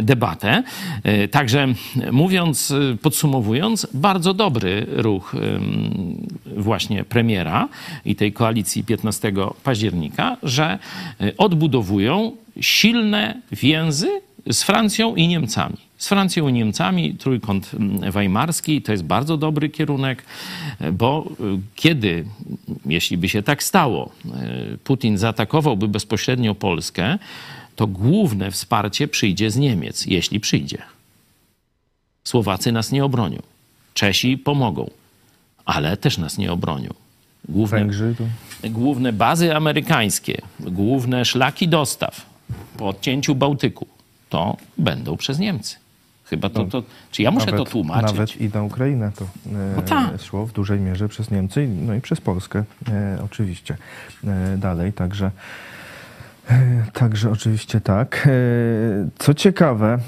debatę. 0.02 0.62
E, 1.02 1.28
Także 1.28 1.68
mówiąc, 2.12 2.70
e, 2.70 2.96
podsumowując, 2.96 3.86
bardzo 3.94 4.34
dobry 4.34 4.86
ruch 4.88 5.32
właśnie 6.56 7.04
premiera 7.04 7.68
i 8.04 8.16
tej 8.16 8.32
koalicji 8.32 8.84
15 8.84 9.32
października, 9.64 10.36
że 10.42 10.78
odbudowują 11.38 12.32
silne 12.60 13.40
więzy 13.52 14.08
z 14.50 14.62
Francją 14.62 15.14
i 15.14 15.28
Niemcami. 15.28 15.87
Z 15.98 16.08
Francją 16.08 16.48
i 16.48 16.52
Niemcami, 16.52 17.14
trójkąt 17.14 17.70
mm, 17.74 18.12
weimarski, 18.12 18.82
to 18.82 18.92
jest 18.92 19.04
bardzo 19.04 19.36
dobry 19.36 19.68
kierunek, 19.68 20.24
bo 20.92 21.26
y, 21.40 21.60
kiedy, 21.74 22.24
jeśli 22.86 23.16
by 23.16 23.28
się 23.28 23.42
tak 23.42 23.62
stało, 23.62 24.12
y, 24.74 24.78
Putin 24.78 25.18
zaatakowałby 25.18 25.88
bezpośrednio 25.88 26.54
Polskę, 26.54 27.18
to 27.76 27.86
główne 27.86 28.50
wsparcie 28.50 29.08
przyjdzie 29.08 29.50
z 29.50 29.56
Niemiec, 29.56 30.06
jeśli 30.06 30.40
przyjdzie. 30.40 30.82
Słowacy 32.24 32.72
nas 32.72 32.92
nie 32.92 33.04
obronią. 33.04 33.42
Czesi 33.94 34.38
pomogą, 34.38 34.90
ale 35.64 35.96
też 35.96 36.18
nas 36.18 36.38
nie 36.38 36.52
obronią. 36.52 36.94
Główne, 37.48 37.78
Węgrzy 37.78 38.14
tu. 38.18 38.28
główne 38.70 39.12
bazy 39.12 39.56
amerykańskie, 39.56 40.42
główne 40.60 41.24
szlaki 41.24 41.68
dostaw 41.68 42.26
po 42.76 42.88
odcięciu 42.88 43.34
Bałtyku, 43.34 43.86
to 44.28 44.56
będą 44.78 45.16
przez 45.16 45.38
Niemcy. 45.38 45.76
Chyba 46.30 46.48
to, 46.48 46.64
to 46.64 46.82
czy 47.10 47.22
ja 47.22 47.30
muszę 47.30 47.52
to 47.52 47.64
tłumaczyć? 47.64 48.12
Nawet 48.12 48.40
i 48.40 48.48
na 48.54 48.62
Ukrainę 48.62 49.12
to 49.16 49.24
e, 49.24 50.08
No 50.12 50.18
szło 50.18 50.46
w 50.46 50.52
dużej 50.52 50.80
mierze 50.80 51.08
przez 51.08 51.30
Niemcy, 51.30 51.68
no 51.86 51.94
i 51.94 52.00
przez 52.00 52.20
Polskę 52.20 52.64
e, 52.88 53.18
oczywiście 53.24 53.76
e, 54.24 54.56
dalej, 54.56 54.92
także 54.92 55.30
e, 56.50 56.84
Także 56.92 57.30
oczywiście 57.30 57.80
tak. 57.80 58.26
E, 58.26 58.30
Co 59.18 59.34
ciekawe, 59.34 59.86
e, 59.94 59.98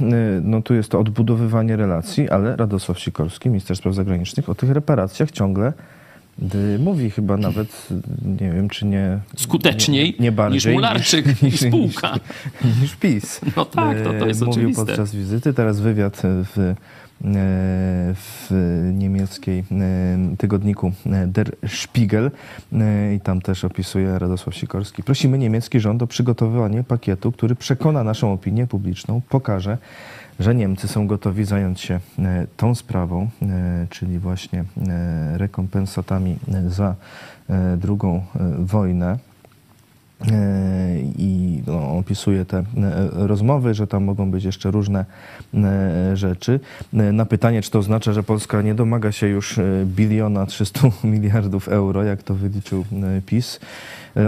no 0.42 0.62
tu 0.62 0.74
jest 0.74 0.90
to 0.90 1.00
odbudowywanie 1.00 1.76
relacji, 1.76 2.30
ale 2.30 2.56
Radosław 2.56 2.98
Sikorski, 2.98 3.48
minister 3.48 3.76
spraw 3.76 3.94
zagranicznych, 3.94 4.48
o 4.48 4.54
tych 4.54 4.70
reparacjach 4.70 5.30
ciągle 5.30 5.72
mówi 6.78 7.10
chyba 7.10 7.36
nawet, 7.36 7.88
nie 8.40 8.52
wiem, 8.52 8.68
czy 8.68 8.86
nie... 8.86 9.18
Skuteczniej 9.36 10.14
nie, 10.18 10.24
nie 10.24 10.32
bardziej 10.32 10.56
niż 10.56 10.66
Mularczyk 10.76 11.42
i 11.42 11.50
spółka. 11.58 12.14
Niż, 12.64 12.80
niż 12.80 12.96
PiS. 12.96 13.40
No 13.56 13.64
tak, 13.64 14.00
to- 14.04 14.12
to 14.18 14.26
jest 14.26 14.42
E, 14.42 14.44
Mówił 14.44 14.60
oczywiste. 14.60 14.86
podczas 14.86 15.14
wizyty, 15.14 15.54
teraz 15.54 15.80
wywiad 15.80 16.22
w, 16.24 16.58
e, 16.58 16.74
w 18.14 18.50
niemieckiej 18.92 19.58
e, 19.58 20.36
tygodniku 20.38 20.92
Der 21.26 21.56
Spiegel 21.68 22.30
i 23.16 23.20
tam 23.20 23.40
też 23.40 23.64
opisuje 23.64 24.18
Radosław 24.18 24.54
Sikorski. 24.56 25.02
Prosimy 25.02 25.38
niemiecki 25.38 25.80
rząd 25.80 26.02
o 26.02 26.06
przygotowanie 26.06 26.82
pakietu, 26.84 27.32
który 27.32 27.54
przekona 27.54 28.04
naszą 28.04 28.32
opinię 28.32 28.66
publiczną, 28.66 29.20
pokaże, 29.28 29.78
że 30.40 30.54
Niemcy 30.54 30.88
są 30.88 31.06
gotowi 31.06 31.44
zająć 31.44 31.80
się 31.80 32.00
e, 32.18 32.46
tą 32.56 32.74
sprawą, 32.74 33.28
e, 33.42 33.86
czyli 33.90 34.18
właśnie 34.18 34.64
e, 34.88 35.38
rekompensatami 35.38 36.36
za 36.68 36.94
drugą 37.76 38.22
wojnę. 38.58 39.18
I 41.18 41.62
no, 41.66 41.96
opisuje 41.98 42.44
te 42.44 42.64
rozmowy, 43.12 43.74
że 43.74 43.86
tam 43.86 44.04
mogą 44.04 44.30
być 44.30 44.44
jeszcze 44.44 44.70
różne 44.70 45.04
rzeczy. 46.14 46.60
Na 46.92 47.26
pytanie, 47.26 47.62
czy 47.62 47.70
to 47.70 47.78
oznacza, 47.78 48.12
że 48.12 48.22
Polska 48.22 48.62
nie 48.62 48.74
domaga 48.74 49.12
się 49.12 49.26
już 49.26 49.60
biliona 49.84 50.46
300 50.46 50.80
miliardów 51.04 51.68
euro, 51.68 52.04
jak 52.04 52.22
to 52.22 52.34
wyliczył 52.34 52.84
PiS, 53.26 53.60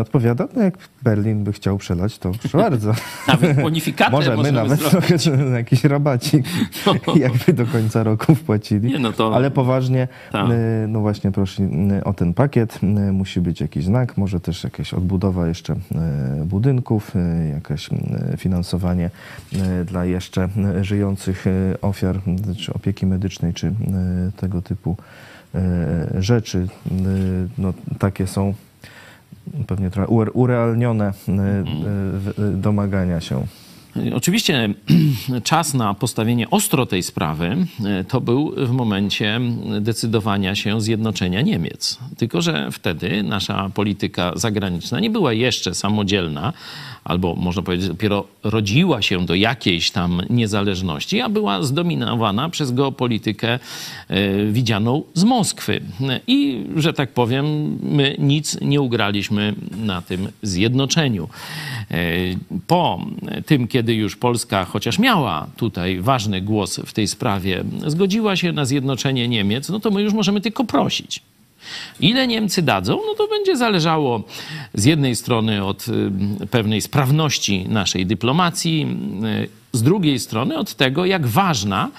odpowiada, 0.00 0.48
no 0.56 0.62
jak 0.62 0.74
Berlin 1.02 1.44
by 1.44 1.52
chciał 1.52 1.78
przelać, 1.78 2.18
to 2.18 2.32
proszę 2.40 2.58
bardzo. 2.58 2.92
Nawet 3.28 3.62
bonifikatę 3.62 4.10
Możemy, 4.10 4.36
możemy 4.36 4.58
nawet 4.58 4.80
zrobić. 4.80 5.26
na 5.26 5.56
jakiś 5.58 5.84
rabacik, 5.84 6.46
jakby 7.16 7.52
do 7.52 7.66
końca 7.66 8.02
roku 8.02 8.34
wpłacili. 8.34 8.88
Nie, 8.92 8.98
no 8.98 9.12
to- 9.12 9.34
Ale 9.34 9.50
poważnie, 9.50 10.08
e, 10.34 10.86
no 10.88 11.00
właśnie 11.00 11.32
prosi 11.32 11.62
e, 11.62 12.04
o 12.04 12.12
ten 12.12 12.34
pakiet. 12.34 12.78
E, 12.82 12.86
Musi 13.12 13.40
być 13.40 13.60
jakiś 13.60 13.84
znak, 13.84 14.16
może 14.16 14.40
też 14.40 14.64
jakaś 14.64 14.94
odbudowa 14.94 15.48
jeszcze 15.48 15.72
e, 15.72 16.44
budynków, 16.44 17.16
e, 17.16 17.48
jakieś 17.48 17.88
e, 17.92 18.36
finansowanie 18.36 19.10
e, 19.56 19.84
dla 19.84 20.04
jeszcze 20.04 20.48
e, 20.78 20.84
żyjących 20.84 21.46
e, 21.46 21.50
ofiar, 21.80 22.16
czy 22.58 22.72
opieki 22.74 23.06
medycznej, 23.06 23.54
czy 23.54 23.66
e, 23.66 23.72
tego 24.36 24.62
typu 24.62 24.96
e, 25.54 26.22
rzeczy. 26.22 26.66
E, 26.86 26.92
No, 27.58 27.72
takie 27.98 28.26
są 28.26 28.54
pewnie 29.66 29.90
trochę 29.90 30.08
ure- 30.12 30.30
urealnione 30.32 31.04
e, 31.04 31.10
e, 31.10 31.14
w- 32.18 32.32
e, 32.38 32.56
domagania 32.56 33.20
się. 33.20 33.46
Oczywiście 34.14 34.74
czas 35.44 35.74
na 35.74 35.94
postawienie 35.94 36.50
ostro 36.50 36.86
tej 36.86 37.02
sprawy 37.02 37.56
to 38.08 38.20
był 38.20 38.54
w 38.66 38.70
momencie 38.70 39.40
decydowania 39.80 40.54
się 40.54 40.80
zjednoczenia 40.80 41.40
Niemiec. 41.40 41.98
Tylko, 42.16 42.42
że 42.42 42.68
wtedy 42.70 43.22
nasza 43.22 43.70
polityka 43.74 44.32
zagraniczna 44.36 45.00
nie 45.00 45.10
była 45.10 45.32
jeszcze 45.32 45.74
samodzielna, 45.74 46.52
albo 47.04 47.34
można 47.34 47.62
powiedzieć, 47.62 47.88
dopiero 47.88 48.24
rodziła 48.42 49.02
się 49.02 49.26
do 49.26 49.34
jakiejś 49.34 49.90
tam 49.90 50.22
niezależności, 50.30 51.20
a 51.20 51.28
była 51.28 51.62
zdominowana 51.62 52.48
przez 52.48 52.72
geopolitykę 52.72 53.58
e, 54.08 54.44
widzianą 54.46 55.02
z 55.14 55.24
Moskwy. 55.24 55.80
I, 56.26 56.64
że 56.76 56.92
tak 56.92 57.10
powiem, 57.10 57.78
my 57.82 58.16
nic 58.18 58.60
nie 58.60 58.80
ugraliśmy 58.80 59.54
na 59.76 60.02
tym 60.02 60.28
zjednoczeniu. 60.42 61.28
E, 61.90 61.96
Po 62.66 63.00
tym, 63.46 63.68
kiedy 63.68 63.94
już 63.94 64.16
Polska 64.16 64.64
chociaż 64.64 64.98
miała 64.98 65.46
tutaj 65.56 66.00
ważny 66.00 66.40
głos 66.40 66.80
w 66.86 66.92
tej 66.92 67.08
sprawie, 67.08 67.64
zgodziła 67.86 68.36
się 68.36 68.52
na 68.52 68.64
zjednoczenie 68.64 69.28
Niemiec, 69.28 69.68
no 69.68 69.80
to 69.80 69.90
my 69.90 70.02
już 70.02 70.12
możemy 70.12 70.40
tylko 70.40 70.64
prosić. 70.64 71.22
Ile 72.00 72.26
Niemcy 72.26 72.62
dadzą, 72.62 73.00
no 73.06 73.14
to 73.14 73.28
będzie 73.28 73.56
zależało 73.56 74.22
z 74.74 74.84
jednej 74.84 75.16
strony 75.16 75.64
od 75.64 75.86
y, 76.42 76.46
pewnej 76.46 76.80
sprawności 76.80 77.68
naszej 77.68 78.06
dyplomacji, 78.06 78.86
y, 79.44 79.48
z 79.72 79.82
drugiej 79.82 80.18
strony 80.18 80.58
od 80.58 80.74
tego, 80.74 81.04
jak 81.04 81.26
ważna 81.26 81.90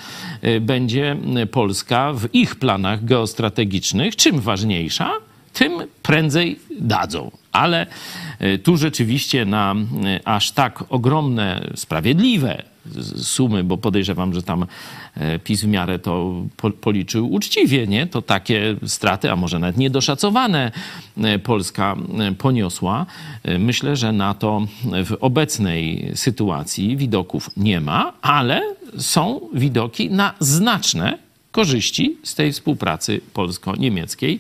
y, 0.43 0.61
będzie 0.61 1.18
Polska 1.51 2.14
w 2.14 2.36
ich 2.36 2.55
planach 2.55 3.05
geostrategicznych. 3.05 4.16
Czym 4.16 4.39
ważniejsza, 4.39 5.11
tym 5.53 5.72
prędzej 6.03 6.59
dadzą. 6.80 7.32
Ale 7.51 7.88
tu 8.64 8.78
rzeczywiście 8.78 9.45
na 9.45 9.76
aż 10.26 10.51
tak 10.51 10.84
ogromne, 10.89 11.72
sprawiedliwe 11.76 12.64
sumy, 13.23 13.63
bo 13.63 13.77
podejrzewam, 13.77 14.34
że 14.34 14.43
tam 14.43 14.65
e, 15.15 15.39
PiS 15.39 15.61
w 15.61 15.67
miarę 15.67 15.99
to 15.99 16.34
po- 16.57 16.71
policzył 16.71 17.34
uczciwie, 17.34 17.88
nie? 17.88 18.07
To 18.07 18.21
takie 18.21 18.75
straty, 18.86 19.31
a 19.31 19.36
może 19.36 19.59
nawet 19.59 19.77
niedoszacowane 19.77 20.71
e, 21.17 21.39
Polska 21.39 21.95
e, 22.19 22.31
poniosła. 22.31 23.05
Myślę, 23.59 23.95
że 23.95 24.11
na 24.11 24.34
to 24.34 24.67
w 25.05 25.17
obecnej 25.19 26.11
sytuacji 26.15 26.97
widoków 26.97 27.49
nie 27.57 27.81
ma, 27.81 28.13
ale 28.21 28.61
są 28.97 29.41
widoki 29.53 30.11
na 30.11 30.34
znaczne 30.39 31.17
korzyści 31.54 32.18
z 32.24 32.36
tej 32.36 32.51
współpracy 32.51 33.22
polsko-niemieckiej. 33.34 34.39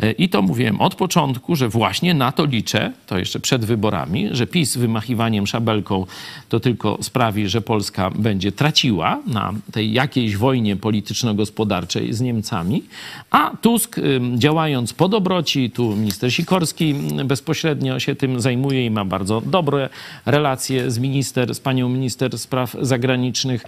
E, 0.00 0.12
I 0.12 0.28
to 0.28 0.42
mówiłem 0.42 0.80
od 0.80 0.94
początku, 0.94 1.56
że 1.56 1.68
właśnie 1.68 2.14
na 2.14 2.32
to 2.32 2.44
liczę, 2.44 2.92
to 3.06 3.18
jeszcze 3.18 3.40
przed 3.40 3.64
wyborami, 3.64 4.28
że 4.32 4.46
PiS 4.46 4.76
wymachiwaniem 4.76 5.46
szabelką 5.46 6.06
to 6.48 6.60
tylko 6.60 6.98
sprawi, 7.00 7.48
że 7.48 7.60
Polska 7.60 8.10
będzie 8.10 8.52
traciła 8.52 9.22
na 9.26 9.52
tej 9.72 9.92
jakiejś 9.92 10.36
wojnie 10.36 10.76
polityczno-gospodarczej 10.76 12.12
z 12.12 12.20
Niemcami, 12.20 12.82
a 13.30 13.56
Tusk 13.56 13.96
działając 14.34 14.92
po 14.92 15.08
dobroci, 15.08 15.70
tu 15.70 15.96
minister 15.96 16.32
Sikorski 16.32 16.94
bezpośrednio 17.24 18.00
się 18.00 18.14
tym 18.14 18.40
zajmuje 18.40 18.86
i 18.86 18.90
ma 18.90 19.04
bardzo 19.04 19.40
dobre 19.40 19.88
relacje 20.26 20.90
z 20.90 20.98
minister, 20.98 21.54
z 21.54 21.60
panią 21.60 21.88
minister 21.88 22.38
spraw 22.38 22.76
zagranicznych 22.80 23.64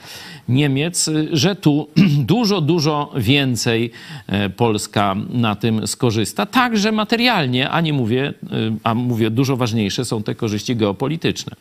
Niemiec, 0.48 1.08
y, 1.08 1.28
że 1.32 1.56
tu 1.56 1.88
dużo, 2.34 2.60
dużo 2.60 2.79
więcej 3.16 3.90
e, 4.26 4.50
Polska 4.50 5.14
na 5.32 5.54
tym 5.56 5.86
skorzysta, 5.86 6.46
także 6.46 6.92
materialnie, 6.92 7.70
a 7.70 7.80
nie 7.80 7.92
mówię, 7.92 8.28
y, 8.42 8.72
a 8.84 8.94
mówię, 8.94 9.30
dużo 9.30 9.56
ważniejsze 9.56 10.04
są 10.04 10.22
te 10.22 10.34
korzyści 10.34 10.76
geopolityczne. 10.76 11.56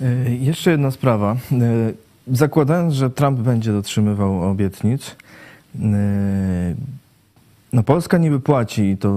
E, 0.00 0.34
Jeszcze 0.34 0.70
jedna 0.70 0.90
sprawa. 0.90 1.36
E, 1.52 1.56
Zakładając, 2.32 2.94
że 2.94 3.10
Trump 3.10 3.40
będzie 3.40 3.72
dotrzymywał 3.72 4.50
obietnic, 4.50 5.16
e, 5.82 6.74
no 7.72 7.82
Polska 7.82 8.18
niby 8.18 8.40
płaci 8.40 8.82
i 8.82 8.96
to 8.96 9.08
e, 9.08 9.12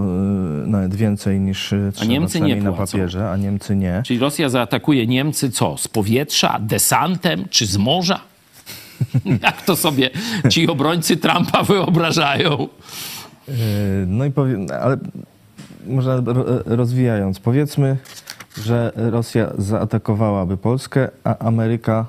nawet 0.67 0.95
więcej 0.95 1.39
niż 1.39 1.73
e, 1.73 1.91
trzeba 1.93 2.11
Niemcy 2.11 2.41
nie 2.41 2.55
na 2.55 2.71
papierze, 2.73 3.31
a 3.31 3.37
Niemcy 3.37 3.75
nie. 3.75 4.01
Czyli 4.05 4.19
Rosja 4.19 4.49
zaatakuje 4.49 5.07
Niemcy 5.07 5.51
co? 5.51 5.77
Z 5.77 5.87
powietrza, 5.87 6.59
desantem 6.61 7.45
czy 7.49 7.65
z 7.65 7.77
morza? 7.77 8.19
Jak 9.43 9.61
to 9.61 9.75
sobie 9.75 10.09
ci 10.49 10.67
obrońcy 10.67 11.17
Trumpa 11.17 11.63
wyobrażają? 11.63 12.67
E, 13.49 13.51
No 14.07 14.25
i 14.25 14.31
powiem, 14.31 14.67
ale 14.81 14.97
może 15.87 16.21
ro- 16.25 16.45
rozwijając, 16.65 17.39
powiedzmy, 17.39 17.97
że 18.57 18.91
Rosja 18.95 19.51
zaatakowałaby 19.57 20.57
Polskę, 20.57 21.09
a 21.23 21.37
Ameryka 21.37 22.05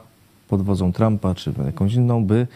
pod 0.48 0.62
wodzą 0.62 0.92
Trumpa 0.92 1.34
czy 1.34 1.52
jakąś 1.66 1.94
inną 1.94 2.24
by 2.24 2.46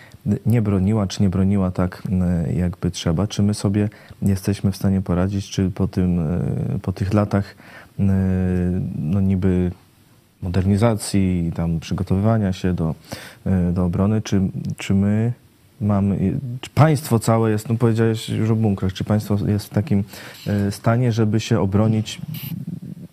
nie 0.46 0.62
broniła, 0.62 1.06
czy 1.06 1.22
nie 1.22 1.28
broniła 1.28 1.70
tak, 1.70 2.02
e, 2.46 2.52
jakby 2.52 2.90
trzeba. 2.90 3.26
Czy 3.26 3.42
my 3.42 3.54
sobie 3.54 3.88
jesteśmy 4.22 4.72
w 4.72 4.76
stanie 4.76 5.00
poradzić, 5.02 5.50
czy 5.50 5.70
po, 5.70 5.88
tym, 5.88 6.18
e, 6.20 6.78
po 6.82 6.92
tych 6.92 7.14
latach 7.14 7.54
no 8.98 9.20
niby 9.20 9.70
modernizacji, 10.42 11.52
tam 11.54 11.80
przygotowywania 11.80 12.52
się 12.52 12.74
do, 12.74 12.94
e, 13.46 13.72
do 13.72 13.84
obrony, 13.84 14.22
czy, 14.22 14.40
czy 14.76 14.94
my 14.94 15.32
mamy, 15.80 16.38
czy 16.60 16.70
państwo 16.70 17.18
całe 17.18 17.50
jest, 17.50 17.68
no 17.68 17.74
powiedziałeś 17.74 18.28
już 18.28 18.50
o 18.50 18.56
bunkrach, 18.56 18.92
czy 18.92 19.04
państwo 19.04 19.38
jest 19.46 19.66
w 19.66 19.70
takim 19.70 20.04
e, 20.46 20.70
stanie, 20.72 21.12
żeby 21.12 21.40
się 21.40 21.60
obronić 21.60 22.20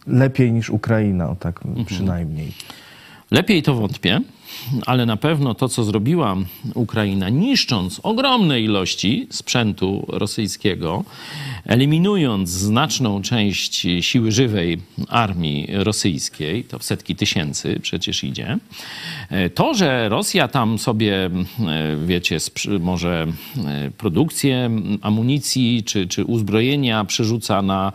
lepiej 0.08 0.52
niż 0.52 0.70
Ukraina, 0.70 1.30
o 1.30 1.36
tak 1.36 1.60
przynajmniej. 1.86 2.52
Lepiej 3.32 3.64
to 3.64 3.76
wątpię, 3.76 4.22
ale 4.86 5.06
na 5.06 5.18
pewno 5.18 5.54
to, 5.54 5.70
co 5.70 5.84
zrobiła 5.84 6.36
Ukraina, 6.74 7.30
niszcząc 7.30 8.00
ogromne 8.04 8.62
ilości 8.62 9.28
sprzętu 9.30 10.06
rosyjskiego, 10.08 11.04
eliminując 11.66 12.50
znaczną 12.50 13.22
część 13.22 13.88
siły 14.02 14.32
żywej 14.32 14.78
armii 15.10 15.68
rosyjskiej, 15.72 16.64
to 16.64 16.80
setki 16.80 17.16
tysięcy 17.16 17.80
przecież 17.82 18.24
idzie, 18.24 18.58
to, 19.56 19.74
że 19.74 20.10
Rosja 20.10 20.48
tam 20.48 20.80
sobie, 20.80 21.30
wiecie, 22.06 22.40
sprzy- 22.40 22.80
może 22.80 23.28
e, 23.66 23.92
produkcję 23.92 24.70
amunicji 25.02 25.84
czy, 25.84 26.08
czy 26.08 26.26
uzbrojenia 26.26 27.04
przerzuca 27.06 27.62
na, 27.62 27.92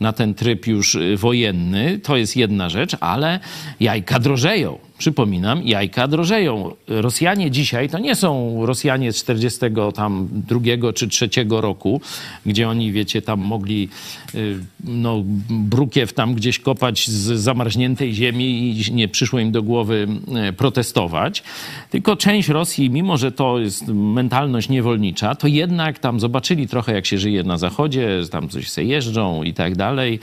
na 0.00 0.12
ten 0.12 0.34
tryb 0.34 0.66
już 0.66 0.98
wojenny, 1.16 1.98
to 1.98 2.16
jest 2.16 2.36
jedna 2.36 2.68
rzecz, 2.68 2.96
ale 3.00 3.40
jajka 3.80 4.18
drożeją. 4.18 4.89
Przypominam, 5.00 5.62
jajka 5.62 6.08
drożeją. 6.08 6.72
Rosjanie 6.88 7.50
dzisiaj 7.50 7.88
to 7.88 7.98
nie 7.98 8.14
są 8.14 8.56
Rosjanie 8.66 9.12
z 9.12 9.16
42 9.16 10.92
czy 10.94 11.08
3 11.08 11.30
roku, 11.50 12.00
gdzie 12.46 12.68
oni, 12.68 12.92
wiecie, 12.92 13.22
tam 13.22 13.40
mogli 13.40 13.88
y, 14.34 14.58
no, 14.84 15.22
brukiew 15.50 16.12
tam 16.12 16.34
gdzieś 16.34 16.58
kopać 16.58 17.08
z 17.08 17.40
zamarzniętej 17.40 18.14
ziemi 18.14 18.44
i 18.70 18.94
nie 18.94 19.08
przyszło 19.08 19.38
im 19.38 19.52
do 19.52 19.62
głowy 19.62 20.08
y, 20.48 20.52
protestować. 20.52 21.42
Tylko 21.90 22.16
część 22.16 22.48
Rosji, 22.48 22.90
mimo 22.90 23.16
że 23.16 23.32
to 23.32 23.58
jest 23.58 23.88
mentalność 23.88 24.68
niewolnicza, 24.68 25.34
to 25.34 25.46
jednak 25.46 25.98
tam 25.98 26.20
zobaczyli 26.20 26.68
trochę, 26.68 26.92
jak 26.92 27.06
się 27.06 27.18
żyje 27.18 27.42
na 27.42 27.58
zachodzie, 27.58 28.08
tam 28.30 28.48
coś 28.48 28.70
se 28.70 28.84
jeżdżą 28.84 29.42
i 29.42 29.54
tak 29.54 29.76
dalej. 29.76 30.20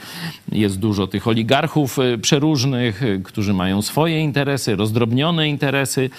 Jest 0.52 0.78
dużo 0.78 1.06
tych 1.06 1.28
oligarchów 1.28 1.98
y, 1.98 2.18
przeróżnych, 2.18 3.02
którzy 3.24 3.54
mają 3.54 3.82
swoje 3.82 4.20
interesy, 4.20 4.67
rozdrobnione 4.76 5.48
interesy. 5.48 6.10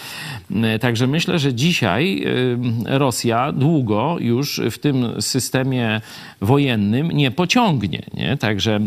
Y, 0.76 0.80
Także 0.80 1.08
myślę, 1.08 1.40
że 1.40 1.54
dzisiaj 1.54 2.24
y, 2.26 2.98
Rosja 2.98 3.52
długo 3.52 4.18
już 4.20 4.62
w 4.72 4.78
tym 4.78 5.22
systemie 5.22 6.02
wojennym 6.42 7.12
nie 7.12 7.32
pociągnie. 7.32 8.04
Nie? 8.14 8.38
Także 8.38 8.80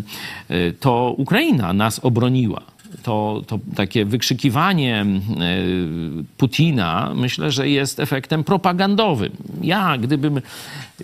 y, 0.51 0.75
to 0.81 1.15
Ukraina 1.19 1.73
nas 1.73 1.99
obroniła 1.99 2.63
to, 3.03 3.43
to 3.47 3.59
takie 3.77 4.05
wykrzykiwanie 4.05 5.01
e, 5.01 5.07
Putina 6.37 7.13
myślę, 7.15 7.51
że 7.51 7.69
jest 7.69 8.01
efektem 8.01 8.45
propagandowym. 8.45 9.33
Ja, 9.63 9.99
gdybym 9.99 10.41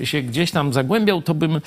się 0.05 0.23
gdzieś 0.23 0.51
tam 0.51 0.73
zagłębiał, 0.73 1.23
to 1.23 1.35
bym 1.35 1.61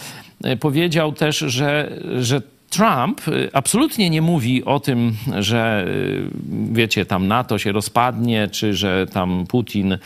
e, 0.44 0.58
powiedział 0.58 1.14
też, 1.14 1.38
że, 1.38 2.00
że 2.20 2.42
Trump 2.72 3.22
e, 3.28 3.32
absolutnie 3.56 4.10
nie 4.10 4.22
mówi 4.22 4.66
o 4.66 4.80
tym, 4.80 5.16
że 5.40 5.88
wiecie, 6.72 7.06
tam 7.06 7.28
NATO 7.28 7.58
się 7.58 7.72
rozpadnie, 7.72 8.48
czy 8.48 8.74
że 8.74 9.08
tam 9.08 9.46
Putin 9.48 9.98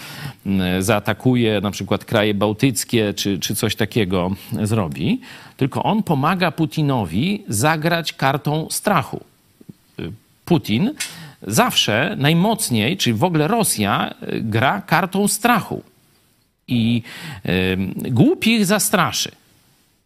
zaatakuje 0.79 1.61
na 1.61 1.71
przykład 1.71 2.05
kraje 2.05 2.33
bałtyckie, 2.33 3.13
czy, 3.13 3.39
czy 3.39 3.55
coś 3.55 3.75
takiego 3.75 4.31
zrobi, 4.63 5.21
tylko 5.57 5.83
on 5.83 6.03
pomaga 6.03 6.51
Putinowi 6.51 7.43
zagrać 7.47 8.13
kartą 8.13 8.67
strachu. 8.69 9.23
Putin 10.45 10.93
zawsze 11.41 12.15
najmocniej, 12.17 12.97
czyli 12.97 13.13
w 13.13 13.23
ogóle 13.23 13.47
Rosja, 13.47 14.13
y, 14.33 14.41
gra 14.41 14.81
kartą 14.81 15.27
strachu 15.27 15.83
i 16.67 17.01
y, 17.45 17.77
głupich 18.11 18.65
zastraszy. 18.65 19.31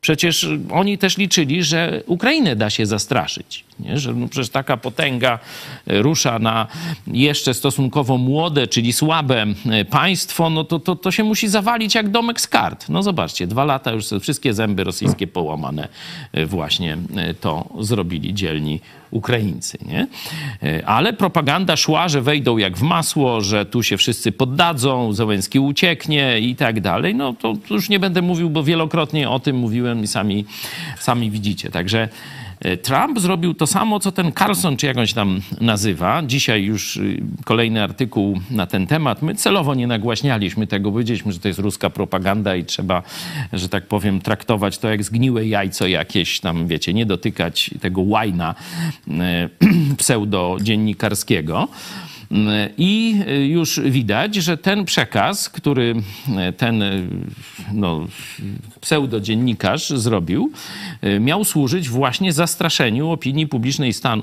Przecież 0.02 0.47
oni 0.72 0.97
też 0.97 1.18
liczyli, 1.18 1.64
że 1.64 2.04
Ukrainę 2.06 2.56
da 2.56 2.70
się 2.70 2.86
zastraszyć. 2.86 3.69
Nie? 3.80 4.00
Że 4.00 4.14
no 4.14 4.28
przecież 4.28 4.50
taka 4.50 4.78
potęga 4.78 5.40
e, 5.88 6.02
rusza 6.02 6.40
na 6.40 6.68
jeszcze 7.08 7.54
stosunkowo 7.54 8.18
młode, 8.18 8.68
czyli 8.68 8.94
słabe 8.94 9.46
e, 9.70 9.86
państwo, 9.86 10.50
no 10.50 10.64
to, 10.64 10.80
to, 10.80 10.96
to 10.96 11.12
się 11.12 11.24
musi 11.24 11.48
zawalić 11.48 11.96
jak 11.96 12.10
domek 12.10 12.42
z 12.42 12.48
kart. 12.48 12.90
No 12.90 13.04
zobaczcie, 13.04 13.48
dwa 13.48 13.66
lata 13.66 13.92
już 13.92 14.06
wszystkie 14.22 14.54
zęby 14.54 14.84
rosyjskie 14.84 15.28
połamane 15.28 15.88
e, 16.34 16.46
właśnie 16.46 16.98
to 17.42 17.70
zrobili 17.80 18.34
dzielni 18.34 18.80
Ukraińcy. 19.12 19.78
Nie? 19.86 20.08
Ale 20.86 21.14
propaganda 21.14 21.78
szła, 21.78 22.10
że 22.10 22.22
wejdą 22.22 22.58
jak 22.58 22.78
w 22.78 22.82
masło, 22.82 23.42
że 23.42 23.66
tu 23.66 23.84
się 23.84 23.98
wszyscy 23.98 24.32
poddadzą, 24.32 25.14
Zełenski 25.14 25.60
ucieknie 25.60 26.40
i 26.40 26.56
tak 26.56 26.82
dalej. 26.82 27.16
No 27.16 27.34
to 27.34 27.54
już 27.70 27.90
nie 27.90 28.00
będę 28.00 28.22
mówił, 28.22 28.50
bo 28.50 28.64
wielokrotnie 28.64 29.30
o 29.30 29.40
tym 29.40 29.56
mówiłem 29.56 30.04
i 30.04 30.08
sami, 30.08 30.46
sami 31.00 31.32
widzicie. 31.32 31.70
Także 31.70 32.10
Trump 32.82 33.20
zrobił 33.20 33.53
to 33.53 33.68
samo, 33.68 33.99
co 33.99 34.12
ten 34.12 34.32
Carlson, 34.32 34.78
czy 34.78 34.86
jak 34.86 34.97
on 34.97 35.07
się 35.07 35.16
tam 35.16 35.41
nazywa. 35.62 36.24
Dzisiaj 36.24 36.64
już 36.64 36.99
kolejny 37.45 37.84
artykuł 37.84 38.39
na 38.51 38.68
ten 38.68 38.88
temat. 38.88 39.22
My 39.22 39.36
celowo 39.36 39.76
nie 39.76 39.88
nagłaśnialiśmy 39.88 40.68
tego, 40.68 40.91
powiedzieliśmy, 40.91 41.32
że 41.32 41.39
to 41.39 41.47
jest 41.47 41.60
ruska 41.60 41.89
propaganda 41.89 42.55
i 42.55 42.66
trzeba, 42.66 43.03
że 43.53 43.70
tak 43.70 43.88
powiem, 43.88 44.22
traktować 44.22 44.78
to 44.78 44.89
jak 44.89 45.03
zgniłe 45.03 45.47
jajco 45.47 45.88
jakieś 45.88 46.39
tam, 46.39 46.68
wiecie, 46.68 46.93
nie 46.93 47.05
dotykać 47.05 47.72
tego 47.82 48.01
łajna 48.01 48.55
pseudo-dziennikarskiego. 49.97 51.68
I 52.78 53.16
już 53.48 53.80
widać, 53.80 54.36
że 54.36 54.58
ten 54.58 54.86
przekaz, 54.86 55.50
który 55.50 55.96
ten 56.58 56.84
no, 57.74 58.08
pseudodziennikarz 58.82 59.90
zrobił, 59.90 60.52
miał 61.20 61.44
służyć 61.44 61.90
właśnie 61.90 62.34
zastraszeniu 62.34 63.10
opinii 63.10 63.48
publicznej 63.48 63.94
Stan 63.94 64.22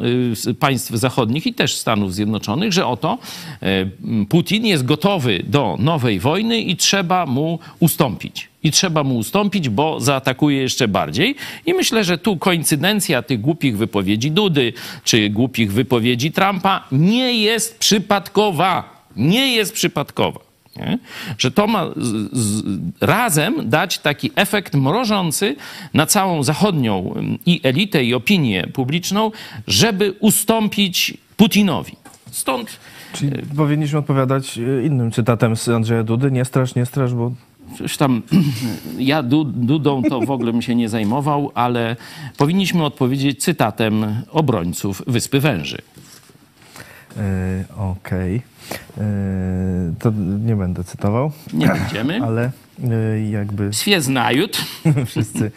państw 0.60 0.90
zachodnich 0.90 1.46
i 1.46 1.54
też 1.54 1.76
Stanów 1.76 2.14
Zjednoczonych, 2.14 2.72
że 2.72 2.86
oto 2.86 3.18
Putin 4.28 4.66
jest 4.66 4.84
gotowy 4.84 5.42
do 5.48 5.76
nowej 5.78 6.20
wojny 6.20 6.60
i 6.60 6.76
trzeba 6.76 7.26
mu 7.26 7.58
ustąpić 7.80 8.48
i 8.66 8.70
trzeba 8.70 9.04
mu 9.04 9.16
ustąpić, 9.16 9.68
bo 9.68 10.00
zaatakuje 10.00 10.62
jeszcze 10.62 10.88
bardziej. 10.88 11.36
I 11.66 11.74
myślę, 11.74 12.04
że 12.04 12.18
tu 12.18 12.36
koincydencja 12.36 13.22
tych 13.22 13.40
głupich 13.40 13.76
wypowiedzi 13.76 14.30
Dudy 14.30 14.72
czy 15.04 15.30
głupich 15.30 15.72
wypowiedzi 15.72 16.32
Trumpa 16.32 16.84
nie 16.92 17.34
jest 17.42 17.78
przypadkowa. 17.78 18.96
Nie 19.16 19.52
jest 19.52 19.72
przypadkowa. 19.72 20.40
Nie? 20.76 20.98
Że 21.38 21.50
to 21.50 21.66
ma 21.66 21.86
z, 21.96 22.38
z, 22.38 22.62
razem 23.00 23.70
dać 23.70 23.98
taki 23.98 24.30
efekt 24.36 24.74
mrożący 24.74 25.56
na 25.94 26.06
całą 26.06 26.42
zachodnią 26.42 27.14
i 27.46 27.60
elitę, 27.62 28.04
i 28.04 28.14
opinię 28.14 28.66
publiczną, 28.72 29.30
żeby 29.66 30.14
ustąpić 30.20 31.14
Putinowi. 31.36 31.92
Stąd 32.30 32.78
Czyli 33.12 33.42
powinniśmy 33.56 33.98
odpowiadać 33.98 34.56
innym 34.84 35.12
cytatem 35.12 35.56
z 35.56 35.68
Andrzeja 35.68 36.02
Dudy. 36.02 36.30
Nie 36.30 36.44
strasz, 36.44 36.74
nie 36.74 36.86
strasz, 36.86 37.14
bo 37.14 37.32
Już 37.80 37.96
tam 37.96 38.22
ja 38.98 39.22
du, 39.22 39.44
Dudą 39.44 40.02
to 40.02 40.20
w 40.20 40.30
ogóle 40.30 40.52
bym 40.52 40.62
się 40.62 40.74
nie 40.74 40.88
zajmował, 40.88 41.50
ale 41.54 41.96
powinniśmy 42.36 42.84
odpowiedzieć 42.84 43.42
cytatem 43.42 44.06
obrońców 44.30 45.02
Wyspy 45.06 45.40
Węży. 45.40 45.78
E, 47.16 47.64
Okej. 47.76 48.42
E, 48.98 49.02
To 49.98 50.12
nie 50.46 50.56
będę 50.56 50.84
cytował, 50.84 51.32
Nie 51.52 51.68
będziemy. 51.68 52.22
ale 52.26 52.50
e, 52.84 53.20
jakby 53.30 53.70
znajut. 53.98 54.58
wszyscy 55.06 55.50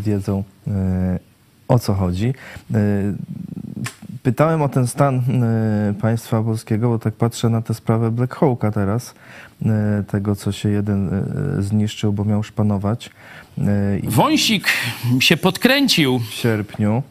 wiedzą 0.00 0.44
o 1.68 1.78
co 1.78 1.94
chodzi. 1.94 2.34
Pytałem 4.22 4.62
o 4.62 4.68
ten 4.68 4.86
stan 4.86 5.22
państwa 6.00 6.42
polskiego, 6.42 6.88
bo 6.88 6.98
tak 6.98 7.14
patrzę 7.14 7.48
na 7.48 7.62
tę 7.62 7.74
sprawę 7.74 8.10
Black 8.10 8.34
Hawka 8.34 8.70
teraz, 8.70 9.14
tego 10.06 10.36
co 10.36 10.52
się 10.52 10.68
jeden 10.68 11.08
e, 11.58 11.62
zniszczył, 11.62 12.12
bo 12.12 12.24
miał 12.24 12.42
szpanować. 12.42 13.10
E, 13.58 13.62
Wąsik 14.04 14.68
się 15.20 15.36
podkręcił. 15.36 16.18
w 16.18 16.34
sierpniu 16.34 17.02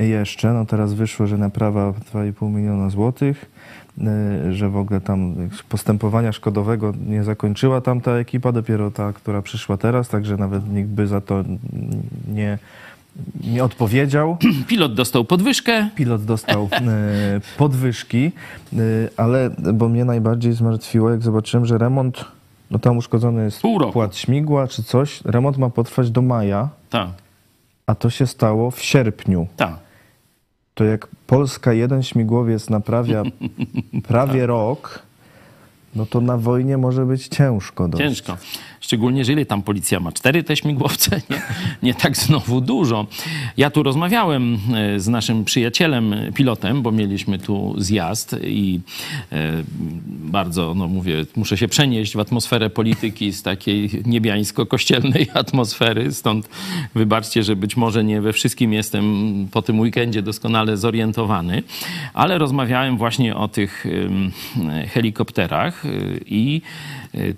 jeszcze, 0.00 0.52
no 0.52 0.66
teraz 0.66 0.94
wyszło, 0.94 1.26
że 1.26 1.38
naprawa 1.38 1.90
2,5 1.90 2.50
miliona 2.50 2.90
złotych, 2.90 3.50
że 4.50 4.68
w 4.68 4.76
ogóle 4.76 5.00
tam 5.00 5.34
postępowania 5.68 6.32
szkodowego 6.32 6.92
nie 7.06 7.24
zakończyła 7.24 7.80
tam 7.80 8.00
ta 8.00 8.12
ekipa, 8.12 8.52
dopiero 8.52 8.90
ta, 8.90 9.12
która 9.12 9.42
przyszła 9.42 9.76
teraz, 9.76 10.08
także 10.08 10.36
nawet 10.36 10.72
nikt 10.72 10.88
by 10.88 11.06
za 11.06 11.20
to 11.20 11.44
nie, 12.28 12.58
nie 13.44 13.64
odpowiedział. 13.64 14.36
Pilot 14.68 14.94
dostał 14.94 15.24
podwyżkę. 15.24 15.88
Pilot 15.94 16.24
dostał 16.24 16.64
y, 16.64 16.68
podwyżki, 17.58 18.32
y, 18.72 19.08
ale 19.16 19.50
bo 19.74 19.88
mnie 19.88 20.04
najbardziej 20.04 20.52
zmartwiło, 20.52 21.10
jak 21.10 21.22
zobaczyłem, 21.22 21.66
że 21.66 21.78
remont, 21.78 22.24
no 22.70 22.78
tam 22.78 22.96
uszkodzony 22.96 23.44
jest 23.44 23.60
Pół 23.62 23.78
roku. 23.78 23.92
płat 23.92 24.16
śmigła 24.16 24.68
czy 24.68 24.82
coś, 24.82 25.24
remont 25.24 25.58
ma 25.58 25.70
potrwać 25.70 26.10
do 26.10 26.22
maja, 26.22 26.68
Tak, 26.90 27.08
a 27.86 27.94
to 27.94 28.10
się 28.10 28.26
stało 28.26 28.70
w 28.70 28.82
sierpniu. 28.82 29.46
tak. 29.56 29.74
To 30.74 30.84
jak 30.84 31.08
Polska 31.26 31.72
jeden 31.72 32.02
śmigłowiec 32.02 32.70
naprawia 32.70 33.22
prawie 34.08 34.46
rok, 34.46 35.02
no 35.94 36.06
to 36.06 36.20
na 36.20 36.36
wojnie 36.36 36.78
może 36.78 37.06
być 37.06 37.28
ciężko. 37.28 37.88
Dość. 37.88 38.04
Ciężko. 38.04 38.36
Szczególnie 38.80 39.18
jeżeli 39.18 39.46
tam 39.46 39.62
policja 39.62 40.00
ma 40.00 40.12
cztery 40.12 40.44
te 40.44 40.56
śmigłowce, 40.56 41.20
nie, 41.30 41.42
nie 41.82 41.94
tak 41.94 42.16
znowu 42.16 42.60
dużo. 42.60 43.06
Ja 43.56 43.70
tu 43.70 43.82
rozmawiałem 43.82 44.58
e, 44.74 45.00
z 45.00 45.08
naszym 45.08 45.44
przyjacielem, 45.44 46.14
pilotem, 46.34 46.82
bo 46.82 46.92
mieliśmy 46.92 47.38
tu 47.38 47.74
zjazd 47.78 48.36
i 48.44 48.80
e, 49.32 49.62
bardzo, 50.08 50.74
no 50.74 50.88
mówię, 50.88 51.26
muszę 51.36 51.56
się 51.56 51.68
przenieść 51.68 52.16
w 52.16 52.20
atmosferę 52.20 52.70
polityki 52.70 53.32
z 53.32 53.42
takiej 53.42 53.90
niebiańsko-kościelnej 54.06 55.26
atmosfery, 55.34 56.12
stąd 56.12 56.48
wybaczcie, 56.94 57.42
że 57.42 57.56
być 57.56 57.76
może 57.76 58.04
nie 58.04 58.20
we 58.20 58.32
wszystkim 58.32 58.72
jestem 58.72 59.48
po 59.52 59.62
tym 59.62 59.80
weekendzie 59.80 60.22
doskonale 60.22 60.76
zorientowany, 60.76 61.62
ale 62.14 62.38
rozmawiałem 62.38 62.98
właśnie 62.98 63.36
o 63.36 63.48
tych 63.48 63.86
helikopterach 64.88 65.82
i 66.26 66.62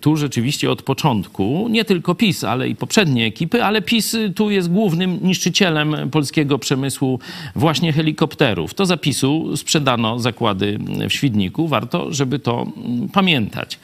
tu 0.00 0.16
rzeczywiście 0.16 0.70
od 0.70 0.82
początku, 0.82 1.68
nie 1.70 1.84
tylko 1.84 2.14
PiS, 2.14 2.44
ale 2.44 2.68
i 2.68 2.76
poprzednie 2.76 3.26
ekipy, 3.26 3.64
ale 3.64 3.82
PiS 3.82 4.14
y, 4.14 4.30
tu 4.30 4.50
jest 4.50 4.70
głównym 4.70 5.18
niszczycielem 5.22 6.10
polskiego 6.10 6.58
przemysłu 6.58 7.18
właśnie 7.56 7.92
helikopterów. 7.92 8.74
To 8.74 8.86
zapisu 8.86 9.56
sprzedano 9.56 10.18
zakłady 10.18 10.78
w 11.08 11.12
Świdniku. 11.12 11.68
Warto, 11.68 12.12
żeby 12.12 12.38
to 12.38 12.66
mm, 12.76 13.08
pamiętać. 13.08 13.78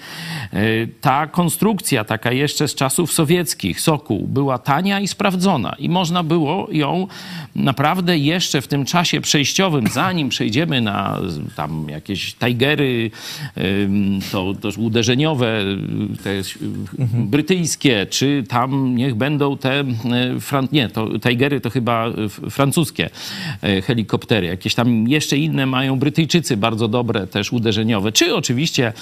Y, 0.55 0.89
Ta 1.01 1.27
konstrukcja, 1.27 2.05
taka 2.05 2.33
jeszcze 2.33 2.69
z 2.69 2.75
czasów 2.75 3.13
sowieckich, 3.13 3.81
Sokół, 3.81 4.27
była 4.27 4.59
tania 4.59 5.01
i 5.01 5.09
sprawdzona 5.09 5.75
i 5.79 5.89
można 5.89 6.23
było 6.23 6.69
ją 6.73 7.07
naprawdę 7.55 8.19
jeszcze 8.19 8.61
w 8.61 8.69
tym 8.69 8.85
czasie 8.85 9.21
przejściowym, 9.21 9.87
zanim 10.03 10.29
przejdziemy 10.29 10.81
na 10.81 11.19
y, 11.51 11.55
tam 11.57 11.87
jakieś 11.89 12.35
Tigery, 12.35 13.11
ym, 13.59 14.21
to, 14.33 14.55
to 14.61 14.69
uderzeniowe, 14.79 15.63
y, 15.63 15.78
te 16.25 16.31
y, 16.31 16.43
brytyjskie, 17.15 18.07
czy 18.07 18.45
tam 18.49 18.97
niech 18.97 19.15
będą 19.15 19.57
te, 19.57 19.81
y, 19.81 20.69
nie, 20.73 20.89
to 20.89 21.09
Tigery 21.19 21.61
to 21.61 21.71
chyba 21.71 22.09
y, 22.47 22.51
francuskie 22.51 23.11
y, 23.65 23.83
helikoptery, 23.83 24.47
jakieś 24.47 24.75
tam 24.75 25.09
jeszcze 25.09 25.37
inne 25.37 25.67
mają 25.67 25.99
Brytyjczycy 25.99 26.57
bardzo 26.57 26.89
dobre 26.89 27.27
też 27.27 27.53
uderzeniowe, 27.53 28.13
czy 28.13 28.35
oczywiście, 28.35 28.93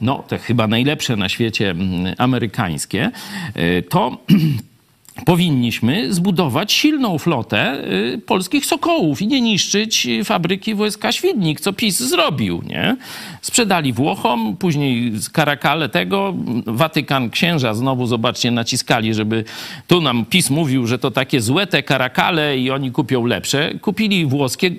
no 0.00 0.24
te 0.28 0.38
chyba 0.38 0.66
najlepsze 0.66 1.16
na 1.16 1.28
świecie 1.28 1.70
mm, 1.70 2.14
amerykańskie, 2.18 3.10
y, 3.56 3.82
to 3.88 4.18
powinniśmy 5.24 6.14
zbudować 6.14 6.72
silną 6.72 7.18
flotę 7.18 7.84
y, 8.14 8.18
polskich 8.18 8.66
sokołów 8.66 9.22
i 9.22 9.26
nie 9.26 9.40
niszczyć 9.40 10.08
fabryki 10.24 10.74
WSK 10.74 11.02
Świdnik, 11.10 11.60
co 11.60 11.72
PiS 11.72 11.98
zrobił, 12.00 12.62
nie? 12.66 12.96
Sprzedali 13.42 13.92
Włochom, 13.92 14.56
później 14.56 15.12
Karakale 15.32 15.88
tego, 15.88 16.34
Watykan 16.66 17.30
księża 17.30 17.74
znowu, 17.74 18.06
zobaczcie, 18.06 18.50
naciskali, 18.50 19.14
żeby 19.14 19.44
tu 19.86 20.00
nam 20.00 20.24
PiS 20.24 20.50
mówił, 20.50 20.86
że 20.86 20.98
to 20.98 21.10
takie 21.10 21.40
złe 21.40 21.66
te 21.66 21.82
Karakale 21.82 22.58
i 22.58 22.70
oni 22.70 22.92
kupią 22.92 23.26
lepsze. 23.26 23.74
Kupili 23.80 24.26
włoskie, 24.26 24.70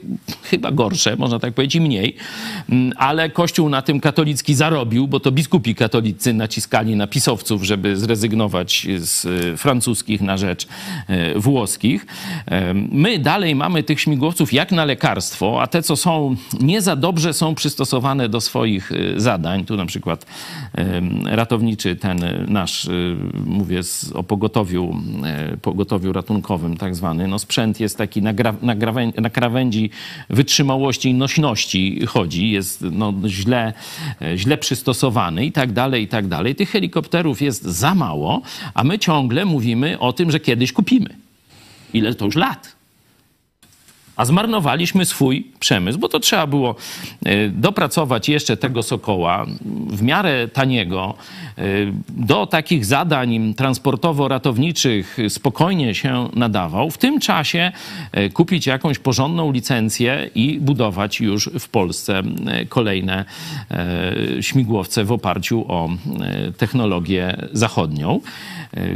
chyba 0.44 0.72
gorsze, 0.72 1.16
można 1.16 1.40
tak 1.40 1.54
powiedzieć, 1.54 1.82
mniej, 1.82 2.16
Mm, 2.70 2.94
ale 2.98 3.30
Kościół 3.30 3.70
na 3.70 3.82
tym 3.82 4.00
katolicki 4.00 4.56
zarobił, 4.56 5.08
bo 5.08 5.20
to 5.20 5.32
biskupi 5.32 5.76
katolicy 5.76 6.34
naciskali 6.34 6.96
na 6.96 7.08
pisowców, 7.08 7.64
żeby 7.64 7.98
zrezygnować 7.98 8.88
z 8.98 9.26
y, 9.26 9.58
francuskich 9.58 10.22
na 10.28 10.38
rzecz 10.38 10.68
e, 11.08 11.40
włoskich. 11.40 12.06
My 12.92 13.20
dalej 13.20 13.56
mamy 13.56 13.84
tych 13.84 14.02
śmigłowców 14.02 14.54
jak 14.54 14.72
na 14.72 14.86
lekarstwo, 14.86 15.62
a 15.62 15.68
te, 15.68 15.82
co 15.82 15.96
są 15.96 16.36
nie 16.60 16.82
za 16.82 16.96
dobrze, 16.96 17.34
są 17.34 17.56
przystosowane 17.56 18.30
do 18.30 18.42
swoich 18.42 18.92
e, 18.92 19.20
zadań. 19.20 19.66
Tu 19.66 19.78
na 19.78 19.86
przykład 19.86 20.26
ratowniczy 21.26 21.96
ten 21.96 22.24
e, 22.24 22.46
nasz, 22.48 22.90
mówię 23.46 23.82
o 24.14 24.24
pogotowiu, 24.24 24.96
pogotowiu 25.62 26.14
ratunkowym 26.14 26.78
tak 26.78 26.96
zwany, 26.96 27.28
no 27.28 27.40
sprzęt 27.40 27.80
jest 27.80 27.98
taki 27.98 28.22
na, 28.22 28.34
gra, 28.34 28.54
na, 28.62 28.76
na 29.22 29.30
krawędzi 29.30 29.90
wytrzymałości 30.30 31.10
i 31.10 31.14
nośności 31.14 32.06
chodzi, 32.06 32.52
jest 32.52 32.86
no, 32.92 33.14
źle, 33.28 33.74
źle 34.36 34.58
przystosowany 34.58 35.46
i 35.46 35.52
tak 35.52 35.72
dalej, 35.72 36.04
i 36.04 36.08
tak 36.08 36.28
dalej. 36.28 36.56
Tych 36.56 36.70
helikopterów 36.70 37.42
jest 37.42 37.64
za 37.64 37.96
mało, 37.96 38.42
a 38.74 38.84
my 38.84 39.00
ciągle 39.00 39.46
mówimy 39.46 40.00
o 40.00 40.14
tym, 40.18 40.32
że 40.32 40.40
kiedyś 40.40 40.74
kupimy. 40.74 41.10
Ile 41.94 42.16
to 42.16 42.26
już 42.26 42.36
lat? 42.36 42.77
A 44.18 44.26
zmarnowaliśmy 44.26 45.06
swój 45.06 45.48
przemysł, 45.60 46.00
bo 46.00 46.10
to 46.10 46.20
trzeba 46.20 46.48
było 46.48 46.76
e, 47.26 47.50
dopracować 47.50 48.30
jeszcze 48.30 48.58
tego 48.58 48.84
Sokoła 48.84 49.46
w 49.90 50.02
miarę 50.02 50.48
taniego 50.48 51.14
e, 51.58 51.62
do 52.10 52.48
takich 52.48 52.86
zadań 52.86 53.54
transportowo-ratowniczych 53.54 55.18
spokojnie 55.30 55.96
się 55.96 56.30
nadawał. 56.36 56.92
W 56.92 56.98
tym 56.98 57.20
czasie 57.20 57.72
e, 58.12 58.30
kupić 58.30 58.68
jakąś 58.68 59.00
porządną 59.00 59.52
licencję 59.52 60.30
i 60.36 60.60
budować 60.60 61.20
już 61.20 61.50
w 61.60 61.70
Polsce 61.70 62.22
kolejne 62.70 63.26
śmigłowce 64.42 65.04
w 65.04 65.12
oparciu 65.12 65.66
o 65.68 65.90
technologię 66.58 67.48
zachodnią. 67.54 68.20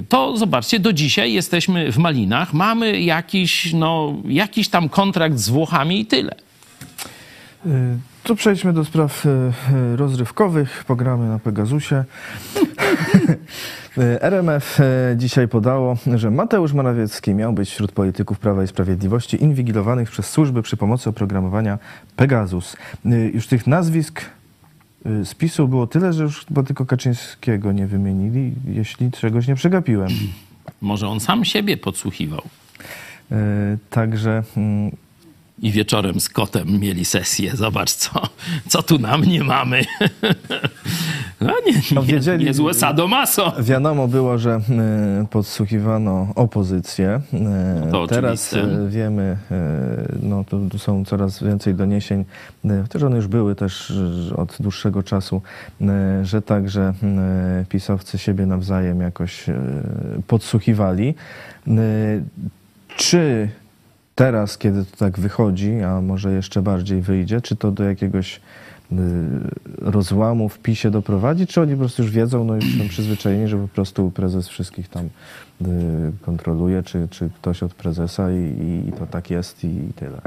To 0.10 0.38
zobaczcie, 0.38 0.80
do 0.80 0.94
dzisiaj 0.94 1.34
jesteśmy 1.34 1.92
w 1.92 1.98
Malinach, 1.98 2.54
mamy 2.54 3.02
jakiś, 3.02 3.74
no, 3.74 4.14
jakiś 4.28 4.70
tam 4.70 4.90
kontrakt 5.12 5.38
z 5.38 5.50
Włochami 5.50 6.00
i 6.00 6.06
tyle. 6.06 6.36
Y, 7.66 7.98
To 8.24 8.36
przejdźmy 8.36 8.74
do 8.74 8.86
spraw 8.86 9.26
y, 9.26 9.30
y, 9.30 9.96
rozrywkowych. 9.98 10.84
Pogramy 10.88 11.30
na 11.30 11.40
Pegasusie. 11.40 12.04
RMF 14.22 14.80
dzisiaj 15.16 15.48
podało, 15.48 15.98
że 16.16 16.32
Mateusz 16.32 16.74
Morawiecki 16.74 17.34
miał 17.34 17.54
być 17.54 17.70
wśród 17.70 17.92
polityków 17.92 18.40
Prawa 18.40 18.64
i 18.64 18.68
Sprawiedliwości 18.68 19.44
inwigilowanych 19.44 20.12
przez 20.12 20.30
służby 20.30 20.62
przy 20.62 20.78
pomocy 20.78 21.10
oprogramowania 21.10 21.80
Pegasus. 22.16 22.78
Już 23.34 23.48
tych 23.48 23.68
nazwisk 23.68 24.22
z 25.06 25.34
PiSu 25.34 25.68
było 25.68 25.88
tyle, 25.88 26.14
że 26.14 26.24
już 26.24 26.46
chyba 26.46 26.64
tylko 26.64 26.86
Kaczyńskiego 26.86 27.72
nie 27.72 27.88
wymienili, 27.88 28.54
jeśli 28.68 29.12
czegoś 29.12 29.48
nie 29.48 29.56
przegapiłem. 29.56 30.10
Może 30.82 31.08
on 31.08 31.20
sam 31.20 31.46
siebie 31.46 31.78
podsłuchiwał. 31.78 32.42
Y, 33.32 33.78
Także 33.90 34.44
mm, 34.58 34.92
I 35.62 35.72
wieczorem 35.72 36.20
z 36.20 36.30
kotem 36.30 36.80
mieli 36.80 37.06
sesję. 37.06 37.56
Zobacz, 37.56 37.92
co, 37.92 38.22
co 38.68 38.84
tu 38.84 39.00
na 39.00 39.18
mnie 39.18 39.44
mamy. 39.44 39.82
No 41.42 41.54
nie, 41.66 41.82
No, 41.92 42.02
nie, 42.02 42.08
wiedzieli- 42.08 42.46
niezłe 42.46 42.74
sadomaso. 42.74 43.54
Wiadomo 43.60 44.08
było, 44.08 44.38
że 44.38 44.62
y, 45.24 45.28
podsłuchiwano 45.28 46.28
opozycję. 46.36 47.22
Y, 47.88 47.92
to 47.92 48.08
Teraz 48.08 48.54
oczywiste. 48.54 48.82
y, 48.86 48.90
wiemy, 48.90 49.38
no 50.24 50.46
są 50.78 51.06
coraz 51.06 51.44
więcej 51.44 51.76
doniesień, 51.76 52.26
chociaż 52.82 53.04
one 53.04 53.16
już 53.16 53.28
były 53.28 53.56
też 53.56 53.94
od 54.36 54.58
dłuższego 54.60 55.04
czasu, 55.04 55.42
że 56.24 56.42
także 56.42 56.94
pisowcy 57.70 58.18
siebie 58.18 58.46
nawzajem 58.46 59.02
jakoś 59.02 59.46
podsłuchiwali. 60.28 61.16
Czy 62.98 63.50
teraz, 64.16 64.58
kiedy 64.58 64.86
to 64.86 64.98
tak 64.98 65.20
wychodzi, 65.20 65.82
a 65.82 66.02
może 66.02 66.32
jeszcze 66.34 66.62
bardziej 66.62 67.02
wyjdzie, 67.02 67.42
czy 67.42 67.56
to 67.56 67.72
do 67.72 67.84
jakiegoś 67.84 68.36
y, 68.92 68.96
rozłamu 69.78 70.50
w 70.50 70.60
PiSie 70.60 70.92
doprowadzi, 70.92 71.48
czy 71.48 71.62
oni 71.62 71.72
po 71.72 71.80
prostu 71.80 72.02
już 72.02 72.12
wiedzą, 72.12 72.44
no 72.44 72.56
już 72.56 72.78
są 72.78 72.90
przyzwyczajeni, 72.90 73.48
że 73.48 73.58
po 73.58 73.68
prostu 73.68 74.12
prezes 74.12 74.48
wszystkich 74.48 74.90
tam 74.90 75.06
y, 75.06 75.68
kontroluje, 76.22 76.84
czy, 76.84 77.08
czy 77.12 77.30
ktoś 77.36 77.64
od 77.64 77.74
prezesa 77.74 78.32
i, 78.32 78.84
i 78.90 78.92
to 78.92 79.08
tak 79.08 79.30
jest 79.30 79.64
i, 79.64 79.68
i 79.68 79.94
tyle. 79.96 80.22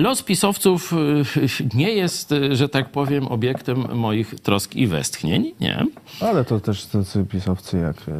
Los 0.00 0.22
pisowców 0.22 0.92
y, 0.92 1.66
nie 1.74 1.92
jest, 1.92 2.32
y, 2.32 2.56
że 2.56 2.68
tak 2.68 2.88
powiem, 2.88 3.28
obiektem 3.28 3.96
moich 3.98 4.34
trosk 4.40 4.76
i 4.76 4.86
westchnień. 4.86 5.52
Nie. 5.60 5.84
Ale 6.20 6.44
to 6.44 6.60
też 6.60 6.84
tacy 6.84 7.24
pisowcy 7.30 7.78
jak 7.78 7.96
y, 8.08 8.12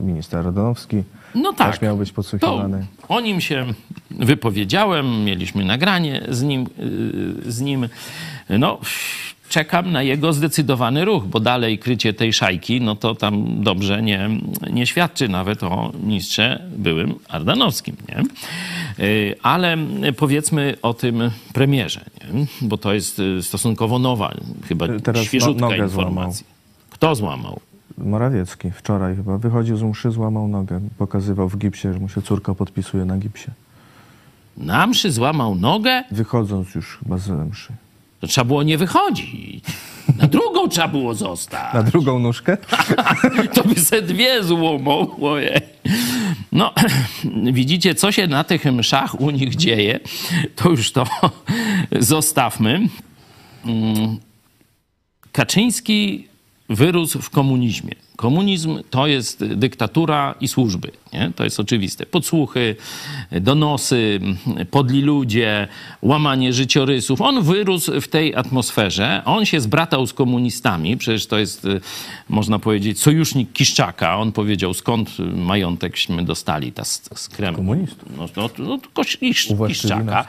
minister 0.00 0.44
Radonowski 0.44 1.02
No 1.34 1.52
tak. 1.52 1.72
też 1.72 1.80
miał 1.82 1.96
być 1.96 2.08
To 2.08 2.14
podsłuchiwany. 2.14 2.86
o 3.08 3.20
nim 3.20 3.40
się 3.40 3.66
wypowiedziałem, 4.10 5.24
mieliśmy 5.24 5.64
nagranie 5.64 6.22
z 6.28 6.42
nim. 6.42 6.66
Z 7.46 7.60
nim. 7.60 7.88
No, 8.50 8.78
czekam 9.54 9.92
na 9.92 10.02
jego 10.02 10.32
zdecydowany 10.32 11.04
ruch, 11.04 11.24
bo 11.24 11.40
dalej 11.40 11.78
krycie 11.78 12.12
tej 12.12 12.32
szajki, 12.32 12.80
no 12.80 12.96
to 12.96 13.14
tam 13.14 13.62
dobrze 13.62 14.02
nie, 14.02 14.30
nie 14.72 14.86
świadczy 14.86 15.28
nawet 15.28 15.62
o 15.62 15.92
ministrze 16.02 16.62
byłym 16.76 17.14
Ardanowskim. 17.28 17.96
Nie? 18.08 18.22
Y, 19.04 19.34
Ale 19.42 19.76
powiedzmy 20.16 20.76
o 20.82 20.94
tym 20.94 21.30
premierze, 21.52 22.00
nie? 22.34 22.46
bo 22.62 22.78
to 22.78 22.94
jest 22.94 23.18
y, 23.18 23.42
stosunkowo 23.42 23.98
nowa, 23.98 24.34
chyba 24.68 24.86
Teraz 24.88 25.20
no- 25.22 25.24
świeżutka 25.24 25.66
złamał. 25.68 25.86
informacja. 25.86 26.46
Kto 26.90 27.14
złamał? 27.14 27.60
Morawiecki 27.98 28.70
wczoraj 28.70 29.16
chyba 29.16 29.38
wychodził 29.38 29.76
z 29.76 29.82
mszy, 29.82 30.10
złamał 30.10 30.48
nogę, 30.48 30.80
pokazywał 30.98 31.48
w 31.48 31.56
gipsie, 31.58 31.92
że 31.92 31.98
mu 31.98 32.08
się 32.08 32.22
córka 32.22 32.54
podpisuje 32.54 33.04
na 33.04 33.18
gipsie. 33.18 33.50
Na 34.56 34.86
mszy 34.86 35.12
złamał 35.12 35.54
nogę, 35.54 36.04
Wychodząc 36.10 36.74
już 36.74 36.98
chyba 36.98 37.18
z 37.18 37.30
mszy. 37.50 37.72
To 38.24 38.28
trzeba 38.28 38.44
było 38.44 38.62
nie 38.62 38.78
wychodzić. 38.78 39.64
Na 40.18 40.26
drugą 40.26 40.68
trzeba 40.68 40.88
było 40.88 41.14
zostać. 41.14 41.74
Na 41.74 41.82
drugą 41.82 42.18
nóżkę? 42.18 42.56
To 43.54 43.64
by 43.64 43.80
se 43.80 44.02
dwie 44.02 44.44
złomą. 44.44 45.16
Ojej. 45.22 45.60
No, 46.52 46.72
widzicie, 47.52 47.94
co 47.94 48.12
się 48.12 48.26
na 48.26 48.44
tych 48.44 48.64
mszach 48.64 49.20
u 49.20 49.30
nich 49.30 49.54
dzieje, 49.56 50.00
to 50.56 50.70
już 50.70 50.92
to 50.92 51.06
zostawmy. 52.00 52.88
Mm, 53.64 54.18
Kaczyński 55.32 56.28
wyrósł 56.68 57.22
w 57.22 57.30
komunizmie. 57.30 57.94
Komunizm 58.16 58.82
to 58.90 59.06
jest 59.06 59.44
dyktatura 59.44 60.34
i 60.40 60.48
służby. 60.48 60.90
Nie? 61.14 61.32
To 61.36 61.44
jest 61.44 61.60
oczywiste. 61.60 62.06
Podsłuchy, 62.06 62.76
donosy, 63.40 64.20
podli 64.70 65.00
ludzie, 65.00 65.68
łamanie 66.02 66.52
życiorysów. 66.52 67.20
On 67.20 67.42
wyrósł 67.42 68.00
w 68.00 68.08
tej 68.08 68.34
atmosferze. 68.34 69.22
On 69.24 69.46
się 69.46 69.60
zbratał 69.60 70.06
z 70.06 70.12
komunistami. 70.12 70.96
Przecież 70.96 71.26
to 71.26 71.38
jest, 71.38 71.64
y, 71.64 71.80
można 72.28 72.58
powiedzieć, 72.58 73.00
sojusznik 73.00 73.52
Kiszczaka. 73.52 74.18
On 74.18 74.32
powiedział, 74.32 74.74
skąd 74.74 75.10
majątekśmy 75.36 76.24
dostali 76.24 76.72
ta 76.72 76.84
z, 76.84 77.02
z 77.14 77.28
Kremlu. 77.28 77.56
Komunistów. 77.56 78.08
No, 78.58 78.78
Kisz, 79.20 79.50
Uwłaszczyli 79.50 79.94
Kiszczaka 79.94 80.26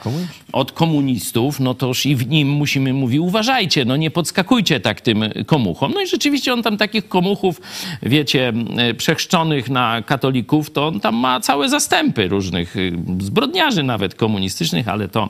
od 0.51 0.71
komunistów, 0.71 1.59
no 1.59 1.73
toż 1.73 2.05
i 2.05 2.15
w 2.15 2.27
nim 2.27 2.49
musimy 2.49 2.93
mówić, 2.93 3.19
uważajcie, 3.19 3.85
no 3.85 3.95
nie 3.95 4.11
podskakujcie 4.11 4.79
tak 4.79 5.01
tym 5.01 5.23
komuchom. 5.45 5.91
No 5.95 6.01
i 6.01 6.07
rzeczywiście 6.07 6.53
on 6.53 6.63
tam 6.63 6.77
takich 6.77 7.07
komuchów, 7.07 7.61
wiecie, 8.03 8.53
przechrzczonych 8.97 9.69
na 9.69 10.01
katolików, 10.01 10.71
to 10.71 10.87
on 10.87 10.99
tam 10.99 11.15
ma 11.15 11.39
całe 11.39 11.69
zastępy 11.69 12.27
różnych 12.27 12.75
y, 12.75 12.93
zbrodniarzy 13.19 13.83
nawet 13.83 14.15
komunistycznych, 14.15 14.87
ale 14.87 15.07
to 15.07 15.29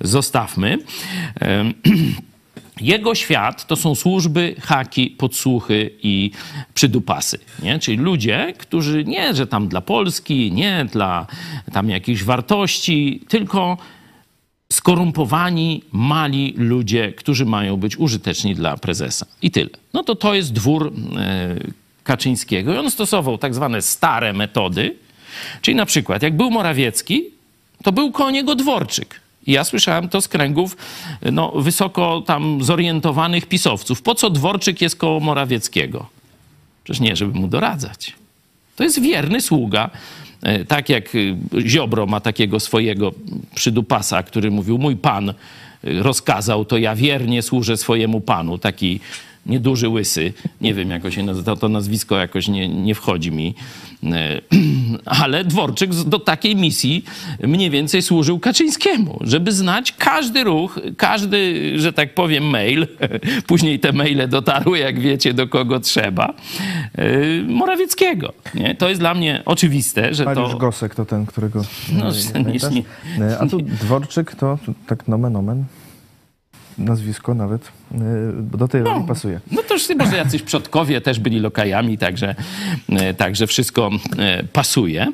zostawmy. 0.00 0.78
Jego 2.80 3.14
świat 3.14 3.66
to 3.66 3.76
są 3.76 3.94
służby, 3.94 4.54
haki, 4.60 5.10
podsłuchy 5.10 5.90
i 6.02 6.30
przydupasy. 6.74 7.38
Nie? 7.62 7.78
Czyli 7.78 7.96
ludzie, 7.96 8.54
którzy 8.58 9.04
nie, 9.04 9.34
że 9.34 9.46
tam 9.46 9.68
dla 9.68 9.80
Polski, 9.80 10.52
nie 10.52 10.86
dla 10.92 11.26
tam 11.72 11.90
jakichś 11.90 12.22
wartości, 12.22 13.24
tylko 13.28 13.78
skorumpowani, 14.72 15.82
mali 15.92 16.54
ludzie, 16.56 17.12
którzy 17.12 17.46
mają 17.46 17.76
być 17.76 17.96
użyteczni 17.96 18.54
dla 18.54 18.76
prezesa. 18.76 19.26
I 19.42 19.50
tyle. 19.50 19.70
No 19.92 20.02
to 20.02 20.16
to 20.16 20.34
jest 20.34 20.52
dwór 20.52 20.92
e, 21.16 21.56
Kaczyńskiego. 22.04 22.74
I 22.74 22.76
on 22.76 22.90
stosował 22.90 23.38
tak 23.38 23.54
zwane 23.54 23.82
stare 23.82 24.32
metody. 24.32 24.96
Czyli 25.62 25.74
na 25.74 25.86
przykład, 25.86 26.22
jak 26.22 26.36
był 26.36 26.50
Morawiecki, 26.50 27.24
to 27.82 27.92
był 27.92 28.12
koło 28.12 28.30
niego 28.30 28.54
dworczyk. 28.54 29.20
I 29.46 29.52
ja 29.52 29.64
słyszałem 29.64 30.08
to 30.08 30.20
z 30.20 30.28
kręgów 30.28 30.76
no, 31.32 31.52
wysoko 31.56 32.22
tam 32.26 32.64
zorientowanych 32.64 33.46
pisowców. 33.46 34.02
Po 34.02 34.14
co 34.14 34.30
dworczyk 34.30 34.80
jest 34.80 34.96
koło 34.96 35.20
Morawieckiego? 35.20 36.06
Przecież 36.84 37.00
nie, 37.00 37.16
żeby 37.16 37.38
mu 37.38 37.48
doradzać. 37.48 38.14
To 38.76 38.84
jest 38.84 39.00
wierny 39.02 39.40
sługa. 39.40 39.90
E, 40.42 40.64
Tak 40.64 40.88
jak 40.88 41.14
y, 41.14 41.36
Ziobro 41.66 42.06
ma 42.06 42.20
takiego 42.20 42.60
swojego 42.60 43.12
przydupasa, 43.54 44.22
który 44.22 44.50
mówił, 44.50 44.78
mój 44.78 44.96
pan 44.96 45.28
y, 45.30 45.34
rozkazał, 46.02 46.64
to 46.64 46.78
ja 46.78 46.94
wiernie 46.96 47.42
służę 47.42 47.76
swojemu 47.76 48.20
panu. 48.20 48.58
Taki 48.58 49.00
nieduży 49.50 49.88
łysy. 49.88 50.32
Nie 50.60 50.74
wiem, 50.74 50.90
jak 50.90 51.12
się 51.12 51.22
nazywa, 51.22 51.56
to 51.56 51.68
nazwisko 51.68 52.16
jakoś 52.16 52.48
nie, 52.48 52.68
nie 52.68 52.94
wchodzi 52.94 53.32
mi. 53.32 53.54
E, 54.04 54.40
Ale 55.22 55.44
Dworczyk 55.44 55.94
do 55.94 56.18
takiej 56.18 56.56
misji 56.56 57.04
mniej 57.42 57.70
więcej 57.70 58.02
służył 58.02 58.38
Kaczyńskiemu, 58.38 59.18
żeby 59.20 59.52
znać 59.52 59.92
każdy 59.92 60.44
ruch, 60.44 60.78
każdy, 60.96 61.72
że 61.78 61.92
tak 61.92 62.14
powiem, 62.14 62.44
mail. 62.44 62.86
Później 63.46 63.80
te 63.80 63.92
maile 63.92 64.28
dotarły, 64.28 64.78
jak 64.78 65.00
wiecie, 65.00 65.34
do 65.34 65.48
kogo 65.48 65.80
trzeba. 65.80 66.34
e, 66.94 67.42
Morawieckiego. 67.42 68.32
Nie? 68.54 68.74
To 68.74 68.88
jest 68.88 69.00
dla 69.00 69.14
mnie 69.14 69.42
oczywiste, 69.46 70.14
że 70.14 70.24
Mariusz 70.24 70.50
to... 70.52 70.58
Gosek 70.58 70.94
to 70.94 71.04
ten, 71.04 71.26
którego 71.26 71.62
No, 71.92 72.04
nie- 72.40 72.70
nie- 72.70 73.24
E, 73.26 73.38
A 73.38 73.46
tu 73.46 73.60
Dworczyk 73.60 74.34
to 74.34 74.58
tak 74.86 75.08
nomen 75.08 75.36
omen. 75.36 75.64
Nazwisko 76.78 77.34
nawet. 77.34 77.72
Bo 78.42 78.58
Do 78.58 78.68
tej 78.68 78.82
roli 78.82 79.04
pasuje. 79.06 79.40
No 79.52 79.62
to 79.62 79.74
już 79.74 79.88
może 79.98 80.16
jacyś 80.16 80.42
przodkowie 80.42 81.00
też 81.00 81.20
byli 81.20 81.40
lokajami, 81.40 81.98
także, 81.98 82.34
e, 82.88 83.14
także 83.14 83.46
wszystko 83.46 83.90
e, 84.18 84.42
pasuje. 84.44 85.12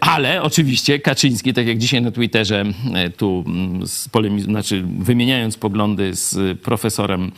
Ale 0.00 0.42
oczywiście 0.42 0.98
Kaczyński, 0.98 1.54
tak 1.54 1.66
jak 1.66 1.78
dzisiaj 1.78 2.02
na 2.02 2.10
Twitterze, 2.10 2.64
tu 3.16 3.44
mm, 3.46 3.86
z 3.86 4.08
polemiz- 4.08 4.44
znaczy 4.44 4.84
wymieniając 4.98 5.56
poglądy 5.56 6.14
z 6.14 6.60
profesorem 6.60 7.32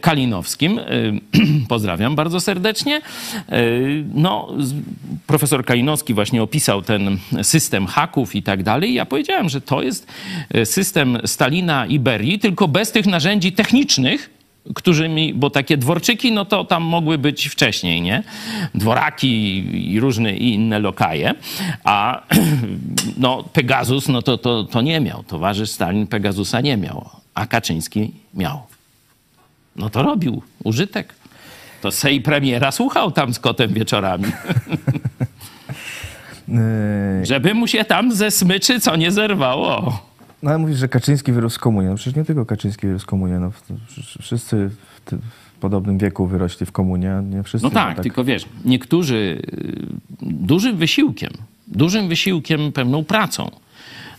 Kalinowskim, 0.00 0.80
pozdrawiam 1.68 2.14
bardzo 2.14 2.40
serdecznie. 2.40 3.00
No, 4.14 4.48
profesor 5.26 5.64
Kalinowski 5.64 6.14
właśnie 6.14 6.42
opisał 6.42 6.82
ten 6.82 7.18
system 7.42 7.86
haków 7.86 8.34
i 8.34 8.42
tak 8.42 8.62
dalej. 8.62 8.94
Ja 8.94 9.06
powiedziałem, 9.06 9.48
że 9.48 9.60
to 9.60 9.82
jest 9.82 10.06
system 10.64 11.18
Stalina 11.24 11.86
i 11.86 11.98
Berii, 11.98 12.38
tylko 12.38 12.68
bez 12.68 12.92
tych 12.92 13.06
narzędzi 13.06 13.52
technicznych, 13.66 14.30
którymi, 14.74 15.34
bo 15.34 15.50
takie 15.50 15.76
dworczyki, 15.76 16.32
no 16.32 16.44
to 16.44 16.64
tam 16.64 16.82
mogły 16.82 17.18
być 17.18 17.46
wcześniej, 17.46 18.02
nie? 18.02 18.22
Dworaki 18.74 19.58
i 19.92 20.00
różne 20.00 20.36
i 20.36 20.54
inne 20.54 20.78
lokaje, 20.78 21.34
a 21.84 22.22
no 23.24 23.44
Pegasus, 23.52 24.08
no 24.08 24.22
to, 24.22 24.38
to, 24.38 24.64
to 24.64 24.82
nie 24.82 25.00
miał. 25.00 25.22
Towarzysz 25.22 25.70
Stalin 25.70 26.06
Pegasusa 26.06 26.60
nie 26.60 26.76
miał, 26.76 27.10
a 27.34 27.46
Kaczyński 27.46 28.12
miał. 28.34 28.62
No 29.76 29.90
to 29.90 30.02
robił 30.02 30.42
użytek. 30.64 31.14
To 31.82 31.92
sej 31.92 32.20
premiera 32.20 32.72
słuchał 32.72 33.12
tam 33.12 33.34
z 33.34 33.38
kotem 33.38 33.74
wieczorami, 33.74 34.32
żeby 37.30 37.54
mu 37.54 37.66
się 37.66 37.84
tam 37.84 38.12
ze 38.12 38.30
smyczy 38.30 38.80
co 38.80 38.96
nie 38.96 39.10
zerwało. 39.10 40.02
No 40.42 40.50
ale 40.50 40.58
mówisz, 40.58 40.76
że 40.78 40.88
Kaczyński 40.88 41.32
wyrósł 41.32 41.54
z 41.56 41.58
komunie. 41.58 41.88
No 41.88 41.94
przecież 41.94 42.14
nie 42.16 42.24
tylko 42.24 42.46
Kaczyński 42.46 42.86
wyrósł 42.86 43.02
z 43.02 43.06
komunie. 43.06 43.38
No, 43.38 43.52
wszyscy 44.20 44.70
w, 44.96 45.00
ty- 45.00 45.18
w 45.56 45.58
podobnym 45.60 45.98
wieku 45.98 46.26
wyrośli 46.26 46.66
w 46.66 46.72
komunie, 46.72 47.12
a 47.14 47.20
nie 47.20 47.42
wszyscy. 47.42 47.64
No 47.64 47.70
tak, 47.70 48.00
tylko 48.02 48.24
wiesz, 48.24 48.44
niektórzy 48.64 49.42
y, 49.54 49.86
dużym 50.22 50.76
wysiłkiem, 50.76 51.30
dużym 51.66 52.08
wysiłkiem, 52.08 52.72
pewną 52.72 53.04
pracą 53.04 53.50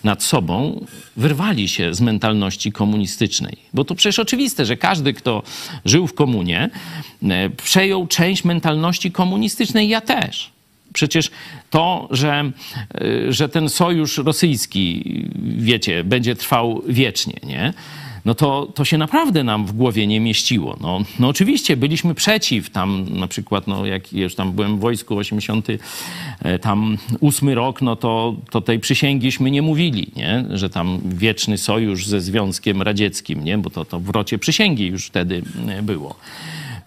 nad 0.03 0.24
sobą 0.24 0.86
wyrwali 1.18 1.68
się 1.68 1.93
z 1.93 2.01
mentalności 2.01 2.72
komunistycznej. 2.72 3.57
Bo 3.74 3.84
to 3.86 3.95
przecież 3.95 4.20
oczywiste, 4.20 4.65
że 4.65 4.78
każdy, 4.78 5.13
kto 5.13 5.43
żył 5.86 6.07
w 6.07 6.13
komunie, 6.13 6.70
e, 7.24 7.49
przejął 7.49 8.07
część 8.07 8.43
mentalności 8.45 9.11
komunistycznej. 9.11 9.89
Ja 9.89 10.01
też. 10.01 10.51
Przecież 10.93 11.31
to, 11.69 12.07
że, 12.11 12.51
y, 13.01 13.33
że 13.33 13.49
ten 13.49 13.69
sojusz 13.69 14.17
rosyjski, 14.17 15.03
wiecie, 15.57 16.03
będzie 16.03 16.35
trwał 16.35 16.83
wiecznie, 16.88 17.39
nie? 17.43 17.73
no 18.27 18.35
to, 18.35 18.67
to 18.75 18.85
się 18.85 18.97
naprawdę 18.97 19.43
nam 19.43 19.65
w 19.65 19.71
głowie 19.71 20.07
nie 20.07 20.19
mieściło. 20.19 20.77
No, 20.81 21.01
no 21.19 21.27
oczywiście 21.27 21.77
byliśmy 21.77 22.15
przeciw, 22.15 22.69
tam 22.69 23.05
na 23.09 23.27
przykład, 23.27 23.67
no 23.67 23.85
jak 23.85 24.13
już 24.13 24.35
tam 24.35 24.51
byłem 24.51 24.77
w 24.77 24.79
wojsku 24.79 25.17
80, 25.17 25.67
e, 26.41 26.59
tam 26.59 26.97
ósmy 27.19 27.55
rok, 27.55 27.81
no 27.81 27.95
to, 27.95 28.35
to 28.51 28.61
tej 28.61 28.79
przysięgiśmy 28.79 29.51
nie 29.51 29.61
mówili, 29.61 30.07
nie? 30.15 30.45
że 30.49 30.69
tam 30.69 30.99
wieczny 31.05 31.57
sojusz 31.57 32.05
ze 32.05 32.21
Związkiem 32.21 32.81
Radzieckim, 32.81 33.43
nie? 33.43 33.57
bo 33.57 33.69
to, 33.69 33.85
to 33.85 33.99
w 33.99 34.09
rocie 34.09 34.38
przysięgi 34.38 34.88
już 34.88 35.05
wtedy 35.05 35.41
e, 35.67 35.81
było. 35.81 36.15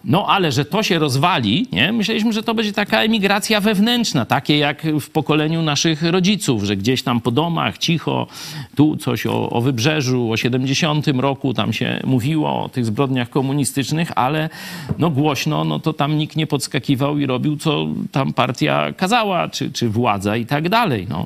No 0.05 0.27
ale 0.27 0.51
że 0.51 0.65
to 0.65 0.83
się 0.83 0.99
rozwali, 0.99 1.67
nie? 1.71 1.91
myśleliśmy, 1.91 2.33
że 2.33 2.43
to 2.43 2.53
będzie 2.53 2.73
taka 2.73 3.01
emigracja 3.01 3.61
wewnętrzna, 3.61 4.25
takie 4.25 4.57
jak 4.57 4.87
w 5.01 5.09
pokoleniu 5.09 5.61
naszych 5.61 6.03
rodziców, 6.03 6.63
że 6.63 6.77
gdzieś 6.77 7.03
tam 7.03 7.21
po 7.21 7.31
domach, 7.31 7.77
cicho, 7.77 8.27
tu 8.75 8.97
coś 8.97 9.25
o, 9.25 9.49
o 9.49 9.61
wybrzeżu, 9.61 10.31
o 10.31 10.37
70 10.37 11.07
roku 11.07 11.53
tam 11.53 11.73
się 11.73 11.99
mówiło 12.03 12.63
o 12.63 12.69
tych 12.69 12.85
zbrodniach 12.85 13.29
komunistycznych, 13.29 14.11
ale 14.15 14.49
no 14.97 15.09
głośno, 15.09 15.63
no 15.63 15.79
to 15.79 15.93
tam 15.93 16.17
nikt 16.17 16.35
nie 16.35 16.47
podskakiwał 16.47 17.19
i 17.19 17.25
robił, 17.25 17.57
co 17.57 17.87
tam 18.11 18.33
partia 18.33 18.93
kazała, 18.93 19.49
czy, 19.49 19.71
czy 19.71 19.89
władza 19.89 20.37
i 20.37 20.45
tak 20.45 20.69
dalej. 20.69 21.07
No. 21.09 21.25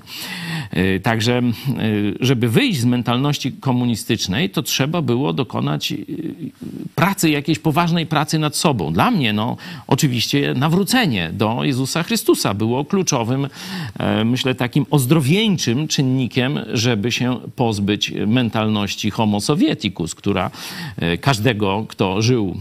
Yy, 0.74 1.00
Także, 1.00 1.42
yy, 1.68 2.16
żeby 2.20 2.50
wyjść 2.50 2.80
z 2.80 2.86
mentalności 2.86 3.52
komunistycznej, 3.52 4.50
to 4.50 4.64
trzeba 4.64 5.02
było 5.02 5.34
dokonać 5.34 5.92
yy, 5.92 5.98
pracy, 6.96 7.30
jakiejś 7.30 7.60
poważnej 7.60 8.06
pracy 8.06 8.40
nad 8.40 8.56
sobą. 8.56 8.65
Dla 8.74 9.12
mnie, 9.12 9.34
no, 9.34 9.58
oczywiście 9.88 10.54
nawrócenie 10.54 11.30
do 11.34 11.64
Jezusa 11.64 12.04
Chrystusa 12.04 12.54
było 12.54 12.86
kluczowym, 12.86 13.48
e, 14.00 14.26
myślę, 14.26 14.56
takim 14.56 14.86
ozdrowieńczym 14.90 15.88
czynnikiem, 15.88 16.60
żeby 16.74 17.12
się 17.12 17.40
pozbyć 17.56 18.14
mentalności 18.28 19.12
homo 19.12 19.42
sovieticus, 19.42 20.16
która 20.16 20.52
e, 20.98 21.18
każdego, 21.18 21.86
kto 21.90 22.22
żył 22.22 22.58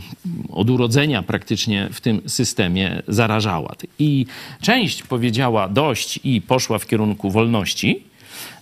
od 0.50 0.70
urodzenia 0.70 1.22
praktycznie 1.22 1.88
w 1.92 2.00
tym 2.00 2.20
systemie, 2.26 3.02
zarażała. 3.08 3.74
I 3.98 4.26
część 4.60 5.02
powiedziała 5.02 5.68
dość 5.68 6.20
i 6.24 6.40
poszła 6.40 6.78
w 6.78 6.86
kierunku 6.86 7.30
wolności, 7.30 8.13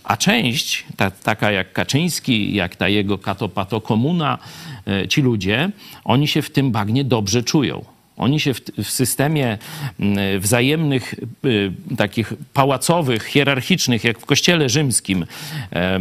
A 0.05 0.17
część, 0.17 0.85
ta, 0.97 1.11
taka 1.11 1.51
jak 1.51 1.73
Kaczyński, 1.73 2.55
jak 2.55 2.77
ta 2.77 2.89
jego 2.89 3.19
katopato 3.19 3.81
komuna, 3.81 4.39
e, 4.87 5.09
ci 5.09 5.23
ludzie, 5.23 5.71
oni 6.05 6.29
się 6.29 6.43
w 6.43 6.51
tym 6.51 6.73
bagnie 6.73 7.05
dobrze 7.05 7.43
czują. 7.43 7.85
Oni 8.17 8.41
się 8.41 8.55
w, 8.55 8.61
w, 8.61 8.91
systemie 8.91 9.59
wzajemnych, 10.39 11.15
y, 11.45 11.73
takich 11.97 12.33
pałacowych, 12.53 13.25
hierarchicznych, 13.25 14.05
jak 14.05 14.19
w 14.19 14.27
kościele 14.27 14.69
rzymskim, 14.69 15.27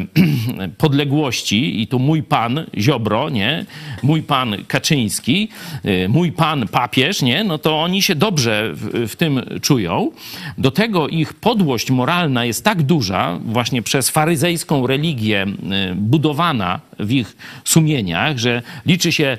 podległości, 0.78 1.82
i 1.82 1.88
tu 1.88 2.00
mój 2.00 2.24
pan 2.24 2.66
Ziobro, 2.78 3.30
nie? 3.30 3.66
mój 4.04 4.22
pan 4.24 4.56
Kaczyński, 4.68 5.50
y, 5.86 6.10
mój 6.10 6.32
pan 6.32 6.68
papież, 6.68 7.22
nie? 7.22 7.44
no 7.44 7.58
to 7.58 7.82
oni 7.82 8.02
się 8.02 8.16
dobrze 8.16 8.72
w, 8.74 9.08
w 9.10 9.16
tym 9.16 9.42
czują. 9.62 10.12
Do 10.58 10.72
tego 10.72 11.08
ich 11.08 11.34
podłość 11.34 11.92
moralna 11.92 12.46
jest 12.46 12.64
tak 12.64 12.84
duża, 12.84 13.40
właśnie 13.46 13.82
przez 13.82 14.10
faryzejską 14.10 14.88
religię 14.88 15.46
y, 15.92 15.96
budowana 15.96 16.80
w 17.02 17.12
ich 17.12 17.38
sumieniach, 17.66 18.38
że 18.38 18.62
liczy 18.86 19.12
się 19.12 19.38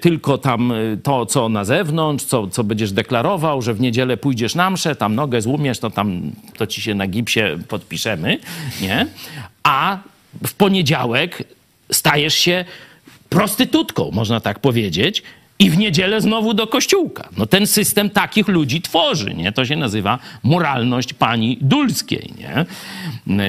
tylko 0.00 0.38
tam 0.38 0.72
to, 1.02 1.26
co 1.26 1.48
na 1.48 1.64
zewnątrz, 1.64 2.24
co, 2.24 2.46
co 2.46 2.64
będziesz 2.64 2.92
deklarował, 2.92 3.62
że 3.62 3.74
w 3.74 3.80
niedzielę 3.80 4.16
pójdziesz 4.16 4.54
na 4.54 4.70
mszę, 4.70 4.96
tam 4.96 5.14
nogę 5.14 5.42
złumiesz, 5.42 5.78
to 5.78 5.90
tam 5.90 6.32
to 6.56 6.66
ci 6.66 6.82
się 6.82 6.94
na 6.94 7.06
gipsie 7.06 7.40
podpiszemy, 7.68 8.38
nie? 8.82 9.06
A 9.62 9.98
w 10.46 10.54
poniedziałek 10.54 11.44
stajesz 11.92 12.34
się 12.34 12.64
prostytutką, 13.28 14.10
można 14.12 14.40
tak 14.40 14.58
powiedzieć, 14.58 15.22
i 15.58 15.70
w 15.70 15.78
niedzielę 15.78 16.20
znowu 16.20 16.54
do 16.54 16.66
kościółka. 16.66 17.28
No 17.36 17.46
ten 17.46 17.66
system 17.66 18.10
takich 18.10 18.48
ludzi 18.48 18.82
tworzy, 18.82 19.34
nie? 19.34 19.52
To 19.52 19.64
się 19.64 19.76
nazywa 19.76 20.18
moralność 20.42 21.12
pani 21.12 21.58
Dulskiej, 21.60 22.32
nie? 22.38 22.66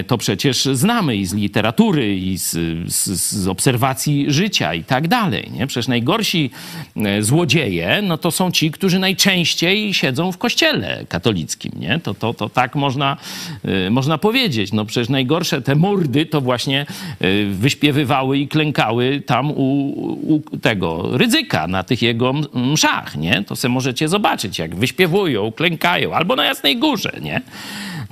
To 0.03 0.17
przecież 0.17 0.65
znamy 0.65 1.15
i 1.15 1.25
z 1.25 1.33
literatury, 1.33 2.17
i 2.17 2.37
z, 2.37 2.51
z, 2.93 3.07
z 3.07 3.47
obserwacji 3.47 4.25
życia 4.31 4.73
i 4.73 4.83
tak 4.83 5.07
dalej, 5.07 5.51
nie? 5.51 5.67
Przecież 5.67 5.87
najgorsi 5.87 6.49
e, 6.95 7.23
złodzieje, 7.23 8.01
no 8.03 8.17
to 8.17 8.31
są 8.31 8.51
ci, 8.51 8.71
którzy 8.71 8.99
najczęściej 8.99 9.93
siedzą 9.93 10.31
w 10.31 10.37
kościele 10.37 11.05
katolickim, 11.09 11.71
nie? 11.79 11.99
To, 11.99 12.13
to, 12.13 12.33
to 12.33 12.49
tak 12.49 12.75
można, 12.75 13.17
e, 13.63 13.89
można 13.89 14.17
powiedzieć. 14.17 14.73
No 14.73 14.85
przecież 14.85 15.09
najgorsze 15.09 15.61
te 15.61 15.75
mordy 15.75 16.25
to 16.25 16.41
właśnie 16.41 16.85
e, 17.19 17.45
wyśpiewywały 17.45 18.37
i 18.37 18.47
klękały 18.47 19.21
tam 19.25 19.51
u, 19.51 19.63
u 20.35 20.41
tego 20.61 21.17
Rydzyka 21.17 21.67
na 21.67 21.83
tych 21.83 21.96
tych 21.97 22.01
jego 22.01 22.33
mszach, 22.53 23.15
nie? 23.15 23.43
To 23.43 23.55
se 23.55 23.69
możecie 23.69 24.07
zobaczyć, 24.07 24.59
jak 24.59 24.75
wyśpiewują, 24.75 25.51
klękają, 25.51 26.13
albo 26.13 26.35
na 26.35 26.45
Jasnej 26.45 26.77
Górze, 26.77 27.11
nie? 27.21 27.41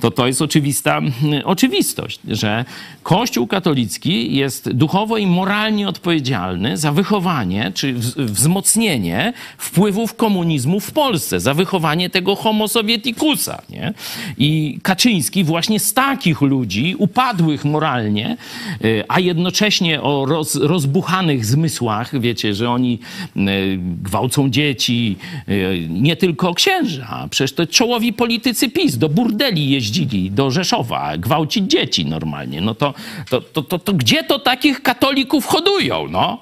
To 0.00 0.10
to 0.10 0.26
jest 0.26 0.42
oczywista 0.42 1.00
oczywistość, 1.44 2.20
że 2.28 2.64
Kościół 3.02 3.46
katolicki 3.46 4.36
jest 4.36 4.72
duchowo 4.72 5.16
i 5.16 5.26
moralnie 5.26 5.88
odpowiedzialny 5.88 6.76
za 6.76 6.92
wychowanie 6.92 7.72
czy 7.74 7.94
wzmocnienie 8.16 9.32
wpływów 9.58 10.14
komunizmu 10.14 10.80
w 10.80 10.92
Polsce, 10.92 11.40
za 11.40 11.54
wychowanie 11.54 12.10
tego 12.10 12.36
homo 12.36 12.68
sovieticusa. 12.68 13.62
Nie? 13.70 13.92
I 14.38 14.78
Kaczyński 14.82 15.44
właśnie 15.44 15.80
z 15.80 15.94
takich 15.94 16.40
ludzi, 16.40 16.94
upadłych 16.98 17.64
moralnie, 17.64 18.36
y, 18.84 19.04
a 19.08 19.20
jednocześnie 19.20 20.02
o 20.02 20.26
roz, 20.26 20.54
rozbuchanych 20.54 21.44
zmysłach, 21.44 22.20
wiecie, 22.20 22.54
że 22.54 22.70
oni 22.70 22.98
y, 23.36 23.78
gwałcą 24.02 24.50
dzieci, 24.50 25.16
y, 25.48 25.86
nie 25.90 26.16
tylko 26.16 26.54
księża, 26.54 27.28
przecież 27.30 27.52
to 27.52 27.66
czołowi 27.66 28.12
politycy 28.12 28.70
PiS 28.70 28.98
do 28.98 29.08
burdeli 29.08 29.70
jeździli 29.70 29.85
jeździli 29.86 30.30
do 30.30 30.50
Rzeszowa 30.50 31.18
gwałcić 31.18 31.70
dzieci 31.70 32.06
normalnie, 32.06 32.60
no 32.60 32.74
to, 32.74 32.94
to, 33.30 33.40
to, 33.40 33.62
to, 33.62 33.78
to 33.78 33.92
gdzie 33.92 34.24
to 34.24 34.38
takich 34.38 34.82
katolików 34.82 35.46
hodują, 35.46 36.08
no? 36.08 36.38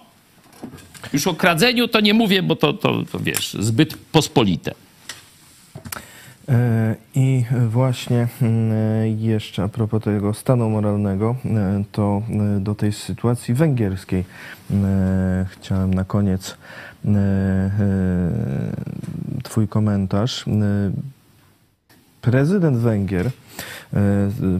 Już 1.13 1.27
o 1.27 1.35
kradzeniu 1.35 1.89
to 1.89 2.01
nie 2.01 2.15
mówię, 2.15 2.43
bo 2.43 2.57
to, 2.57 2.73
to, 2.73 3.03
to 3.13 3.19
wiesz, 3.21 3.57
zbyt 3.61 3.97
pospolite. 4.13 4.75
E, 6.49 6.95
I 7.15 7.45
właśnie 7.69 8.29
mm, 8.43 9.19
jeszcze 9.19 9.63
a 9.63 9.69
propos 9.69 10.03
tego 10.03 10.35
stanu 10.35 10.71
moralnego, 10.71 11.37
e, 11.45 11.85
to 11.93 12.23
e, 12.57 12.61
do 12.61 12.75
tej 12.75 12.93
sytuacji 12.93 13.55
węgierskiej 13.55 14.25
chciałem 15.51 15.95
na 15.95 16.05
koniec 16.05 16.57
Twój 19.43 19.69
komentarz. 19.69 20.45
Prezydent 22.25 22.77
Węgier 22.77 23.27
e, 23.27 23.31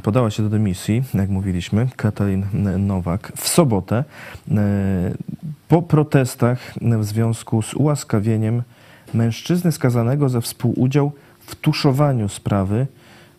podała 0.03 0.31
się 0.31 0.43
do 0.43 0.49
dymisji, 0.49 1.03
jak 1.15 1.31
mówiliśmy, 1.31 1.89
Katalin 1.97 2.47
Nowak, 2.79 3.33
w 3.37 3.49
sobotę 3.49 4.05
e, 4.51 4.55
po 5.69 5.83
protestach 5.83 6.59
w 6.99 7.05
związku 7.05 7.63
z 7.63 7.75
ułaskawieniem 7.75 8.63
mężczyzny 9.15 9.73
skazanego 9.73 10.29
za 10.29 10.41
współudział 10.41 11.13
w 11.41 11.55
tuszowaniu 11.55 12.29
sprawy 12.29 12.87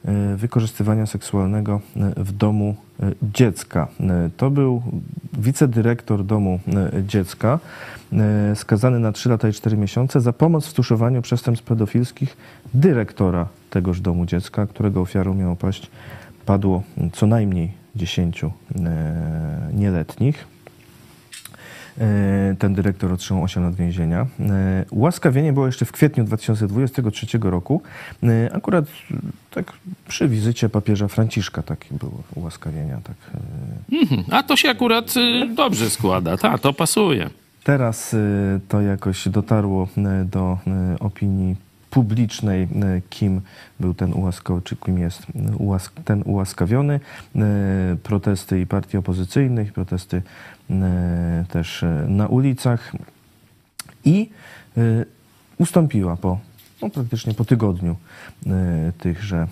e, 0.05 0.35
wykorzystywania 0.35 1.05
seksualnego 1.05 1.81
w 2.17 2.31
domu 2.31 2.75
dziecka. 3.21 3.87
To 4.37 4.49
był 4.49 4.81
wicedyrektor 5.33 6.25
domu 6.25 6.59
dziecka, 7.07 7.59
skazany 8.55 8.99
na 8.99 9.11
3 9.11 9.29
lata 9.29 9.47
i 9.49 9.53
4 9.53 9.77
miesiące 9.77 10.21
za 10.21 10.33
pomoc 10.33 10.67
w 10.67 10.73
tuszowaniu 10.73 11.21
przestępstw 11.21 11.65
pedofilskich 11.65 12.37
dyrektora 12.73 13.47
tegoż 13.75 14.01
domu 14.01 14.25
dziecka, 14.25 14.67
którego 14.67 15.01
ofiarą 15.01 15.33
miało 15.33 15.55
paść, 15.55 15.87
padło 16.45 16.83
co 17.13 17.27
najmniej 17.27 17.71
10 17.95 18.43
e, 18.43 18.49
nieletnich. 19.73 20.47
E, 21.99 22.55
ten 22.59 22.73
dyrektor 22.73 23.11
otrzymał 23.13 23.43
8 23.43 23.63
lat 23.63 23.75
więzienia. 23.75 24.27
E, 24.39 24.85
ułaskawienie 24.91 25.53
było 25.53 25.65
jeszcze 25.65 25.85
w 25.85 25.91
kwietniu 25.91 26.23
2023 26.23 27.37
roku. 27.41 27.81
Akurat 28.53 28.85
tak 29.51 29.73
przy 30.07 30.27
wizycie 30.27 30.69
papieża 30.69 31.07
Franciszka 31.07 31.61
takie 31.61 31.95
było 31.95 32.23
ułaskawienia. 32.35 32.99
Tak. 33.03 33.15
Mhm. 33.91 34.23
A 34.31 34.43
to 34.43 34.55
się 34.55 34.69
akurat 34.69 35.13
dobrze 35.55 35.89
składa, 35.89 36.37
tak, 36.37 36.61
to 36.61 36.73
pasuje. 36.73 37.29
Teraz 37.63 38.15
to 38.67 38.81
jakoś 38.81 39.29
dotarło 39.29 39.87
do 40.25 40.57
opinii 40.99 41.64
publicznej, 41.95 42.63
e, 42.63 42.67
kim 43.09 43.41
był 43.79 43.93
ten 43.93 44.13
ułaskawiony, 44.13 44.61
czy 44.61 44.75
kim 44.75 44.97
jest 44.97 45.23
e, 45.99 46.03
ten 46.05 46.23
ułaskawiony. 46.25 46.99
E, 47.35 47.39
protesty 48.03 48.61
i 48.61 48.65
partii 48.65 48.97
opozycyjnych, 48.97 49.73
protesty 49.73 50.21
też 51.49 51.85
na 52.07 52.27
ulicach 52.27 52.91
i 54.05 54.29
ustąpiła 55.57 56.15
po 56.15 56.39
no, 56.81 56.89
praktycznie 56.89 57.33
po 57.33 57.45
tygodniu 57.45 57.95
tychże 58.97 59.47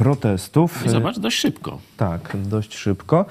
protestów. 0.00 0.86
I 0.86 0.88
zobacz, 0.88 1.18
dość 1.18 1.38
szybko. 1.38 1.78
Tak, 1.96 2.36
dość 2.44 2.76
szybko. 2.76 3.24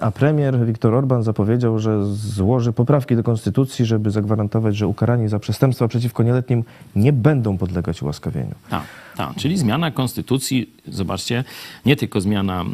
A 0.00 0.10
premier 0.10 0.66
Viktor 0.66 0.94
Orban 0.94 1.22
zapowiedział, 1.22 1.78
że 1.78 2.06
złoży 2.14 2.72
poprawki 2.72 3.16
do 3.16 3.22
konstytucji, 3.22 3.84
żeby 3.84 4.10
zagwarantować, 4.10 4.76
że 4.76 4.86
ukarani 4.86 5.28
za 5.28 5.38
przestępstwa 5.38 5.88
przeciwko 5.88 6.22
nieletnim 6.22 6.64
nie 6.96 7.12
będą 7.12 7.58
podlegać 7.58 8.02
ułaskawieniu. 8.02 8.54
Tak. 8.70 8.82
Tak, 9.16 9.34
czyli 9.36 9.58
zmiana 9.58 9.90
konstytucji, 9.90 10.70
zobaczcie, 10.88 11.44
nie 11.86 11.96
tylko 11.96 12.20
zmiana 12.20 12.62
e, 12.62 12.64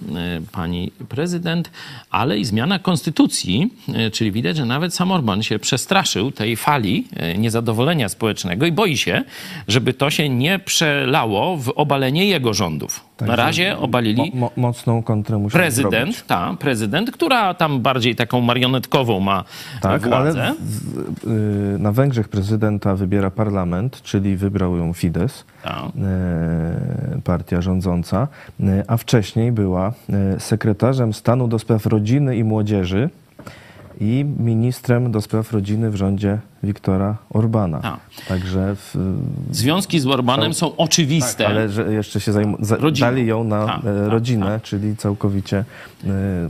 pani 0.53 0.93
prezydent, 1.09 1.71
ale 2.11 2.39
i 2.39 2.45
zmiana 2.45 2.79
konstytucji, 2.79 3.75
e, 3.95 4.11
czyli 4.11 4.33
widać, 4.33 4.57
że 4.57 4.65
nawet 4.65 4.95
sam 4.95 5.13
Orban 5.13 5.43
się 5.43 5.59
przestraszył 5.59 6.33
tej 6.33 6.57
fali 6.57 7.09
e, 7.17 7.39
niezadowolenia 7.39 8.09
społecznego 8.09 8.67
i 8.67 8.73
boi 8.73 8.97
się, 8.97 9.23
żeby 9.69 9.93
to 9.93 10.11
się 10.11 10.29
nie 10.29 10.59
przelało 10.59 11.57
w 11.57 11.73
obalenie 11.77 12.27
jego 12.27 12.55
rządów. 12.55 13.11
Na 13.21 13.37
razie 13.37 13.79
obalili 13.79 14.33
mo, 14.35 14.51
mocną 14.57 15.03
kontrę 15.03 15.39
musi 15.39 15.53
prezydent, 15.53 16.27
ta, 16.27 16.57
prezydent, 16.59 17.11
która 17.11 17.55
tam 17.55 17.81
bardziej 17.81 18.17
taką 18.17 18.41
marionetkową 18.41 19.21
ma 19.21 19.45
tak, 19.81 20.09
władzę. 20.09 20.43
Ale 20.43 20.55
w, 20.61 21.75
y, 21.75 21.79
na 21.79 21.93
Węgrzech 21.93 22.29
prezydenta 22.29 22.95
wybiera 22.95 23.31
parlament, 23.31 24.03
czyli 24.03 24.37
wybrał 24.37 24.77
ją 24.77 24.93
Fidesz. 24.93 25.33
Tak. 25.63 25.85
E, 26.31 27.21
partia 27.25 27.61
rządząca, 27.61 28.29
e, 28.61 28.85
a 28.87 28.97
wcześniej 28.97 29.53
była 29.53 29.93
e, 30.13 30.41
sekretarzem 30.41 31.15
stanu 31.15 31.49
do 31.49 31.59
spraw 31.59 31.87
rodziny 31.87 32.37
i 32.37 32.45
młodzieży 32.45 33.11
i 34.01 34.25
ministrem 34.39 35.13
do 35.13 35.21
spraw 35.21 35.53
rodziny 35.53 35.91
w 35.91 35.97
rządzie 35.97 36.39
Wiktora 36.63 37.17
Orbana. 37.31 37.81
A. 37.83 37.99
Także 38.29 38.77
w, 38.77 38.97
związki 39.51 40.01
z 40.01 40.07
Orbanem 40.07 40.55
są, 40.55 40.69
są 40.69 40.77
oczywiste. 40.77 41.45
Tak, 41.45 41.53
ale 41.53 41.69
że 41.69 41.93
jeszcze 41.93 42.21
się 42.21 42.33
zajm- 42.33 42.65
za, 42.65 42.77
dali 43.01 43.27
ją 43.27 43.45
na 43.45 43.67
tak, 43.67 43.81
rodzinę, 44.07 44.47
tak, 44.47 44.63
czyli 44.63 44.97
całkowicie 44.97 45.65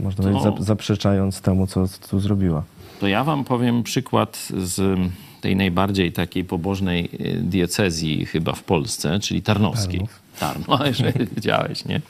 można 0.03 0.23
to... 0.23 0.29
powiedzieć 0.29 0.65
zaprzeczając 0.65 1.41
temu, 1.41 1.67
co 1.67 1.85
tu 2.09 2.19
zrobiła. 2.19 2.63
To 2.99 3.07
ja 3.07 3.23
wam 3.23 3.43
powiem 3.43 3.83
przykład 3.83 4.47
z 4.57 4.99
tej 5.41 5.55
najbardziej 5.55 6.11
takiej 6.11 6.43
pobożnej 6.43 7.09
e, 7.19 7.33
diecezji 7.35 8.25
chyba 8.25 8.53
w 8.53 8.63
Polsce, 8.63 9.19
czyli 9.19 9.41
tarnowskiej. 9.41 9.99
Tarnów. 10.39 10.67
Tarno, 10.67 10.85
jeżeli 10.87 11.27
wiedziałeś, 11.35 11.85
nie? 11.85 12.01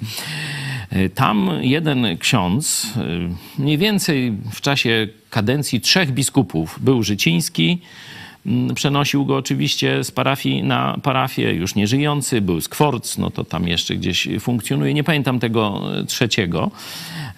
E, 0.89 1.09
Tam 1.09 1.49
jeden 1.61 2.17
ksiądz, 2.17 2.93
e, 2.97 3.61
mniej 3.61 3.77
więcej 3.77 4.37
w 4.51 4.61
czasie 4.61 5.07
kadencji 5.29 5.81
trzech 5.81 6.11
biskupów, 6.11 6.79
był 6.81 7.03
Życiński, 7.03 7.81
Przenosił 8.75 9.25
go 9.25 9.37
oczywiście 9.37 10.03
z 10.03 10.11
parafii 10.11 10.63
na 10.63 10.97
parafię, 11.03 11.53
już 11.53 11.75
nieżyjący, 11.75 12.41
był 12.41 12.61
Skworc, 12.61 13.17
no 13.17 13.31
to 13.31 13.43
tam 13.43 13.67
jeszcze 13.67 13.95
gdzieś 13.95 14.27
funkcjonuje. 14.39 14.93
Nie 14.93 15.03
pamiętam 15.03 15.39
tego 15.39 15.81
e, 15.99 16.05
trzeciego. 16.05 16.71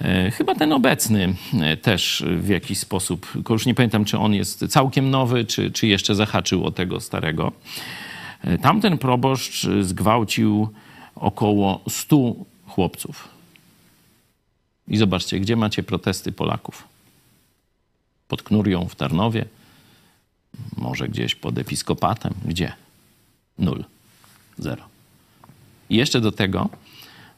E, 0.01 0.31
Chyba 0.31 0.55
ten 0.55 0.73
obecny 0.73 1.35
e, 1.61 1.77
też 1.77 2.23
w 2.37 2.47
jakiś 2.47 2.79
sposób, 2.79 3.31
tylko 3.33 3.53
już 3.53 3.65
nie 3.65 3.75
pamiętam, 3.75 4.05
czy 4.05 4.17
on 4.17 4.33
jest 4.33 4.67
całkiem 4.67 5.09
nowy, 5.09 5.45
czy, 5.45 5.71
czy 5.71 5.87
jeszcze 5.87 6.15
zahaczył 6.15 6.65
o 6.65 6.71
tego 6.71 6.99
starego. 6.99 7.51
Tamten 8.61 8.97
proboszcz 8.97 9.67
zgwałcił 9.81 10.69
około 11.15 11.81
100 11.89 12.33
chłopców. 12.67 13.27
I 14.87 14.97
zobaczcie, 14.97 15.39
gdzie 15.39 15.55
macie 15.55 15.83
protesty 15.83 16.31
Polaków? 16.31 16.87
Pod 18.27 18.43
Knurią 18.43 18.87
w 18.87 18.95
Tarnowie, 18.95 19.45
może 20.77 21.07
gdzieś 21.07 21.35
pod 21.35 21.57
episkopatem. 21.57 22.33
Gdzie? 22.45 22.73
Nul. 23.57 23.85
Zero. 24.57 24.83
I 25.89 25.95
jeszcze 25.95 26.21
do 26.21 26.31
tego 26.31 26.69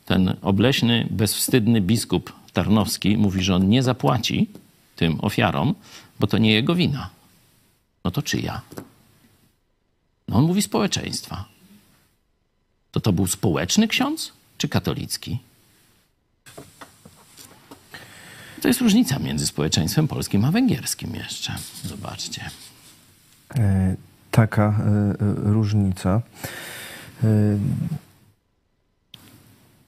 ten 0.06 0.36
obleśny, 0.42 1.08
bezwstydny 1.12 1.82
biskup 1.82 2.34
tarnowski 2.54 3.18
mówi, 3.18 3.44
że 3.44 3.56
on 3.56 3.70
nie 3.70 3.84
zapłaci 3.84 4.48
tym 4.96 5.20
ofiarom, 5.22 5.76
bo 6.20 6.28
to 6.28 6.38
nie 6.38 6.52
jego 6.52 6.76
wina. 6.76 7.10
No 8.04 8.12
to 8.12 8.22
czyja? 8.22 8.62
No 10.28 10.38
on 10.38 10.44
mówi 10.44 10.62
społeczeństwa. 10.62 11.46
To 12.92 13.00
to 13.00 13.14
był 13.14 13.28
społeczny 13.28 13.88
ksiądz 13.88 14.34
czy 14.58 14.70
katolicki? 14.70 15.40
To 18.62 18.68
jest 18.68 18.82
różnica 18.82 19.20
między 19.20 19.48
społeczeństwem 19.48 20.08
polskim 20.08 20.46
a 20.46 20.52
węgierskim 20.52 21.16
jeszcze. 21.16 21.56
Zobaczcie. 21.84 22.50
E, 23.58 23.96
taka 24.32 24.64
e, 24.64 24.72
e, 24.72 25.16
różnica. 25.54 26.22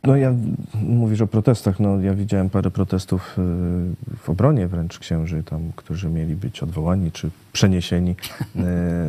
No 0.03 0.15
ja 0.15 0.33
mówisz 0.73 1.21
o 1.21 1.27
protestach, 1.27 1.79
no 1.79 2.01
ja 2.01 2.13
widziałem 2.13 2.49
parę 2.49 2.71
protestów 2.71 3.37
w 4.17 4.29
obronie 4.29 4.67
wręcz 4.67 4.99
księży 4.99 5.43
tam, 5.43 5.71
którzy 5.75 6.09
mieli 6.09 6.35
być 6.35 6.63
odwołani 6.63 7.11
czy 7.11 7.29
przeniesieni 7.53 8.15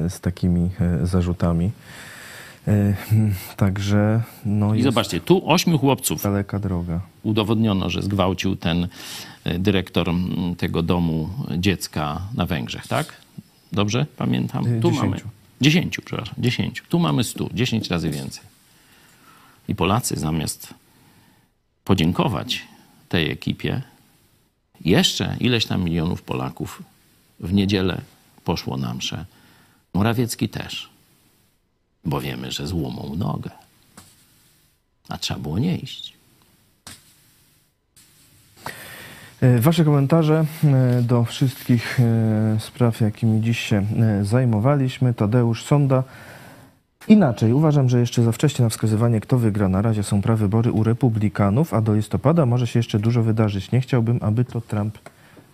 z 0.09 0.21
takimi 0.21 0.71
zarzutami. 1.03 1.71
Także 3.57 4.23
no 4.45 4.75
I 4.75 4.83
zobaczcie, 4.83 5.21
tu 5.21 5.51
ośmiu 5.51 5.79
chłopców 5.79 6.23
daleka 6.23 6.59
droga. 6.59 7.01
udowodniono, 7.23 7.91
że 7.91 8.03
zgwałcił 8.03 8.57
ten 8.57 8.89
dyrektor 9.59 10.07
tego 10.59 10.83
domu 10.83 11.29
dziecka 11.59 12.21
na 12.35 12.47
Węgrzech, 12.47 12.87
tak? 12.87 13.28
Dobrze 13.73 14.07
pamiętam? 14.17 14.67
Y, 14.67 14.81
Tu 14.81 14.91
dziesięciu. 14.91 15.07
mamy 15.07 15.21
dziesięciu, 15.61 16.03
przepraszam, 16.03 16.35
dziesięciu. 16.39 16.85
Tu 16.89 16.99
mamy 16.99 17.25
stu, 17.25 17.51
dziesięć 17.55 17.89
razy 17.91 18.11
więcej. 18.11 18.45
I 19.69 19.75
Polacy 19.75 20.17
zamiast 20.17 20.75
podziękować 21.85 22.63
tej 23.09 23.31
ekipie, 23.31 23.83
jeszcze 24.81 25.37
ileś 25.41 25.67
tam 25.67 25.85
milionów 25.85 26.23
Polaków 26.23 26.83
w 27.41 27.53
niedzielę 27.53 28.01
poszło 28.45 28.77
na 28.77 28.95
mszę. 28.95 29.25
Morawiecki 29.95 30.49
też, 30.49 30.89
bo 32.05 32.21
wiemy, 32.21 32.53
że 32.53 32.67
złomą 32.67 33.15
nogę. 33.17 33.51
A 35.09 35.19
trzeba 35.19 35.41
było 35.41 35.59
nie 35.59 35.77
iść. 35.79 36.13
E, 38.67 38.71
Wasze 39.43 39.85
komentarze 39.85 40.45
e, 40.65 41.03
do 41.03 41.25
wszystkich 41.25 42.01
e, 42.01 42.61
spraw, 42.61 43.01
jakimi 43.01 43.41
dziś 43.41 43.59
się 43.59 43.77
e, 43.77 44.25
zajmowaliśmy. 44.25 45.15
Tadeusz 45.15 45.65
Sonda. 45.65 46.03
Inaczej, 47.09 47.53
uważam, 47.53 47.89
że 47.89 48.01
jeszcze 48.01 48.23
za 48.23 48.33
wcześnie 48.33 48.63
na 48.63 48.69
wskazywanie, 48.69 49.21
kto 49.21 49.39
wygra. 49.39 49.69
Na 49.69 49.83
razie 49.83 50.03
są 50.03 50.23
prawybory 50.23 50.73
u 50.73 50.83
republikanów, 50.83 51.75
a 51.75 51.81
do 51.81 51.95
listopada 51.95 52.47
może 52.47 52.67
się 52.67 52.79
jeszcze 52.79 52.99
dużo 52.99 53.23
wydarzyć. 53.23 53.73
Nie 53.73 53.81
chciałbym, 53.81 54.19
aby 54.23 54.45
to 54.45 54.61
Trump 54.61 54.99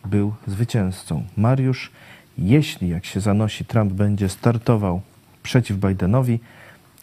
był 0.05 0.33
zwycięzcą. 0.47 1.23
Mariusz, 1.37 1.91
jeśli 2.39 2.89
jak 2.89 3.05
się 3.05 3.21
zanosi, 3.21 3.65
Trump 3.65 3.93
będzie 3.93 4.29
startował 4.29 5.01
przeciw 5.43 5.77
Bidenowi, 5.77 6.41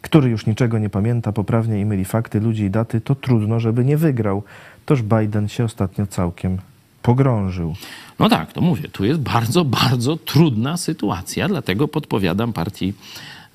który 0.01 0.29
już 0.29 0.45
niczego 0.45 0.79
nie 0.79 0.89
pamięta, 0.89 1.31
poprawnie 1.31 1.81
i 1.81 1.85
myli 1.85 2.05
fakty, 2.05 2.39
ludzi 2.39 2.63
i 2.63 2.69
daty, 2.69 3.01
to 3.01 3.15
trudno, 3.15 3.59
żeby 3.59 3.85
nie 3.85 3.97
wygrał. 3.97 4.43
Toż 4.85 5.01
Biden 5.01 5.47
się 5.47 5.63
ostatnio 5.63 6.07
całkiem 6.07 6.57
pogrążył. 7.01 7.75
No 8.19 8.29
tak, 8.29 8.53
to 8.53 8.61
mówię, 8.61 8.89
tu 8.89 9.05
jest 9.05 9.19
bardzo, 9.19 9.65
bardzo 9.65 10.17
trudna 10.17 10.77
sytuacja, 10.77 11.47
dlatego 11.47 11.87
podpowiadam 11.87 12.53
partii 12.53 12.93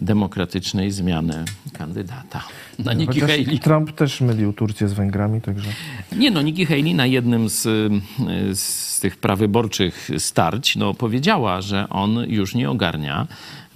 demokratycznej 0.01 0.91
zmianę 0.91 1.45
kandydata. 1.73 2.43
Na 2.79 2.93
Nikki 2.93 3.21
Haley. 3.21 3.59
Trump 3.59 3.93
też 3.93 4.21
mylił 4.21 4.53
Turcję 4.53 4.89
z 4.89 4.93
Węgrami, 4.93 5.41
także 5.41 5.71
Nie 6.17 6.31
no, 6.31 6.43
Nikki 6.43 6.67
Haley 6.67 6.95
na 6.95 7.07
jednym 7.07 7.49
z, 7.49 7.63
z 8.59 9.01
tych 9.01 9.17
prawyborczych 9.17 10.11
starć 10.19 10.77
no, 10.77 10.95
powiedziała, 10.95 11.61
że 11.61 11.89
on 11.89 12.19
już 12.29 12.55
nie 12.55 12.71
ogarnia, 12.71 13.27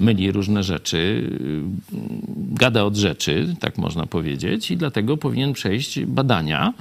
myli 0.01 0.33
różne 0.33 0.63
rzeczy, 0.63 1.31
gada 2.37 2.85
od 2.85 2.97
rzeczy, 2.97 3.55
tak 3.61 3.79
można 3.79 4.07
powiedzieć, 4.07 4.71
i 4.71 4.77
dlatego 4.77 5.17
powinien 5.17 5.53
przejść 5.53 6.05
badania 6.05 6.73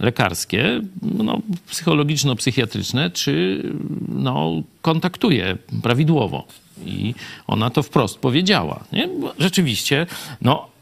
lekarskie, 0.00 0.80
no, 1.02 1.40
psychologiczno-psychiatryczne, 1.70 3.10
czy 3.10 3.62
no, 4.08 4.62
kontaktuje 4.82 5.56
prawidłowo. 5.82 6.46
I 6.86 7.14
ona 7.46 7.70
to 7.70 7.82
wprost 7.82 8.18
powiedziała. 8.18 8.84
Nie? 8.92 9.08
Rzeczywiście, 9.38 10.06
no, 10.40 10.72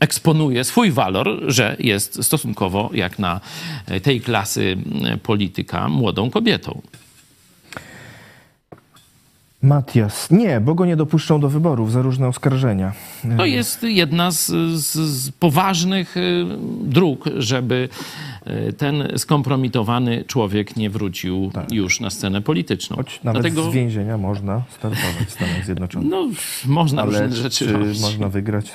eksponuje 0.00 0.64
swój 0.64 0.90
walor, 0.90 1.42
że 1.46 1.76
jest 1.78 2.24
stosunkowo 2.24 2.90
jak 2.94 3.18
na 3.18 3.40
tej 4.02 4.20
klasy 4.20 4.76
y, 5.14 5.18
polityka 5.18 5.88
młodą 5.88 6.30
kobietą. 6.30 6.82
Matias. 9.62 10.30
Nie, 10.30 10.60
bo 10.60 10.74
go 10.74 10.86
nie 10.86 10.96
dopuszczą 10.96 11.40
do 11.40 11.48
wyborów 11.48 11.92
za 11.92 12.02
różne 12.02 12.28
oskarżenia. 12.28 12.92
To 13.36 13.44
jest 13.44 13.82
jedna 13.82 14.30
z, 14.30 14.46
z, 14.74 14.92
z 14.94 15.30
poważnych 15.30 16.16
y, 16.16 16.44
dróg, 16.82 17.24
żeby 17.36 17.88
y, 18.68 18.72
ten 18.72 19.08
skompromitowany 19.16 20.24
człowiek 20.24 20.76
nie 20.76 20.90
wrócił 20.90 21.50
już 21.70 22.00
na 22.00 22.10
scenę 22.10 22.42
polityczną. 22.42 22.96
Choć 22.96 23.20
nawet 23.24 23.42
Dlatego 23.42 23.70
z 23.70 23.74
więzienia 23.74 24.18
można 24.18 24.62
startować 24.78 25.14
w 25.26 25.30
Stanach 25.30 25.64
Zjednoczonych. 25.64 26.10
no, 26.10 26.28
można 26.66 27.02
Ale 27.02 27.10
różne 27.10 27.36
rzeczy 27.36 27.66
czy 27.66 27.72
robić. 27.72 28.00
można 28.00 28.28
wygrać? 28.28 28.72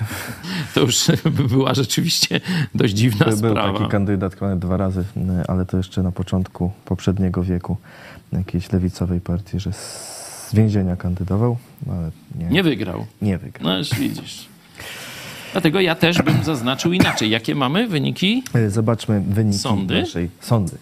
To 0.73 0.81
już 0.81 1.05
by 1.23 1.43
była 1.43 1.73
rzeczywiście 1.73 2.41
dość 2.75 2.93
dziwna 2.93 3.25
Był 3.25 3.37
sprawa. 3.37 3.79
taki 3.79 3.91
kandydat 3.91 4.35
dwa 4.57 4.77
razy, 4.77 5.03
ale 5.47 5.65
to 5.65 5.77
jeszcze 5.77 6.03
na 6.03 6.11
początku 6.11 6.71
poprzedniego 6.85 7.43
wieku 7.43 7.77
jakiejś 8.33 8.71
lewicowej 8.71 9.21
partii, 9.21 9.59
że 9.59 9.71
z 10.51 10.55
więzienia 10.55 10.95
kandydował, 10.95 11.57
ale 11.89 12.11
nie, 12.35 12.45
Nie 12.45 12.63
wygrał. 12.63 13.05
nie 13.21 13.37
wygrał. 13.37 13.63
No 13.69 13.77
już 13.77 13.89
widzisz. 13.89 14.45
Dlatego 15.51 15.81
ja 15.81 15.95
też 15.95 16.21
bym 16.21 16.43
zaznaczył 16.43 16.93
inaczej. 16.93 17.29
Jakie 17.29 17.55
mamy 17.55 17.87
wyniki? 17.87 18.43
E, 18.53 18.69
Zobaczmy 18.69 19.21
wyniki 19.21 19.57
Sądy? 19.59 19.99
naszej 20.01 20.29
sądy. 20.41 20.77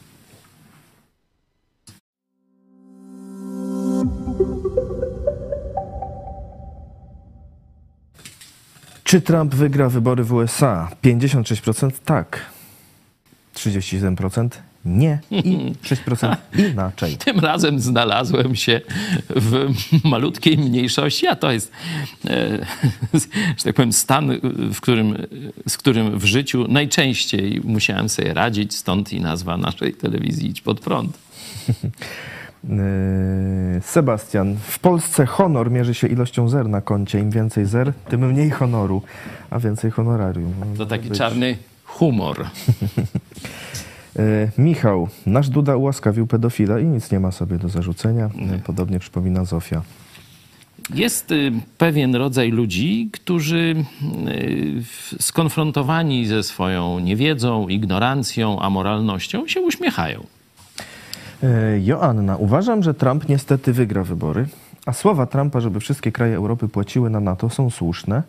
Czy 9.04 9.22
Trump 9.22 9.56
wygra 9.56 9.90
wybory 9.90 10.24
w 10.24 10.34
USA? 10.34 10.90
56% 11.04 11.92
tak. 12.06 12.40
37% 13.56 14.50
nie 14.86 15.20
i 15.32 15.74
6% 15.84 16.36
inaczej. 16.72 17.18
Tym 17.18 17.40
razem 17.40 17.80
znalazłem 17.80 18.56
się 18.56 18.82
w 19.30 19.74
malutkiej 20.04 20.58
mniejszości, 20.58 21.28
a 21.28 21.36
to 21.36 21.52
jest, 21.52 21.72
e, 22.26 22.66
że 23.58 23.64
tak 23.64 23.76
powiem, 23.76 23.94
stan, 23.94 24.32
w 24.74 24.82
którym, 24.82 25.18
z 25.68 25.78
którym 25.78 26.20
w 26.20 26.26
życiu 26.26 26.66
najczęściej 26.68 27.62
musiałem 27.64 28.10
sobie 28.10 28.34
radzić, 28.34 28.76
stąd 28.76 29.14
i 29.14 29.22
nazwa 29.22 29.58
naszej 29.58 29.94
telewizji 29.94 30.50
Idź 30.50 30.62
Pod 30.62 30.80
Prąd. 30.80 31.18
Yy, 32.64 33.82
Sebastian, 33.82 34.56
w 34.64 34.80
Polsce 34.80 35.26
honor 35.26 35.72
mierzy 35.72 35.94
się 35.94 36.08
ilością 36.08 36.50
zer 36.50 36.70
na 36.70 36.82
koncie. 36.82 37.20
Im 37.20 37.32
więcej 37.32 37.66
zer, 37.66 37.94
tym 38.10 38.32
mniej 38.32 38.50
honoru, 38.50 39.02
a 39.50 39.60
więcej 39.60 39.92
honorarium. 39.92 40.54
To 40.78 40.86
taki 40.86 41.12
czarny 41.12 41.58
humor. 41.86 42.46
Yy, 44.16 44.24
Michał, 44.58 45.08
nasz 45.26 45.50
Duda 45.50 45.76
ułaskawił 45.76 46.28
pedofila 46.28 46.80
i 46.80 46.86
nic 46.86 47.12
nie 47.12 47.20
ma 47.20 47.32
sobie 47.32 47.58
do 47.58 47.70
zarzucenia. 47.70 48.30
Podobnie 48.66 49.00
przypomina 49.00 49.46
Zofia. 49.46 49.82
Jest 50.94 51.32
y, 51.32 51.52
pewien 51.78 52.16
rodzaj 52.16 52.52
ludzi, 52.52 53.10
którzy 53.14 53.76
y, 54.28 54.84
skonfrontowani 55.20 56.26
ze 56.26 56.44
swoją 56.44 57.00
niewiedzą, 57.00 57.68
ignorancją, 57.68 58.60
amoralnością 58.60 59.48
się 59.48 59.62
uśmiechają. 59.62 60.24
E, 61.44 61.80
Joanna, 61.80 62.38
uważam, 62.38 62.84
że 62.84 62.94
Trump 62.94 63.30
niestety 63.30 63.74
wygra 63.74 64.04
wybory, 64.04 64.48
a 64.86 64.94
słowa 64.94 65.26
Trumpa, 65.26 65.60
żeby 65.60 65.80
wszystkie 65.80 66.12
kraje 66.12 66.36
Europy 66.36 66.68
płaciły 66.68 67.10
na 67.10 67.20
NATO 67.20 67.50
są 67.50 67.70
słuszne. 67.70 68.24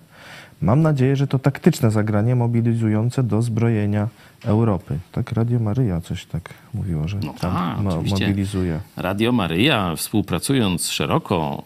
Mam 0.63 0.83
nadzieję, 0.83 1.17
że 1.17 1.27
to 1.27 1.39
taktyczne 1.39 1.91
zagranie 1.91 2.37
mobilizujące 2.37 3.23
do 3.23 3.43
zbrojenia 3.43 4.09
Europy. 4.45 4.99
Tak 5.13 5.33
Radio 5.33 5.59
Maryja 5.59 6.01
coś 6.01 6.25
tak 6.25 6.55
mówiło, 6.75 7.09
że 7.09 7.17
No 7.17 7.23
Trump 7.23 7.39
tak, 7.41 7.81
mo- 7.81 7.91
oczywiście. 7.91 8.27
mobilizuje. 8.29 8.81
Radio 8.97 9.33
Maryja, 9.33 9.97
współpracując 9.97 10.89
szeroko 10.89 11.63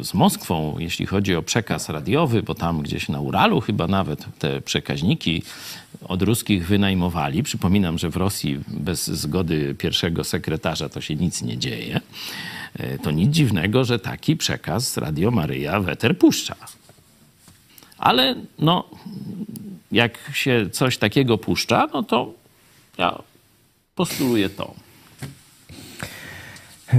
y, 0.00 0.04
z 0.04 0.14
Moskwą, 0.14 0.76
jeśli 0.78 1.06
chodzi 1.06 1.34
o 1.36 1.42
przekaz 1.42 1.88
radiowy, 1.88 2.42
bo 2.42 2.54
tam 2.54 2.80
gdzieś 2.82 3.08
na 3.08 3.20
Uralu 3.20 3.60
chyba 3.60 3.86
nawet 3.86 4.26
te 4.38 4.60
przekaźniki 4.60 5.42
od 6.08 6.22
ruskich 6.22 6.66
wynajmowali. 6.66 7.42
Przypominam, 7.42 7.98
że 7.98 8.10
w 8.10 8.16
Rosji 8.16 8.60
bez 8.68 9.06
zgody 9.06 9.74
pierwszego 9.74 10.24
sekretarza 10.24 10.88
to 10.88 11.00
się 11.00 11.14
nic 11.14 11.42
nie 11.42 11.58
dzieje. 11.58 12.00
Y, 12.80 12.98
To 13.02 13.10
nic 13.10 13.30
dziwnego, 13.34 13.84
że 13.84 13.98
taki 13.98 14.36
przekaz 14.36 14.96
Radio 14.96 15.30
Maryja 15.30 15.80
w 15.80 15.88
eter 15.88 16.18
puszcza. 16.18 16.54
Ale 17.98 18.34
no, 18.58 18.84
jak 19.92 20.18
się 20.32 20.70
coś 20.72 20.98
takiego 20.98 21.38
puszcza, 21.38 21.88
no 21.94 22.02
to 22.02 22.32
ja 22.98 23.18
postuluję 23.94 24.50
to. 24.50 24.74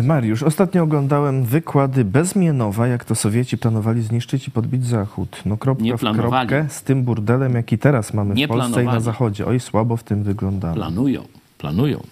Mariusz, 0.03 0.43
ostatnio 0.43 0.83
oglądałem 0.83 1.43
wykłady 1.43 2.05
Bezmienowa, 2.05 2.87
jak 2.87 3.05
to 3.05 3.15
Sowieci 3.15 3.57
planowali 3.57 4.01
zniszczyć 4.01 4.47
i 4.47 4.51
podbić 4.51 4.85
Zachód. 4.85 5.41
No 5.45 5.57
kropka 5.57 5.83
Nie 5.83 5.97
w 5.97 5.99
planowali. 5.99 6.49
kropkę 6.49 6.69
z 6.69 6.81
tym 6.81 7.03
burdelem, 7.03 7.53
jaki 7.53 7.77
teraz 7.77 8.13
mamy 8.13 8.33
w 8.33 8.37
Nie 8.37 8.47
Polsce 8.47 8.67
i 8.67 8.69
na 8.69 8.75
planowali. 8.75 9.03
Zachodzie. 9.03 9.45
Oj, 9.45 9.59
słabo 9.59 9.97
w 9.97 10.03
tym 10.03 10.23
wyglądamy. 10.23 10.75
Planują, 10.75 11.23
planują. 11.57 12.03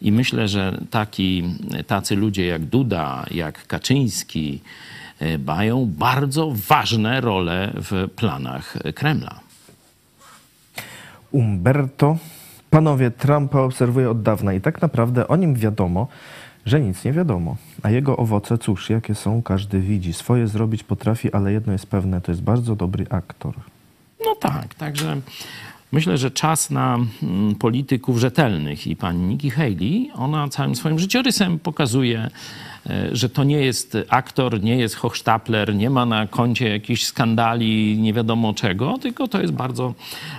I 0.00 0.12
myślę, 0.12 0.48
że 0.48 0.80
taki, 0.90 1.44
tacy 1.86 2.16
ludzie 2.16 2.46
jak 2.46 2.64
Duda, 2.64 3.24
jak 3.30 3.66
Kaczyński 3.66 4.60
mają 5.46 5.86
bardzo 5.98 6.52
ważne 6.68 7.20
role 7.20 7.72
w 7.74 8.08
planach 8.16 8.76
Kremla. 8.94 9.40
Umberto. 11.30 12.16
Panowie, 12.70 13.10
Trumpa 13.10 13.60
obserwuję 13.60 14.10
od 14.10 14.22
dawna 14.22 14.52
i 14.52 14.60
tak 14.60 14.82
naprawdę 14.82 15.28
o 15.28 15.36
nim 15.36 15.54
wiadomo, 15.54 16.08
że 16.66 16.80
nic 16.80 17.04
nie 17.04 17.12
wiadomo. 17.12 17.56
A 17.82 17.90
jego 17.90 18.16
owoce, 18.16 18.58
cóż, 18.58 18.90
jakie 18.90 19.14
są, 19.14 19.42
każdy 19.42 19.80
widzi. 19.80 20.12
Swoje 20.12 20.48
zrobić 20.48 20.82
potrafi, 20.84 21.32
ale 21.32 21.52
jedno 21.52 21.72
jest 21.72 21.86
pewne, 21.86 22.20
to 22.20 22.32
jest 22.32 22.42
bardzo 22.42 22.76
dobry 22.76 23.06
aktor. 23.10 23.54
No 24.24 24.34
tak, 24.34 24.74
także 24.74 25.20
myślę, 25.94 26.18
że 26.18 26.30
czas 26.30 26.70
na 26.70 26.98
mm, 27.22 27.54
polityków 27.54 28.18
rzetelnych 28.18 28.86
i 28.86 28.96
pani 28.96 29.22
Nikki 29.22 29.50
Haley, 29.50 30.10
ona 30.14 30.48
całym 30.48 30.76
swoim 30.76 30.98
życiorysem 30.98 31.58
pokazuje, 31.58 32.30
e, 32.86 33.16
że 33.16 33.28
to 33.28 33.44
nie 33.44 33.60
jest 33.60 33.96
aktor, 34.08 34.62
nie 34.62 34.76
jest 34.76 34.94
hochsztapler, 34.94 35.74
nie 35.74 35.90
ma 35.90 36.06
na 36.06 36.26
koncie 36.26 36.68
jakichś 36.68 37.04
skandali, 37.04 37.98
nie 37.98 38.12
wiadomo 38.12 38.54
czego, 38.54 38.98
tylko 38.98 39.28
to 39.28 39.40
jest 39.40 39.52
bardzo 39.52 39.94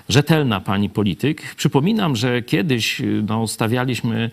rzetelna 0.09 0.59
pani 0.59 0.89
polityk. 0.89 1.55
Przypominam, 1.55 2.15
że 2.15 2.41
kiedyś 2.41 3.01
no, 3.27 3.47
stawialiśmy 3.47 4.29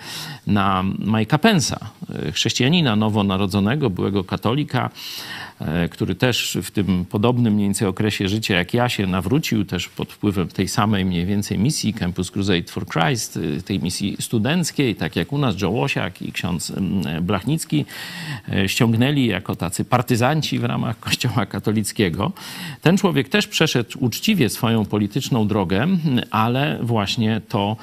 na 0.47 0.85
Mike'a 0.99 1.39
Pence'a, 1.39 1.87
e, 2.29 2.33
chrześcijanina 2.33 2.97
nowonarodzonego, 2.97 3.91
byłego 3.91 4.25
katolika, 4.25 4.87
e, 4.87 5.42
który 5.91 6.15
też 6.15 6.59
w 6.63 6.71
tym 6.71 7.05
podobnym 7.05 7.55
mniej 7.55 7.67
więcej 7.67 7.89
okresie 7.89 8.29
życia 8.29 8.55
jak 8.55 8.75
ja 8.75 8.89
się 8.89 9.07
nawrócił, 9.07 9.65
też 9.65 9.89
pod 9.89 10.13
wpływem 10.13 10.49
tej 10.49 10.69
samej 10.69 11.05
mniej 11.05 11.27
więcej 11.27 11.59
misji 11.59 11.95
Campus 11.95 12.31
Crusade 12.31 12.63
for 12.63 12.87
Christ, 12.87 13.37
y, 13.37 13.63
tej 13.63 13.81
misji 13.81 14.17
studenckiej, 14.21 14.95
tak 14.95 15.17
jak 15.17 15.33
u 15.33 15.39
nas 15.39 15.61
Joe 15.61 15.71
Łosiak 15.71 16.23
i 16.23 16.33
ksiądz 16.33 16.71
mm, 16.71 17.25
Blachnicki 17.25 17.85
e, 18.53 18.69
ściągnęli 18.69 19.27
jako 19.27 19.57
tacy 19.57 19.85
partyzanci 19.85 20.59
w 20.59 20.65
ramach 20.65 20.99
Kościoła 21.07 21.47
katolickiego. 21.47 22.33
Ten 22.81 22.97
człowiek 22.97 23.29
też 23.29 23.47
przeszedł 23.47 23.91
uczciwie 24.01 24.49
swoją 24.49 24.85
polityczną 24.85 25.49
drogę, 25.49 25.87
ale 26.31 26.79
właśnie 26.83 27.41
to 27.49 27.77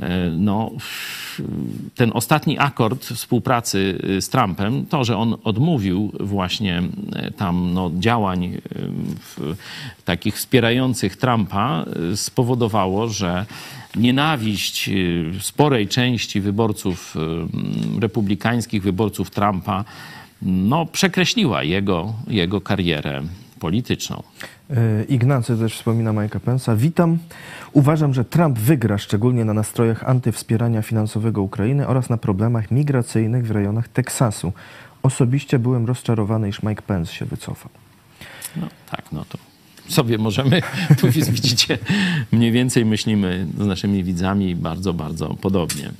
e, 0.00 0.30
no, 0.30 0.70
ten 1.94 2.10
ostatni 2.14 2.58
akord 2.58 3.04
współpracy 3.04 3.98
z 4.20 4.28
Trumpem, 4.28 4.86
to, 4.86 5.04
że 5.04 5.16
on 5.16 5.36
odmówił 5.44 6.12
właśnie 6.20 6.82
tam 7.36 7.74
no, 7.74 7.90
działań 7.98 8.58
w, 9.20 9.56
takich 10.04 10.36
wspierających 10.36 11.16
Trumpa, 11.16 11.84
y, 12.12 12.16
spowodowało, 12.16 13.08
że 13.08 13.46
nienawiść 13.96 14.88
y, 14.88 15.32
sporej 15.40 15.88
części 15.88 16.40
wyborców 16.40 17.16
y, 17.96 18.00
republikańskich, 18.00 18.82
wyborców 18.82 19.30
Trumpa, 19.30 19.84
no, 20.42 20.86
przekreśliła 20.86 21.62
jego, 21.62 22.12
jego 22.26 22.60
karierę 22.60 23.22
polityczną. 23.62 24.22
E, 24.70 25.04
Ignacy 25.04 25.56
też 25.56 25.74
wspomina 25.74 26.12
Mike'a 26.12 26.40
Pence'a. 26.40 26.76
Witam. 26.76 27.18
Uważam, 27.72 28.14
że 28.14 28.24
Trump 28.24 28.58
wygra 28.58 28.98
szczególnie 28.98 29.44
na 29.44 29.54
nastrojach 29.54 30.08
antywspierania 30.08 30.82
finansowego 30.82 31.42
Ukrainy 31.42 31.86
oraz 31.86 32.10
na 32.10 32.16
problemach 32.16 32.70
migracyjnych 32.70 33.46
w 33.46 33.50
rejonach 33.50 33.88
Teksasu. 33.88 34.52
Osobiście 35.02 35.58
byłem 35.58 35.86
rozczarowany, 35.86 36.48
iż 36.48 36.62
Mike 36.62 36.82
Pence 36.82 37.12
się 37.12 37.24
wycofał. 37.24 37.70
No 38.56 38.68
tak, 38.90 39.12
no 39.12 39.24
to 39.28 39.38
sobie 39.88 40.18
możemy, 40.18 40.62
tu 41.00 41.08
widzicie, 41.10 41.78
mniej 42.32 42.52
więcej 42.52 42.84
myślimy 42.84 43.46
z 43.58 43.66
naszymi 43.66 44.04
widzami 44.04 44.56
bardzo, 44.56 44.92
bardzo 44.92 45.34
podobnie. 45.34 45.92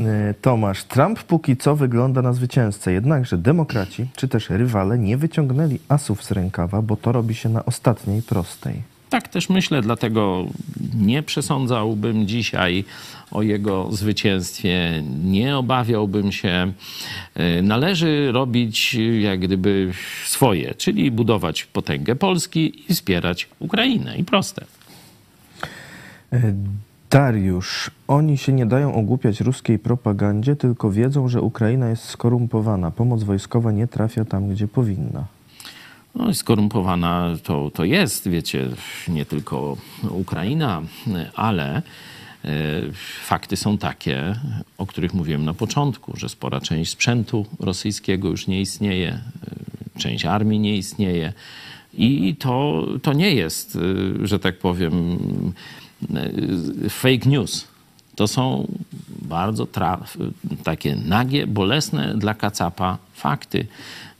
E, 0.00 0.34
Tomasz, 0.34 0.84
Trump 0.84 1.22
póki 1.22 1.56
co 1.56 1.76
wygląda 1.76 2.22
na 2.22 2.32
zwycięzcę, 2.32 2.92
jednakże 2.92 3.38
demokraci 3.38 4.06
czy 4.16 4.28
też 4.28 4.50
rywale 4.50 4.98
nie 4.98 5.16
wyciągnęli 5.16 5.78
asów 5.88 6.24
z 6.24 6.30
rękawa, 6.30 6.82
bo 6.82 6.96
to 6.96 7.12
robi 7.12 7.34
się 7.34 7.48
na 7.48 7.64
ostatniej 7.64 8.22
prostej. 8.22 8.95
Tak 9.10 9.28
też 9.28 9.48
myślę, 9.48 9.82
dlatego 9.82 10.46
nie 10.94 11.22
przesądzałbym 11.22 12.26
dzisiaj 12.26 12.84
o 13.30 13.42
jego 13.42 13.92
zwycięstwie, 13.92 15.02
nie 15.24 15.56
obawiałbym 15.56 16.32
się. 16.32 16.72
E, 17.34 17.62
Należy 17.62 18.32
robić 18.32 18.94
e, 18.94 19.20
jak 19.20 19.40
gdyby 19.40 19.92
swoje, 20.24 20.74
czyli 20.74 21.10
budować 21.10 21.64
potęgę 21.64 22.16
Polski 22.16 22.82
i 22.88 22.94
wspierać 22.94 23.48
Ukrainę. 23.58 24.18
I 24.18 24.24
proste. 24.24 24.64
E, 26.32 26.54
Dariusz, 27.10 27.90
oni 28.08 28.38
się 28.38 28.52
nie 28.52 28.66
dają 28.66 28.94
ogłupiać 28.94 29.40
ruskiej 29.40 29.78
propagandzie, 29.78 30.56
tylko 30.56 30.90
wiedzą, 30.90 31.28
że 31.28 31.40
Ukraina 31.40 31.88
jest 31.88 32.04
skorumpowana. 32.04 32.90
Pomoc 32.90 33.22
wojskowa 33.22 33.72
nie 33.72 33.86
trafia 33.86 34.24
tam, 34.24 34.48
gdzie 34.48 34.68
powinna. 34.68 35.35
No, 36.16 36.34
skorumpowana 36.34 37.36
to, 37.42 37.70
to 37.74 37.84
jest, 37.84 38.28
wiecie, 38.28 38.68
nie 39.08 39.26
tylko 39.26 39.76
Ukraina, 40.10 40.82
ale 41.34 41.76
e, 41.76 41.82
fakty 43.24 43.56
są 43.56 43.78
takie, 43.78 44.36
o 44.78 44.86
których 44.86 45.14
mówiłem 45.14 45.44
na 45.44 45.54
początku, 45.54 46.16
że 46.16 46.28
spora 46.28 46.60
część 46.60 46.90
sprzętu 46.90 47.46
rosyjskiego 47.60 48.28
już 48.28 48.46
nie 48.46 48.60
istnieje, 48.60 49.20
e, 49.96 50.00
część 50.00 50.24
armii 50.24 50.58
nie 50.58 50.76
istnieje. 50.76 51.32
I 51.94 52.36
to, 52.38 52.86
to 53.02 53.12
nie 53.12 53.34
jest, 53.34 53.76
e, 53.76 54.26
że 54.26 54.38
tak 54.38 54.58
powiem, 54.58 55.18
fake 56.90 57.28
news. 57.28 57.66
To 58.14 58.28
są 58.28 58.68
bardzo 59.08 59.66
takie 60.64 60.96
nagie, 60.96 61.46
bolesne 61.46 62.14
dla 62.14 62.34
kacapa 62.34 62.98
fakty. 63.14 63.66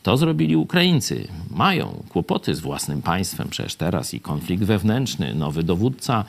To 0.06 0.16
zrobili 0.16 0.56
Ukraińcy. 0.56 1.28
Mają 1.50 2.02
kłopoty 2.08 2.54
z 2.54 2.60
własnym 2.60 3.02
państwem, 3.02 3.48
przecież 3.48 3.74
teraz 3.74 4.14
i 4.14 4.20
konflikt 4.20 4.64
wewnętrzny, 4.64 5.34
nowy 5.34 5.62
dowódca 5.62 6.24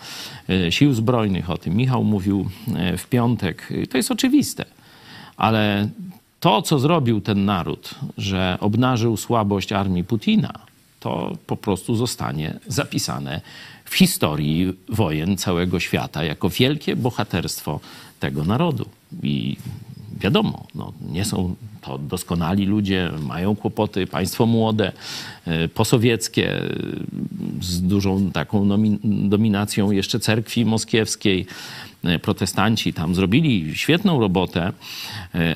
e, 0.50 0.72
sił 0.72 0.94
zbrojnych, 0.94 1.50
o 1.50 1.58
tym 1.58 1.76
Michał 1.76 2.04
mówił 2.04 2.50
e, 2.76 2.98
w 2.98 3.08
piątek. 3.08 3.74
To 3.90 3.98
jest 3.98 4.12
oczywiste. 4.12 4.66
Ale 5.36 5.90
to, 6.40 6.62
co 6.62 6.80
zrobił 6.80 7.22
ten 7.22 7.46
naród, 7.46 7.96
że 8.18 8.58
obnażył 8.60 9.18
słabość 9.18 9.72
armii 9.72 10.04
Putina, 10.04 10.54
to 11.00 11.38
po 11.48 11.58
prostu 11.58 11.96
zostanie 11.96 12.60
zapisane 12.68 13.42
w 13.86 13.96
historii 13.96 14.74
wojen 14.90 15.38
całego 15.38 15.80
świata 15.80 16.24
jako 16.24 16.50
wielkie 16.50 16.96
bohaterstwo 16.96 17.80
tego 18.20 18.46
narodu. 18.46 18.86
I 19.24 19.58
wiadomo, 20.20 20.64
no, 20.76 20.94
nie 21.12 21.26
są 21.26 21.56
to 21.88 21.98
doskonali 21.98 22.66
ludzie, 22.66 23.12
mają 23.22 23.56
kłopoty, 23.56 24.08
państwo 24.08 24.46
młode, 24.46 24.92
e, 25.46 25.68
posowieckie, 25.68 26.64
e, 26.64 26.70
z 27.62 27.82
dużą 27.82 28.32
taką 28.32 28.70
dominacją 29.04 29.92
jeszcze 29.92 30.20
cerkwi 30.20 30.66
moskiewskiej. 30.66 31.46
E, 32.04 32.20
Protestanci 32.20 32.94
tam 32.94 33.16
zrobili 33.16 33.76
świetną 33.76 34.20
robotę, 34.20 34.74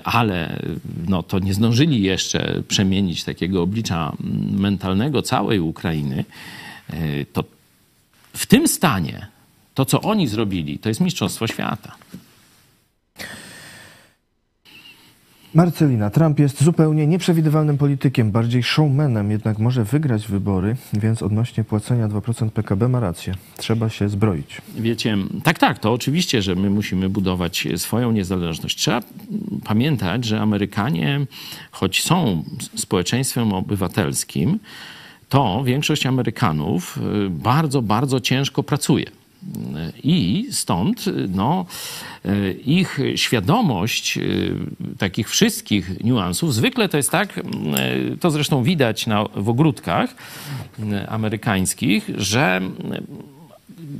ale 0.03 0.59
no, 1.07 1.23
to 1.23 1.39
nie 1.39 1.53
zdążyli 1.53 2.03
jeszcze 2.03 2.63
przemienić 2.67 3.23
takiego 3.23 3.61
oblicza 3.61 4.13
mentalnego 4.51 5.21
całej 5.21 5.59
Ukrainy. 5.59 6.25
To 7.33 7.43
w 8.33 8.45
tym 8.45 8.67
stanie 8.67 9.27
to, 9.73 9.85
co 9.85 10.01
oni 10.01 10.27
zrobili, 10.27 10.79
to 10.79 10.89
jest 10.89 11.01
Mistrzostwo 11.01 11.47
Świata. 11.47 11.95
Marcelina, 15.53 16.09
Trump 16.09 16.39
jest 16.39 16.63
zupełnie 16.63 17.07
nieprzewidywalnym 17.07 17.77
politykiem, 17.77 18.31
bardziej 18.31 18.63
showmanem, 18.63 19.31
jednak 19.31 19.59
może 19.59 19.83
wygrać 19.83 20.27
wybory, 20.27 20.75
więc 20.93 21.23
odnośnie 21.23 21.63
płacenia 21.63 22.07
2% 22.07 22.49
PKB 22.49 22.87
ma 22.87 22.99
rację. 22.99 23.33
Trzeba 23.57 23.89
się 23.89 24.09
zbroić. 24.09 24.61
Wiecie, 24.75 25.17
tak, 25.43 25.59
tak, 25.59 25.79
to 25.79 25.93
oczywiście, 25.93 26.41
że 26.41 26.55
my 26.55 26.69
musimy 26.69 27.09
budować 27.09 27.67
swoją 27.77 28.11
niezależność. 28.11 28.77
Trzeba 28.77 29.01
pamiętać, 29.63 30.25
że 30.25 30.41
Amerykanie, 30.41 31.19
choć 31.71 32.03
są 32.03 32.43
społeczeństwem 32.75 33.53
obywatelskim, 33.53 34.59
to 35.29 35.63
większość 35.63 36.05
Amerykanów 36.05 36.99
y, 37.25 37.29
bardzo, 37.29 37.81
bardzo 37.81 38.19
ciężko 38.19 38.63
pracuje. 38.63 39.20
I 40.03 40.47
stąd 40.51 41.05
no, 41.29 41.65
y, 42.25 42.59
ich 42.65 42.99
świadomość 43.15 44.17
y, 44.17 44.55
takich 44.97 45.29
wszystkich 45.29 46.03
niuansów, 46.03 46.53
zwykle 46.53 46.89
to 46.89 46.97
jest 46.97 47.11
tak, 47.11 47.37
y, 47.37 47.41
to 48.17 48.31
zresztą 48.31 48.63
widać 48.63 49.07
na, 49.07 49.23
w 49.35 49.49
ogródkach 49.49 50.15
amerykańskich, 51.07 52.09
że 52.17 52.61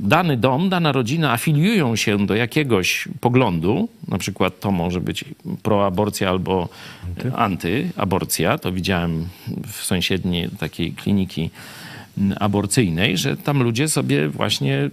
dany 0.00 0.36
dom, 0.36 0.68
dana 0.68 0.92
rodzina 0.92 1.32
afiliują 1.32 1.96
się 1.96 2.26
do 2.26 2.34
jakiegoś 2.34 3.08
poglądu, 3.20 3.88
na 4.08 4.18
przykład 4.18 4.60
to 4.60 4.70
może 4.70 5.00
być 5.00 5.24
proaborcja 5.62 6.30
albo 6.30 6.68
antyaborcja, 7.36 8.58
to 8.58 8.72
widziałem 8.72 9.28
w 9.66 9.84
sąsiedniej 9.84 10.48
takiej 10.48 10.92
kliniki 10.92 11.50
aborcyjnej, 12.40 13.16
że 13.18 13.36
tam 13.36 13.62
ludzie 13.62 13.88
sobie 13.88 14.28
właśnie 14.28 14.90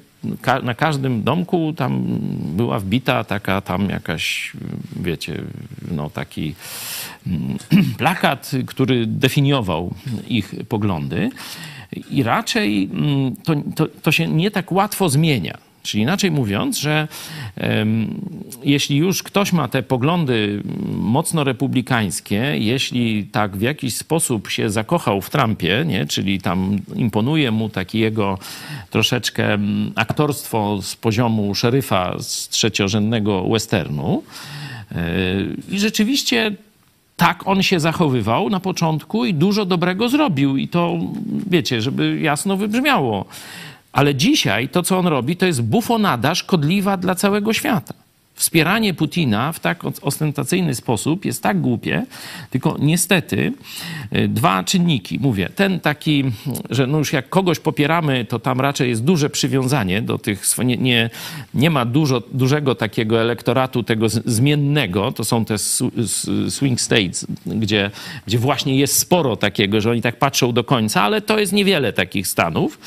na 0.63 0.73
każdym 0.73 1.23
domku 1.23 1.73
tam 1.73 2.03
była 2.55 2.79
wbita 2.79 3.23
taka 3.23 3.61
tam 3.61 3.89
jakaś, 3.89 4.53
wiecie, 4.95 5.41
no 5.91 6.09
taki 6.09 6.55
mm, 7.27 7.57
plakat, 7.97 8.51
który 8.65 9.05
definiował 9.05 9.93
ich 10.27 10.53
poglądy. 10.69 11.29
I 12.11 12.23
raczej 12.23 12.89
mm, 12.93 13.35
to, 13.35 13.55
to, 13.75 13.87
to 14.01 14.11
się 14.11 14.27
nie 14.27 14.51
tak 14.51 14.71
łatwo 14.71 15.09
zmienia. 15.09 15.57
Czyli 15.83 16.03
inaczej 16.03 16.31
mówiąc, 16.31 16.79
że 16.79 17.07
em, 17.55 18.21
jeśli 18.63 18.97
już 18.97 19.23
ktoś 19.23 19.53
ma 19.53 19.67
te 19.67 19.83
poglądy 19.83 20.63
mocno 20.95 21.43
republikańskie, 21.43 22.53
jeśli 22.57 23.25
tak 23.25 23.57
w 23.57 23.61
jakiś 23.61 23.95
sposób 23.95 24.49
się 24.49 24.69
zakochał 24.69 25.21
w 25.21 25.29
Trumpie, 25.29 25.83
nie? 25.87 26.05
czyli 26.05 26.41
tam 26.41 26.79
imponuje 26.95 27.51
mu 27.51 27.69
takie 27.69 27.99
jego 27.99 28.37
troszeczkę 28.89 29.53
mm, 29.53 29.91
aktorstwo 29.95 30.81
z 30.81 30.95
poziomu 30.95 31.55
szeryfa 31.55 32.15
z 32.19 32.49
trzeciorzędnego 32.49 33.49
westernu, 33.49 34.23
yy, 34.91 34.97
i 35.69 35.79
rzeczywiście 35.79 36.51
tak 37.19 37.47
on 37.47 37.63
się 37.63 37.79
zachowywał 37.79 38.49
na 38.49 38.59
początku 38.59 39.25
i 39.25 39.33
dużo 39.33 39.65
dobrego 39.65 40.09
zrobił. 40.09 40.57
I 40.57 40.67
to, 40.67 40.97
wiecie, 41.47 41.81
żeby 41.81 42.19
jasno 42.19 42.57
wybrzmiało. 42.57 43.25
Ale 43.91 44.15
dzisiaj 44.15 44.69
to, 44.69 44.83
co 44.83 44.97
on 44.97 45.07
robi, 45.07 45.37
to 45.37 45.45
jest 45.45 45.61
bufonada 45.61 46.35
szkodliwa 46.35 46.97
dla 46.97 47.15
całego 47.15 47.53
świata. 47.53 47.93
Wspieranie 48.39 48.93
Putina 48.93 49.51
w 49.51 49.59
tak 49.59 49.83
ostentacyjny 50.01 50.75
sposób 50.75 51.25
jest 51.25 51.43
tak 51.43 51.61
głupie, 51.61 52.05
tylko 52.49 52.75
niestety 52.79 53.53
y, 54.15 54.27
dwa 54.27 54.63
czynniki. 54.63 55.19
Mówię, 55.19 55.49
ten 55.55 55.79
taki, 55.79 56.23
że 56.69 56.87
no 56.87 56.97
już 56.97 57.13
jak 57.13 57.29
kogoś 57.29 57.59
popieramy, 57.59 58.25
to 58.25 58.39
tam 58.39 58.61
raczej 58.61 58.89
jest 58.89 59.03
duże 59.03 59.29
przywiązanie 59.29 60.01
do 60.01 60.17
tych, 60.17 60.43
nie, 60.65 60.77
nie, 60.77 61.09
nie 61.53 61.69
ma 61.69 61.85
dużo, 61.85 62.21
dużego 62.31 62.75
takiego 62.75 63.21
elektoratu 63.21 63.83
tego 63.83 64.09
zmiennego, 64.09 65.11
to 65.11 65.23
są 65.23 65.45
te 65.45 65.55
swing 66.49 66.81
states, 66.81 67.27
gdzie, 67.45 67.91
gdzie 68.27 68.37
właśnie 68.37 68.75
jest 68.75 68.97
sporo 68.97 69.35
takiego, 69.35 69.81
że 69.81 69.91
oni 69.91 70.01
tak 70.01 70.19
patrzą 70.19 70.51
do 70.51 70.63
końca, 70.63 71.01
ale 71.01 71.21
to 71.21 71.39
jest 71.39 71.53
niewiele 71.53 71.93
takich 71.93 72.27
stanów. 72.27 72.79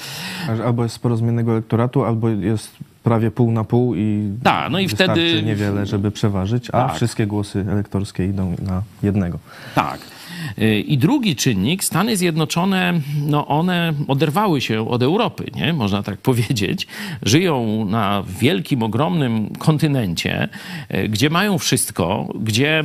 Albo 0.65 0.83
jest 0.83 0.95
sporo 0.95 1.17
zmiennego 1.17 1.53
elektoratu, 1.53 2.05
albo 2.05 2.29
jest 2.29 2.92
prawie 3.03 3.31
pół 3.31 3.53
na 3.53 3.65
pół 3.65 3.95
i 3.95 4.31
Tak, 4.43 4.73
no 4.73 4.79
i 4.79 4.89
wtedy- 4.89 5.43
niewiele, 5.43 5.87
żeby 5.87 6.11
przeważyć, 6.11 6.69
a 6.71 6.73
Tak. 6.73 6.95
wszystkie 6.97 7.27
głosy 7.27 7.65
elektorskie 7.71 8.27
idą 8.27 8.55
na 8.63 8.83
jednego. 9.03 9.39
Tak. 9.75 9.99
Y, 10.59 10.81
I 10.81 10.99
drugi 10.99 11.37
czynnik, 11.37 11.85
Stany 11.85 12.17
Zjednoczone, 12.17 13.01
no 13.27 13.47
one 13.47 13.93
oderwały 14.09 14.61
się 14.61 14.91
od 14.91 15.03
Europy, 15.03 15.45
nie? 15.55 15.73
można 15.73 16.03
tak 16.03 16.19
powiedzieć. 16.31 16.87
Żyją 17.23 17.85
na 17.85 18.23
wielkim, 18.41 18.83
ogromnym 18.83 19.51
kontynencie, 19.59 20.49
y, 20.95 21.09
gdzie 21.09 21.31
mają 21.31 21.59
wszystko, 21.59 22.29
gdzie 22.35 22.83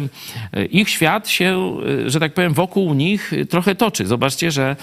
y, 0.57 0.65
ich 0.65 0.89
świat 0.89 1.29
się, 1.29 1.77
że 2.05 2.19
tak 2.19 2.33
powiem, 2.33 2.53
wokół 2.53 2.93
nich 2.93 3.31
trochę 3.49 3.75
toczy. 3.75 4.07
Zobaczcie, 4.07 4.51
że 4.51 4.75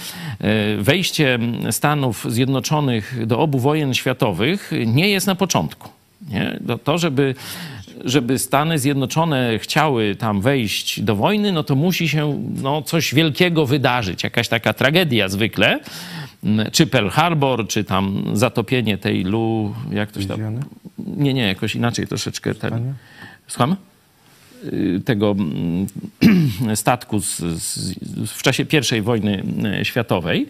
wejście 0.78 1.38
Stanów 1.70 2.26
Zjednoczonych 2.28 3.26
do 3.26 3.40
obu 3.40 3.58
wojen 3.58 3.94
światowych 3.94 4.70
nie 4.86 5.08
jest 5.08 5.26
na 5.26 5.34
początku. 5.34 5.88
Nie? 6.28 6.60
To, 6.84 6.98
żeby 6.98 7.34
żeby 8.04 8.38
Stany 8.38 8.78
Zjednoczone 8.78 9.58
chciały 9.58 10.16
tam 10.16 10.40
wejść 10.40 11.00
do 11.00 11.16
wojny, 11.16 11.52
no 11.52 11.64
to 11.64 11.74
musi 11.74 12.08
się 12.08 12.42
no, 12.62 12.82
coś 12.82 13.14
wielkiego 13.14 13.66
wydarzyć, 13.66 14.24
jakaś 14.24 14.48
taka 14.48 14.72
tragedia 14.72 15.28
zwykle, 15.28 15.80
Mm, 16.44 16.70
czy 16.70 16.86
Pearl 16.86 17.08
Harbor, 17.08 17.68
czy 17.68 17.84
tam 17.84 18.24
zatopienie 18.32 18.98
tej 18.98 19.24
Lu, 19.24 19.74
jak 19.90 20.12
to 20.12 20.20
się 20.20 20.28
tam... 20.28 20.60
Nie, 20.98 21.34
nie, 21.34 21.46
jakoś 21.48 21.74
inaczej 21.74 22.06
troszeczkę 22.06 22.54
ten... 22.54 22.94
Słucham? 23.46 23.76
Y, 24.72 25.00
tego 25.04 25.30
mm, 25.30 25.86
statku 26.74 27.20
z, 27.20 27.38
z, 27.38 27.94
w 28.30 28.42
czasie 28.42 28.66
I 28.98 29.00
wojny 29.00 29.42
y, 29.80 29.84
światowej, 29.84 30.46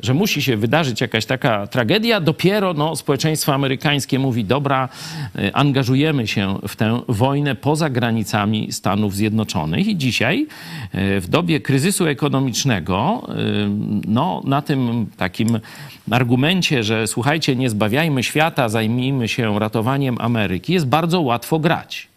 że 0.00 0.14
musi 0.14 0.42
się 0.42 0.56
wydarzyć 0.56 1.00
jakaś 1.00 1.26
taka 1.26 1.66
tragedia, 1.66 2.20
dopiero 2.20 2.74
no, 2.74 2.96
społeczeństwo 2.96 3.54
amerykańskie 3.54 4.18
mówi, 4.18 4.44
dobra, 4.44 4.88
y, 5.38 5.54
angażujemy 5.54 6.26
się 6.26 6.58
w 6.68 6.76
tę 6.76 7.00
wojnę 7.08 7.54
poza 7.54 7.90
granicami 7.90 8.72
Stanów 8.72 9.14
Zjednoczonych 9.14 9.86
i 9.86 9.96
dzisiaj 9.96 10.46
w 10.94 11.24
dobie 11.28 11.60
kryzysu 11.60 12.06
ekonomicznego 12.06 13.26
no, 14.06 14.42
na 14.44 14.62
tym 14.62 15.06
takim 15.16 15.60
argumencie, 16.10 16.84
że 16.84 17.06
słuchajcie, 17.06 17.56
nie 17.56 17.70
zbawiajmy 17.70 18.22
świata, 18.22 18.68
zajmijmy 18.68 19.28
się 19.28 19.58
ratowaniem 19.58 20.16
Ameryki, 20.20 20.72
jest 20.72 20.86
bardzo 20.86 21.20
łatwo 21.20 21.58
grać. 21.58 22.07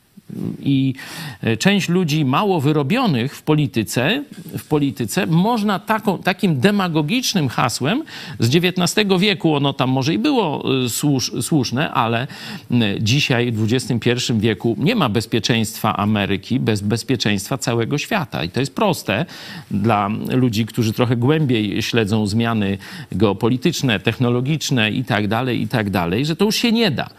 I 0.60 0.94
e, 1.42 1.58
część 1.58 1.90
ludzi 1.90 2.26
mało 2.26 2.62
wyrobionych 2.62 3.36
w 3.36 3.42
polityce, 3.42 4.24
w 4.58 4.68
polityce 4.68 5.28
można 5.28 5.80
taką, 5.80 6.18
takim 6.18 6.60
demagogicznym 6.60 7.50
hasłem 7.50 8.04
z 8.40 8.56
XIX 8.56 9.08
wieku, 9.20 9.56
ono 9.56 9.74
tam 9.74 9.90
może 9.90 10.14
i 10.14 10.18
było 10.18 10.64
e, 10.86 10.90
słusz, 10.90 11.32
słuszne, 11.42 11.92
ale 11.92 12.28
m, 12.72 12.82
dzisiaj 13.00 13.52
w 13.52 13.74
XXI 13.74 14.10
wieku 14.34 14.76
nie 14.80 14.96
ma 14.96 15.10
bezpieczeństwa 15.10 15.98
Ameryki 15.98 16.60
bez 16.60 16.82
bezpieczeństwa 16.82 17.58
całego 17.58 17.98
świata. 17.98 18.44
I 18.44 18.50
to 18.50 18.60
jest 18.60 18.76
proste 18.76 19.26
dla 19.72 20.10
ludzi, 20.32 20.66
którzy 20.66 20.94
trochę 20.94 21.16
głębiej 21.16 21.82
śledzą 21.82 22.28
zmiany 22.28 22.78
geopolityczne, 23.12 24.00
technologiczne 24.00 24.92
i 24.92 25.04
tak 25.04 25.28
dalej, 25.28 25.62
i 25.62 25.68
tak 25.68 25.90
dalej, 25.90 26.26
że 26.26 26.36
to 26.36 26.46
już 26.46 26.56
się 26.56 26.72
nie 26.72 26.92
da. 26.92 27.10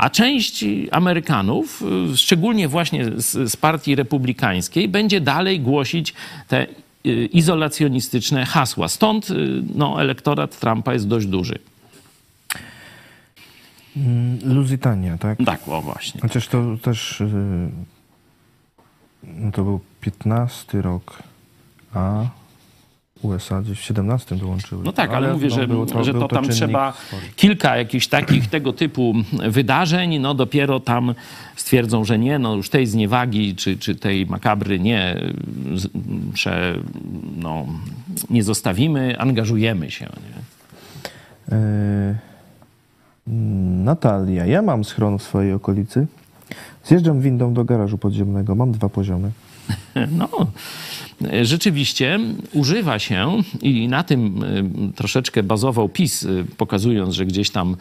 A 0.00 0.10
część 0.10 0.64
Amerykanów, 0.90 1.82
y, 2.12 2.16
szczególnie 2.16 2.68
właśnie 2.68 3.04
z, 3.16 3.50
z 3.52 3.56
partii 3.56 3.94
republikańskiej, 3.94 4.88
będzie 4.88 5.20
dalej 5.20 5.60
głosić 5.60 6.14
te 6.48 6.66
y, 7.06 7.26
izolacjonistyczne 7.32 8.46
hasła. 8.46 8.88
Stąd 8.88 9.30
y, 9.30 9.62
no, 9.74 10.02
elektorat 10.02 10.60
Trumpa 10.60 10.92
jest 10.92 11.08
dość 11.08 11.26
duży. 11.26 11.58
Lusitania, 14.44 15.18
tak? 15.18 15.38
Tak, 15.46 15.68
o 15.68 15.82
właśnie. 15.82 16.20
Chociaż 16.20 16.48
to 16.48 16.76
też 16.82 17.22
no 19.22 19.52
to 19.52 19.64
był 19.64 19.80
15 20.00 20.82
rok, 20.82 21.22
a 21.94 22.24
USA 23.22 23.62
gdzieś 23.62 23.78
w 23.78 23.82
17 23.82 24.36
dołączyły. 24.36 24.84
No 24.84 24.92
tak, 24.92 25.10
ale, 25.10 25.32
mówię, 25.32 25.48
no, 25.48 25.54
że, 25.54 25.68
było 25.68 26.04
że 26.04 26.14
to 26.14 26.28
tam 26.28 26.48
trzeba 26.48 26.92
kilka 27.36 27.76
jakichś 27.76 28.06
takich 28.06 28.46
tego 28.54 28.72
typu 28.72 29.14
wydarzeń, 29.48 30.18
no 30.18 30.34
dopiero 30.34 30.80
tam 30.80 31.14
stwierdzą, 31.56 32.04
że 32.04 32.18
nie, 32.18 32.38
no 32.38 32.54
już 32.54 32.70
tej 32.70 32.86
zniewagi 32.86 33.56
czy, 33.56 33.78
czy 33.78 33.94
tej 33.94 34.26
makabry 34.26 34.80
nie, 34.80 35.16
prze, 36.34 36.78
no, 37.36 37.66
nie 38.30 38.44
zostawimy, 38.44 39.18
angażujemy 39.18 39.90
się. 39.90 40.08
E, 41.52 42.14
Natalia, 43.84 44.46
ja 44.46 44.62
mam 44.62 44.84
schron 44.84 45.18
w 45.18 45.22
swojej 45.22 45.52
okolicy. 45.52 46.06
Zjeżdżam 46.84 47.20
windą 47.20 47.54
do 47.54 47.64
garażu 47.64 47.98
podziemnego, 47.98 48.54
mam 48.54 48.72
dwa 48.72 48.88
poziomy. 48.88 49.30
No, 50.18 50.28
rzeczywiście 51.42 52.20
używa 52.52 52.98
się 52.98 53.30
i 53.62 53.88
na 53.88 54.02
tym 54.02 54.42
y, 54.90 54.92
troszeczkę 54.96 55.42
bazował 55.42 55.88
PiS, 55.88 56.22
y, 56.22 56.44
pokazując, 56.56 57.14
że 57.14 57.26
gdzieś 57.26 57.50
tam 57.50 57.76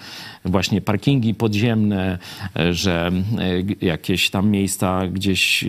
właśnie 0.45 0.81
parkingi 0.81 1.33
podziemne, 1.33 2.17
y, 2.59 2.73
że 2.73 3.11
jakieś 3.81 4.29
tam 4.29 4.49
miejsca 4.49 5.07
gdzieś 5.07 5.65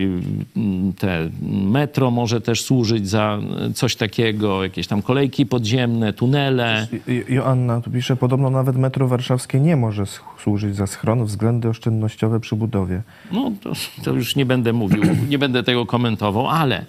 te 0.99 1.29
metro 1.51 2.11
może 2.11 2.41
też 2.41 2.61
służyć 2.61 3.09
za 3.09 3.39
coś 3.75 3.95
takiego, 3.95 4.63
jakieś 4.63 4.87
tam 4.87 5.01
kolejki 5.01 5.45
podziemne, 5.45 6.13
tunele. 6.13 6.87
Jo- 7.07 7.23
Joanna 7.29 7.81
tu 7.81 7.91
pisze, 7.91 8.15
podobno 8.15 8.49
nawet 8.49 8.77
metro 8.77 9.07
warszawskie 9.07 9.59
nie 9.59 9.75
może 9.75 10.03
służyć 10.43 10.75
za 10.75 10.87
schron 10.87 11.25
względy 11.25 11.69
oszczędnościowe 11.69 12.39
przy 12.39 12.55
budowie. 12.55 13.01
No, 13.31 13.51
to, 13.61 13.71
to 14.03 14.11
już 14.13 14.35
nie 14.35 14.45
będę 14.45 14.73
mówił, 14.73 15.03
nie 15.29 15.39
będę 15.39 15.63
tego 15.63 15.85
komentował, 15.85 16.47
ale 16.47 16.85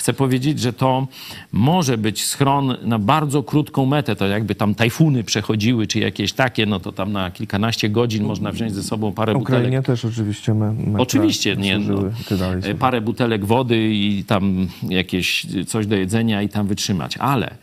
chcę 0.00 0.12
powiedzieć, 0.12 0.60
że 0.60 0.72
to 0.72 1.06
może 1.52 1.98
być 1.98 2.24
schron 2.24 2.76
na 2.82 2.98
bardzo 2.98 3.42
krótką 3.42 3.86
metę. 3.86 4.16
To 4.16 4.26
jakby 4.26 4.54
tam 4.54 4.74
tajfuny 4.74 5.24
przechodziły, 5.24 5.86
czy 5.86 5.98
jakieś 5.98 6.32
takie, 6.32 6.66
no 6.66 6.80
to 6.80 6.92
tam 6.92 7.12
na 7.12 7.30
kilkanaście 7.30 7.88
godzin 7.88 8.24
można 8.24 8.52
wziąć 8.52 8.74
ze 8.74 8.82
sobą 8.82 9.12
parę 9.12 9.34
Ukrainie 9.34 9.64
butelek. 9.66 9.86
też 9.86 10.04
oczywiście 10.04 10.54
me, 10.54 10.72
metra 10.72 11.00
Oczywiście, 11.00 11.56
nie. 11.56 11.78
No, 11.78 11.96
sobie. 12.60 12.74
parę 12.74 13.00
butelek 13.00 13.44
wody 13.44 13.90
i 13.92 14.24
tam 14.24 14.68
jakieś 14.88 15.46
coś 15.66 15.86
do 15.86 15.96
jedzenia 15.96 16.42
i 16.42 16.48
tam 16.48 16.66
wytrzymać. 16.66 17.16
Ale 17.16 17.54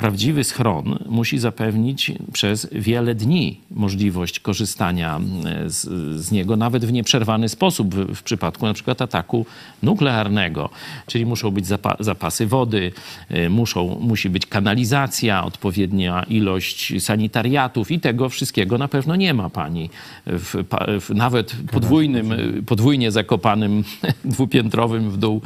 prawdziwy 0.00 0.44
schron 0.44 0.98
musi 1.08 1.38
zapewnić 1.38 2.12
przez 2.32 2.68
wiele 2.72 3.14
dni 3.14 3.60
możliwość 3.70 4.40
korzystania 4.40 5.20
e, 5.44 5.70
z, 5.70 5.80
z 6.20 6.30
niego, 6.30 6.56
nawet 6.56 6.84
w 6.84 6.92
nieprzerwany 6.92 7.48
sposób, 7.48 7.94
w, 7.94 8.14
w 8.14 8.22
przypadku 8.22 8.66
na 8.66 8.74
przykład 8.74 9.02
ataku 9.02 9.46
nuklearnego. 9.82 10.70
Czyli 11.06 11.26
muszą 11.26 11.50
być 11.50 11.66
zapa 11.66 11.96
zapasy 12.00 12.46
wody, 12.46 12.92
e, 13.28 13.48
muszą, 13.48 13.98
musi 14.00 14.30
być 14.30 14.46
kanalizacja, 14.46 15.44
odpowiednia 15.44 16.22
ilość 16.22 17.02
sanitariatów 17.02 17.90
i 17.90 18.00
tego 18.00 18.28
wszystkiego 18.28 18.78
na 18.78 18.88
pewno 18.88 19.16
nie 19.16 19.34
ma 19.34 19.50
pani 19.50 19.90
w, 20.26 20.64
w 21.00 21.14
nawet 21.14 21.56
podwójnym, 21.72 22.34
podwójnie 22.66 23.10
zakopanym 23.10 23.84
dwupiętrowym 24.24 25.10
w 25.10 25.16
dół 25.16 25.40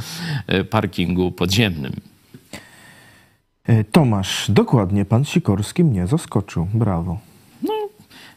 e, 0.47 0.65
parkingu 0.65 1.33
podziemnym. 1.33 2.14
E, 3.67 3.85
Tomasz, 3.85 4.51
dokładnie, 4.51 5.05
pan 5.05 5.25
Sikorski 5.25 5.85
mnie 5.85 6.07
zaskoczył. 6.07 6.67
Brawo. 6.75 7.19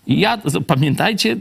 I 0.08 0.20
ja, 0.20 0.38
pamiętajcie, 0.68 1.38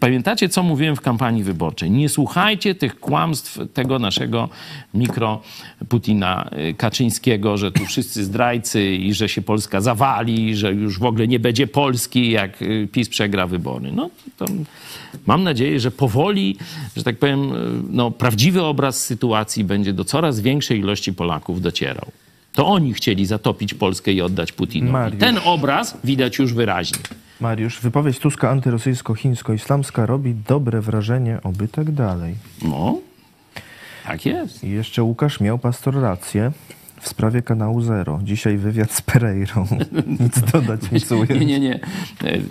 pamiętacie, 0.00 0.48
co 0.48 0.62
mówiłem 0.62 0.96
w 0.96 1.00
kampanii 1.00 1.42
wyborczej. 1.42 1.90
Nie 1.90 2.08
słuchajcie 2.08 2.74
tych 2.74 3.00
kłamstw 3.00 3.58
tego 3.74 3.98
naszego 3.98 4.48
mikro 4.94 5.42
Putina 5.88 6.50
y, 6.70 6.74
Kaczyńskiego, 6.74 7.56
że 7.56 7.72
tu 7.72 7.86
wszyscy 7.86 8.24
zdrajcy 8.24 8.94
i 8.94 9.14
że 9.14 9.28
się 9.28 9.42
Polska 9.42 9.80
zawali, 9.80 10.56
że 10.56 10.72
już 10.72 10.98
w 10.98 11.04
ogóle 11.04 11.28
nie 11.28 11.40
będzie 11.40 11.66
Polski, 11.66 12.30
jak 12.30 12.62
y, 12.62 12.88
PiS 12.92 13.08
przegra 13.08 13.46
wybory. 13.46 13.92
No 13.92 14.10
to 14.36 14.44
mam 15.26 15.42
nadzieję, 15.42 15.80
że 15.80 15.90
powoli, 15.90 16.56
że 16.96 17.02
tak 17.02 17.18
powiem, 17.18 17.52
no, 17.90 18.10
prawdziwy 18.10 18.62
obraz 18.62 19.04
sytuacji 19.04 19.64
będzie 19.64 19.92
do 19.92 20.04
coraz 20.04 20.40
większej 20.40 20.78
ilości 20.78 21.12
Polaków 21.12 21.60
docierał. 21.62 22.06
To 22.52 22.66
oni 22.66 22.94
chcieli 22.94 23.26
zatopić 23.26 23.74
Polskę 23.74 24.12
i 24.12 24.22
oddać 24.22 24.52
Putinowi. 24.52 24.92
Mariusz. 24.92 25.20
Ten 25.20 25.38
obraz 25.44 25.96
widać 26.04 26.38
już 26.38 26.54
wyraźnie. 26.54 26.98
Mariusz, 27.40 27.80
wypowiedź 27.80 28.18
Tuska 28.18 28.50
antyrosyjsko-chińsko-islamska 28.50 30.06
robi 30.06 30.34
dobre 30.34 30.80
wrażenie, 30.80 31.38
oby 31.42 31.68
tak 31.68 31.90
dalej. 31.90 32.34
No, 32.62 32.98
tak 34.06 34.26
jest. 34.26 34.64
I 34.64 34.70
jeszcze 34.70 35.02
Łukasz 35.02 35.40
miał 35.40 35.58
pastor 35.58 36.00
rację 36.00 36.52
w 37.00 37.08
sprawie 37.08 37.42
kanału 37.42 37.82
Zero. 37.82 38.20
Dzisiaj 38.22 38.56
wywiad 38.56 38.92
z 38.92 39.02
Pereirą. 39.02 39.66
Nic 40.20 40.40
dodać, 40.52 40.80
nic 40.92 41.12
ująć. 41.12 41.30
Nie, 41.30 41.46
nie, 41.46 41.60
nie. 41.60 41.80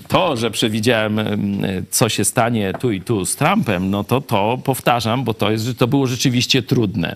To, 0.08 0.38
że 0.38 0.52
przewidziałem, 0.52 1.20
em, 1.20 1.62
co 1.90 2.10
się 2.10 2.26
stanie 2.26 2.74
tu 2.80 2.92
i 2.92 3.02
tu 3.02 3.26
z 3.26 3.36
Trumpem, 3.36 3.90
no 3.90 4.04
to 4.04 4.22
to 4.22 4.60
powtarzam, 4.64 5.24
bo 5.24 5.34
to, 5.34 5.52
jest, 5.52 5.78
to 5.78 5.88
było 5.88 6.08
rzeczywiście 6.08 6.64
trudne. 6.64 7.16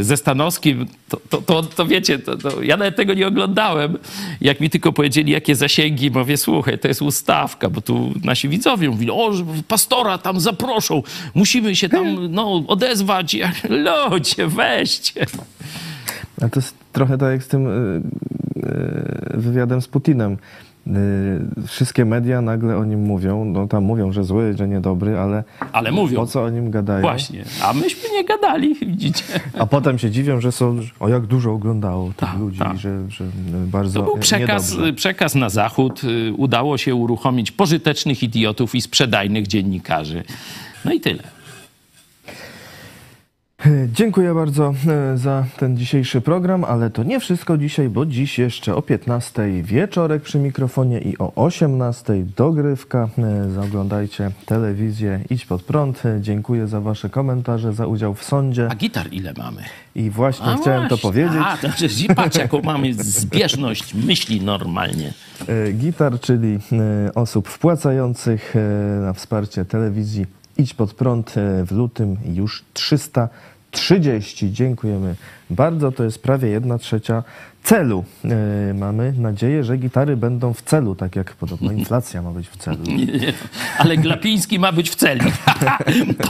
Ze 0.00 0.16
Stanowskim, 0.16 0.86
to, 1.08 1.20
to, 1.28 1.42
to, 1.42 1.62
to 1.62 1.86
wiecie, 1.86 2.18
to, 2.18 2.36
to, 2.36 2.62
ja 2.62 2.76
nawet 2.76 2.96
tego 2.96 3.14
nie 3.14 3.26
oglądałem. 3.26 3.98
Jak 4.40 4.60
mi 4.60 4.70
tylko 4.70 4.92
powiedzieli, 4.92 5.32
jakie 5.32 5.54
zasięgi, 5.54 6.10
mówię, 6.10 6.36
słuchaj, 6.36 6.78
to 6.78 6.88
jest 6.88 7.02
ustawka, 7.02 7.70
bo 7.70 7.80
tu 7.80 8.12
nasi 8.24 8.48
widzowie 8.48 8.90
mówili, 8.90 9.10
o, 9.10 9.32
pastora 9.68 10.18
tam 10.18 10.40
zaproszą, 10.40 11.02
musimy 11.34 11.76
się 11.76 11.88
tam 11.88 12.32
no, 12.34 12.64
odezwać. 12.66 13.36
Ludzie, 13.68 14.46
weźcie. 14.46 15.26
A 16.42 16.48
to 16.48 16.60
jest 16.60 16.74
trochę 16.92 17.18
tak 17.18 17.30
jak 17.32 17.42
z 17.42 17.48
tym 17.48 17.66
y, 17.66 17.70
y, 18.56 19.36
wywiadem 19.40 19.82
z 19.82 19.88
Putinem. 19.88 20.36
Y, 20.86 20.90
Wszystkie 21.66 22.04
media 22.04 22.40
nagle 22.40 22.76
o 22.76 22.84
nim 22.84 23.00
mówią. 23.02 23.44
No 23.44 23.66
tam 23.66 23.84
mówią, 23.84 24.12
że 24.12 24.24
zły, 24.24 24.54
że 24.58 24.68
niedobry, 24.68 25.18
ale, 25.18 25.44
Ale 25.72 25.90
mówią. 25.92 26.16
po 26.16 26.26
co 26.26 26.42
o 26.42 26.50
nim 26.50 26.70
gadają? 26.70 27.00
Właśnie. 27.00 27.44
A 27.64 27.72
myśmy 27.72 28.08
nie 28.12 28.24
gadali, 28.24 28.74
widzicie. 28.74 29.24
A 29.58 29.66
potem 29.66 29.98
się 29.98 30.10
dziwią, 30.10 30.40
że 30.40 30.52
są, 30.52 30.78
o 31.00 31.08
jak 31.08 31.26
dużo 31.26 31.52
oglądało 31.52 32.08
tych 32.08 32.16
Tak, 32.16 32.38
ludzi, 32.38 32.58
tak. 32.58 32.78
że, 32.78 33.10
że 33.10 33.24
bardzo 33.66 34.00
To 34.00 34.06
był 34.06 34.18
przekaz, 34.18 34.70
niedobrze. 34.70 34.92
przekaz 34.92 35.34
na 35.34 35.48
zachód. 35.50 36.00
Udało 36.36 36.78
się 36.78 36.94
uruchomić 36.94 37.50
pożytecznych 37.52 38.22
idiotów 38.22 38.74
i 38.74 38.80
sprzedajnych 38.80 39.46
dziennikarzy. 39.46 40.22
No 40.84 40.92
i 40.92 41.00
tyle. 41.00 41.22
Dziękuję 43.98 44.34
bardzo 44.34 44.74
e, 45.14 45.18
za 45.18 45.44
ten 45.56 45.76
dzisiejszy 45.76 46.20
program, 46.20 46.64
ale 46.64 46.90
to 46.90 47.02
nie 47.02 47.20
wszystko 47.20 47.58
dzisiaj, 47.58 47.88
bo 47.88 48.06
dziś 48.06 48.38
jeszcze 48.38 48.74
o 48.74 48.82
15 48.82 49.62
wieczorek 49.62 50.22
przy 50.22 50.38
mikrofonie 50.38 51.00
i 51.00 51.18
o 51.18 51.32
18 51.34 52.24
dogrywka. 52.36 53.08
E, 53.18 53.50
Zaoglądajcie 53.50 54.30
telewizję 54.46 55.20
Idź 55.30 55.46
Pod 55.46 55.62
Prąd. 55.62 56.06
E, 56.06 56.20
Dziękuję 56.20 56.66
za 56.66 56.80
wasze 56.80 57.10
komentarze, 57.10 57.72
za 57.72 57.86
udział 57.86 58.14
w 58.14 58.24
sądzie. 58.24 58.68
A 58.70 58.74
gitar 58.74 59.06
ile 59.12 59.32
mamy? 59.38 59.62
I 59.94 60.10
właśnie 60.10 60.46
A 60.46 60.56
chciałem 60.56 60.88
to 60.88 60.96
właśnie. 60.96 61.10
powiedzieć. 61.10 61.42
A, 61.44 61.56
to, 61.56 61.68
że 61.78 62.14
patrz, 62.14 62.38
jaką 62.38 62.62
mamy 62.62 62.94
zbieżność 62.94 63.94
myśli 63.94 64.40
normalnie. 64.40 65.12
Gitar, 65.72 66.20
czyli 66.20 66.58
osób 67.14 67.48
wpłacających 67.48 68.54
na 69.02 69.12
wsparcie 69.12 69.64
telewizji 69.64 70.26
Idź 70.60 70.74
Pod 70.74 70.94
Prąd 70.94 71.34
e, 71.36 71.64
w 71.64 71.72
lutym 71.72 72.16
już 72.34 72.64
330. 72.72 74.52
Dziękujemy 74.52 75.14
bardzo. 75.50 75.92
To 75.92 76.04
jest 76.04 76.22
prawie 76.22 76.48
1 76.48 76.78
trzecia 76.78 77.22
celu. 77.62 78.04
E, 78.24 78.74
Mamy 78.74 79.12
nadzieję, 79.12 79.64
że 79.64 79.76
gitary 79.76 80.16
będą 80.16 80.54
w 80.54 80.62
celu, 80.62 80.94
tak 80.94 81.16
jak 81.16 81.32
podobno 81.32 81.72
inflacja 81.80 82.22
ma 82.22 82.30
być 82.30 82.48
w 82.48 82.56
celu. 82.56 82.82
Nie, 82.84 83.06
nie. 83.06 83.32
Ale 83.78 83.96
Glapiński 83.96 84.58
ma 84.58 84.72
być 84.72 84.90
w 84.90 84.94
celi. 84.94 85.20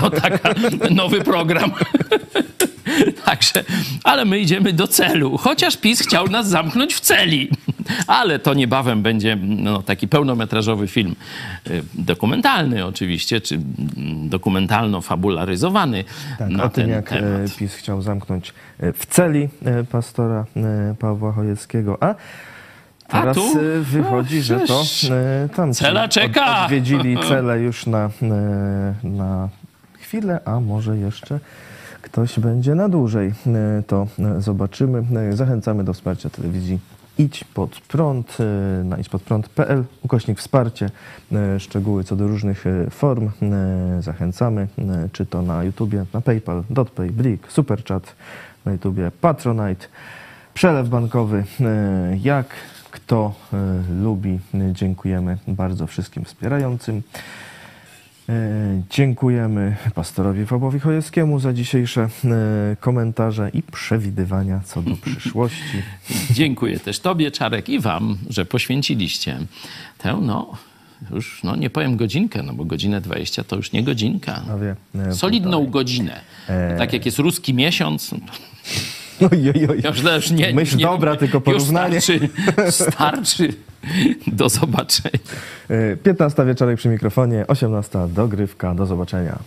To 0.01 0.11
taka 0.11 0.51
nowy 0.91 1.21
program. 1.21 1.71
Także, 3.25 3.65
ale 4.05 4.25
my 4.25 4.39
idziemy 4.39 4.73
do 4.73 4.87
celu. 4.89 5.39
Chociaż 5.39 5.77
PiS 5.77 6.01
chciał 6.01 6.29
nas 6.29 6.49
zamknąć 6.49 6.95
w 6.95 7.01
celi. 7.01 7.51
Ale 8.07 8.39
to 8.39 8.55
niebawem 8.55 9.03
będzie 9.03 9.37
no, 9.43 9.83
taki 9.83 10.09
pełnometrażowy 10.09 10.89
film 10.89 11.17
y, 11.67 11.83
dokumentalny 11.95 12.87
oczywiście, 12.87 13.41
czy 13.41 13.55
mm, 13.55 14.29
dokumentalno-fabularyzowany 14.29 16.05
Tak, 16.39 16.51
na 16.51 16.65
o 16.65 16.69
tym, 16.69 16.89
jak 16.89 17.13
e, 17.13 17.17
temat. 17.17 17.57
PiS 17.57 17.75
chciał 17.75 18.03
zamknąć 18.03 18.49
e, 18.49 18.53
w 18.95 19.07
celi 19.07 19.49
e, 19.65 19.85
pastora 19.85 20.45
e, 20.57 20.95
Pawła 20.99 21.33
Chojeckiego, 21.33 22.03
a 22.03 22.15
A 23.09 23.21
teraz 23.21 23.37
tu? 23.37 23.43
e, 23.59 23.81
wychodzi, 23.81 24.43
że 24.43 24.61
to 24.61 24.83
e, 25.11 25.49
tam 25.49 25.73
cela 25.75 26.09
czeka. 26.09 26.65
odwiedzili 26.65 27.17
celę 27.29 27.61
już 27.61 27.87
na, 27.87 28.11
e, 28.23 28.95
na 29.05 29.49
chwilę, 30.01 30.41
a 30.45 30.61
może 30.61 30.97
jeszcze 30.99 31.41
ktoś 32.03 32.39
będzie 32.41 32.75
na 32.75 32.89
dłużej. 32.89 33.33
E, 33.79 33.83
To 33.87 34.07
e, 34.19 34.41
zobaczymy. 34.41 35.03
E, 35.31 35.33
Zachęcamy 35.37 35.85
do 35.85 35.93
wsparcia 35.95 36.31
telewizji 36.31 36.79
Idź 37.19 37.45
pod 37.45 37.81
prąd 37.81 38.37
e, 38.81 38.85
na 38.85 38.99
idźpodprąd.pl 38.99 39.85
ukośnik 40.03 40.39
wsparcie. 40.39 40.91
E, 41.33 41.61
Szczegóły 41.61 42.05
co 42.05 42.17
do 42.17 42.29
różnych 42.29 42.67
e, 42.67 42.91
form 42.91 43.29
e, 43.43 44.03
zachęcamy, 44.03 44.69
e, 44.79 45.09
czy 45.13 45.27
to 45.27 45.43
na 45.43 45.65
YouTubie, 45.65 46.05
na 46.15 46.21
PayPal, 46.21 46.63
DotPay, 46.71 47.11
Blik, 47.11 47.53
Superchat, 47.53 48.15
na 48.69 48.73
YouTubie 48.73 49.11
Patronite. 49.21 49.87
Przelew 50.55 50.89
bankowy, 50.89 51.45
e, 51.61 52.19
jak 52.23 52.47
kto 52.91 53.35
e, 53.53 53.57
lubi. 54.03 54.39
Dziękujemy 54.73 55.39
bardzo 55.49 55.87
wszystkim 55.87 56.25
wspierającym. 56.25 57.03
E, 58.29 58.33
Dziękujemy 58.91 59.77
pastorowi 59.95 60.47
Fabowi 60.47 60.81
Chojeckiemu 60.81 61.41
za 61.41 61.53
dzisiejsze 61.53 62.09
komentarze 62.81 63.51
i 63.55 63.63
przewidywania 63.63 64.61
co 64.65 64.83
do 64.83 64.97
przyszłości. 65.07 65.83
Dziękuję 66.31 66.81
też 66.81 67.01
Tobie, 67.01 67.31
Czarek, 67.31 67.69
i 67.69 67.81
Wam, 67.81 68.19
że 68.31 68.45
poświęciliście 68.45 69.39
tę, 69.99 70.19
no, 70.23 70.53
już, 71.11 71.43
no 71.45 71.57
nie 71.57 71.71
powiem 71.71 71.97
godzinkę, 71.97 72.43
no 72.43 72.53
bo 72.53 72.65
godzinę 72.65 73.01
20 73.01 73.45
to 73.45 73.57
już 73.57 73.73
nie 73.73 73.83
godzinka. 73.83 74.43
Solidną 75.13 75.67
godzinę. 75.67 76.21
Tak 76.79 76.93
jak 76.93 77.07
jest 77.07 77.19
ruski 77.19 77.55
miesiąc, 77.55 78.13
no 78.13 78.19
Oj, 79.21 79.53
oj, 79.55 79.69
oj. 79.71 79.83
już, 79.85 80.03
już 80.03 80.31
nie... 80.31 80.55
Myśl 80.55 80.77
nie 80.77 80.85
dobra, 80.85 81.11
lubię. 81.11 81.21
tylko 81.21 81.41
porównanie. 81.41 82.01
Starczy, 82.01 82.29
starczy. 82.71 83.55
Do 84.27 84.49
zobaczenia. 84.49 85.19
E, 85.69 85.97
15 85.97 86.47
wieczorek 86.47 86.77
przy 86.77 86.89
mikrofonie, 86.89 87.45
18 87.47 87.99
dogrywka. 88.09 88.75
Do 88.75 88.87
zobaczenia. 88.87 89.39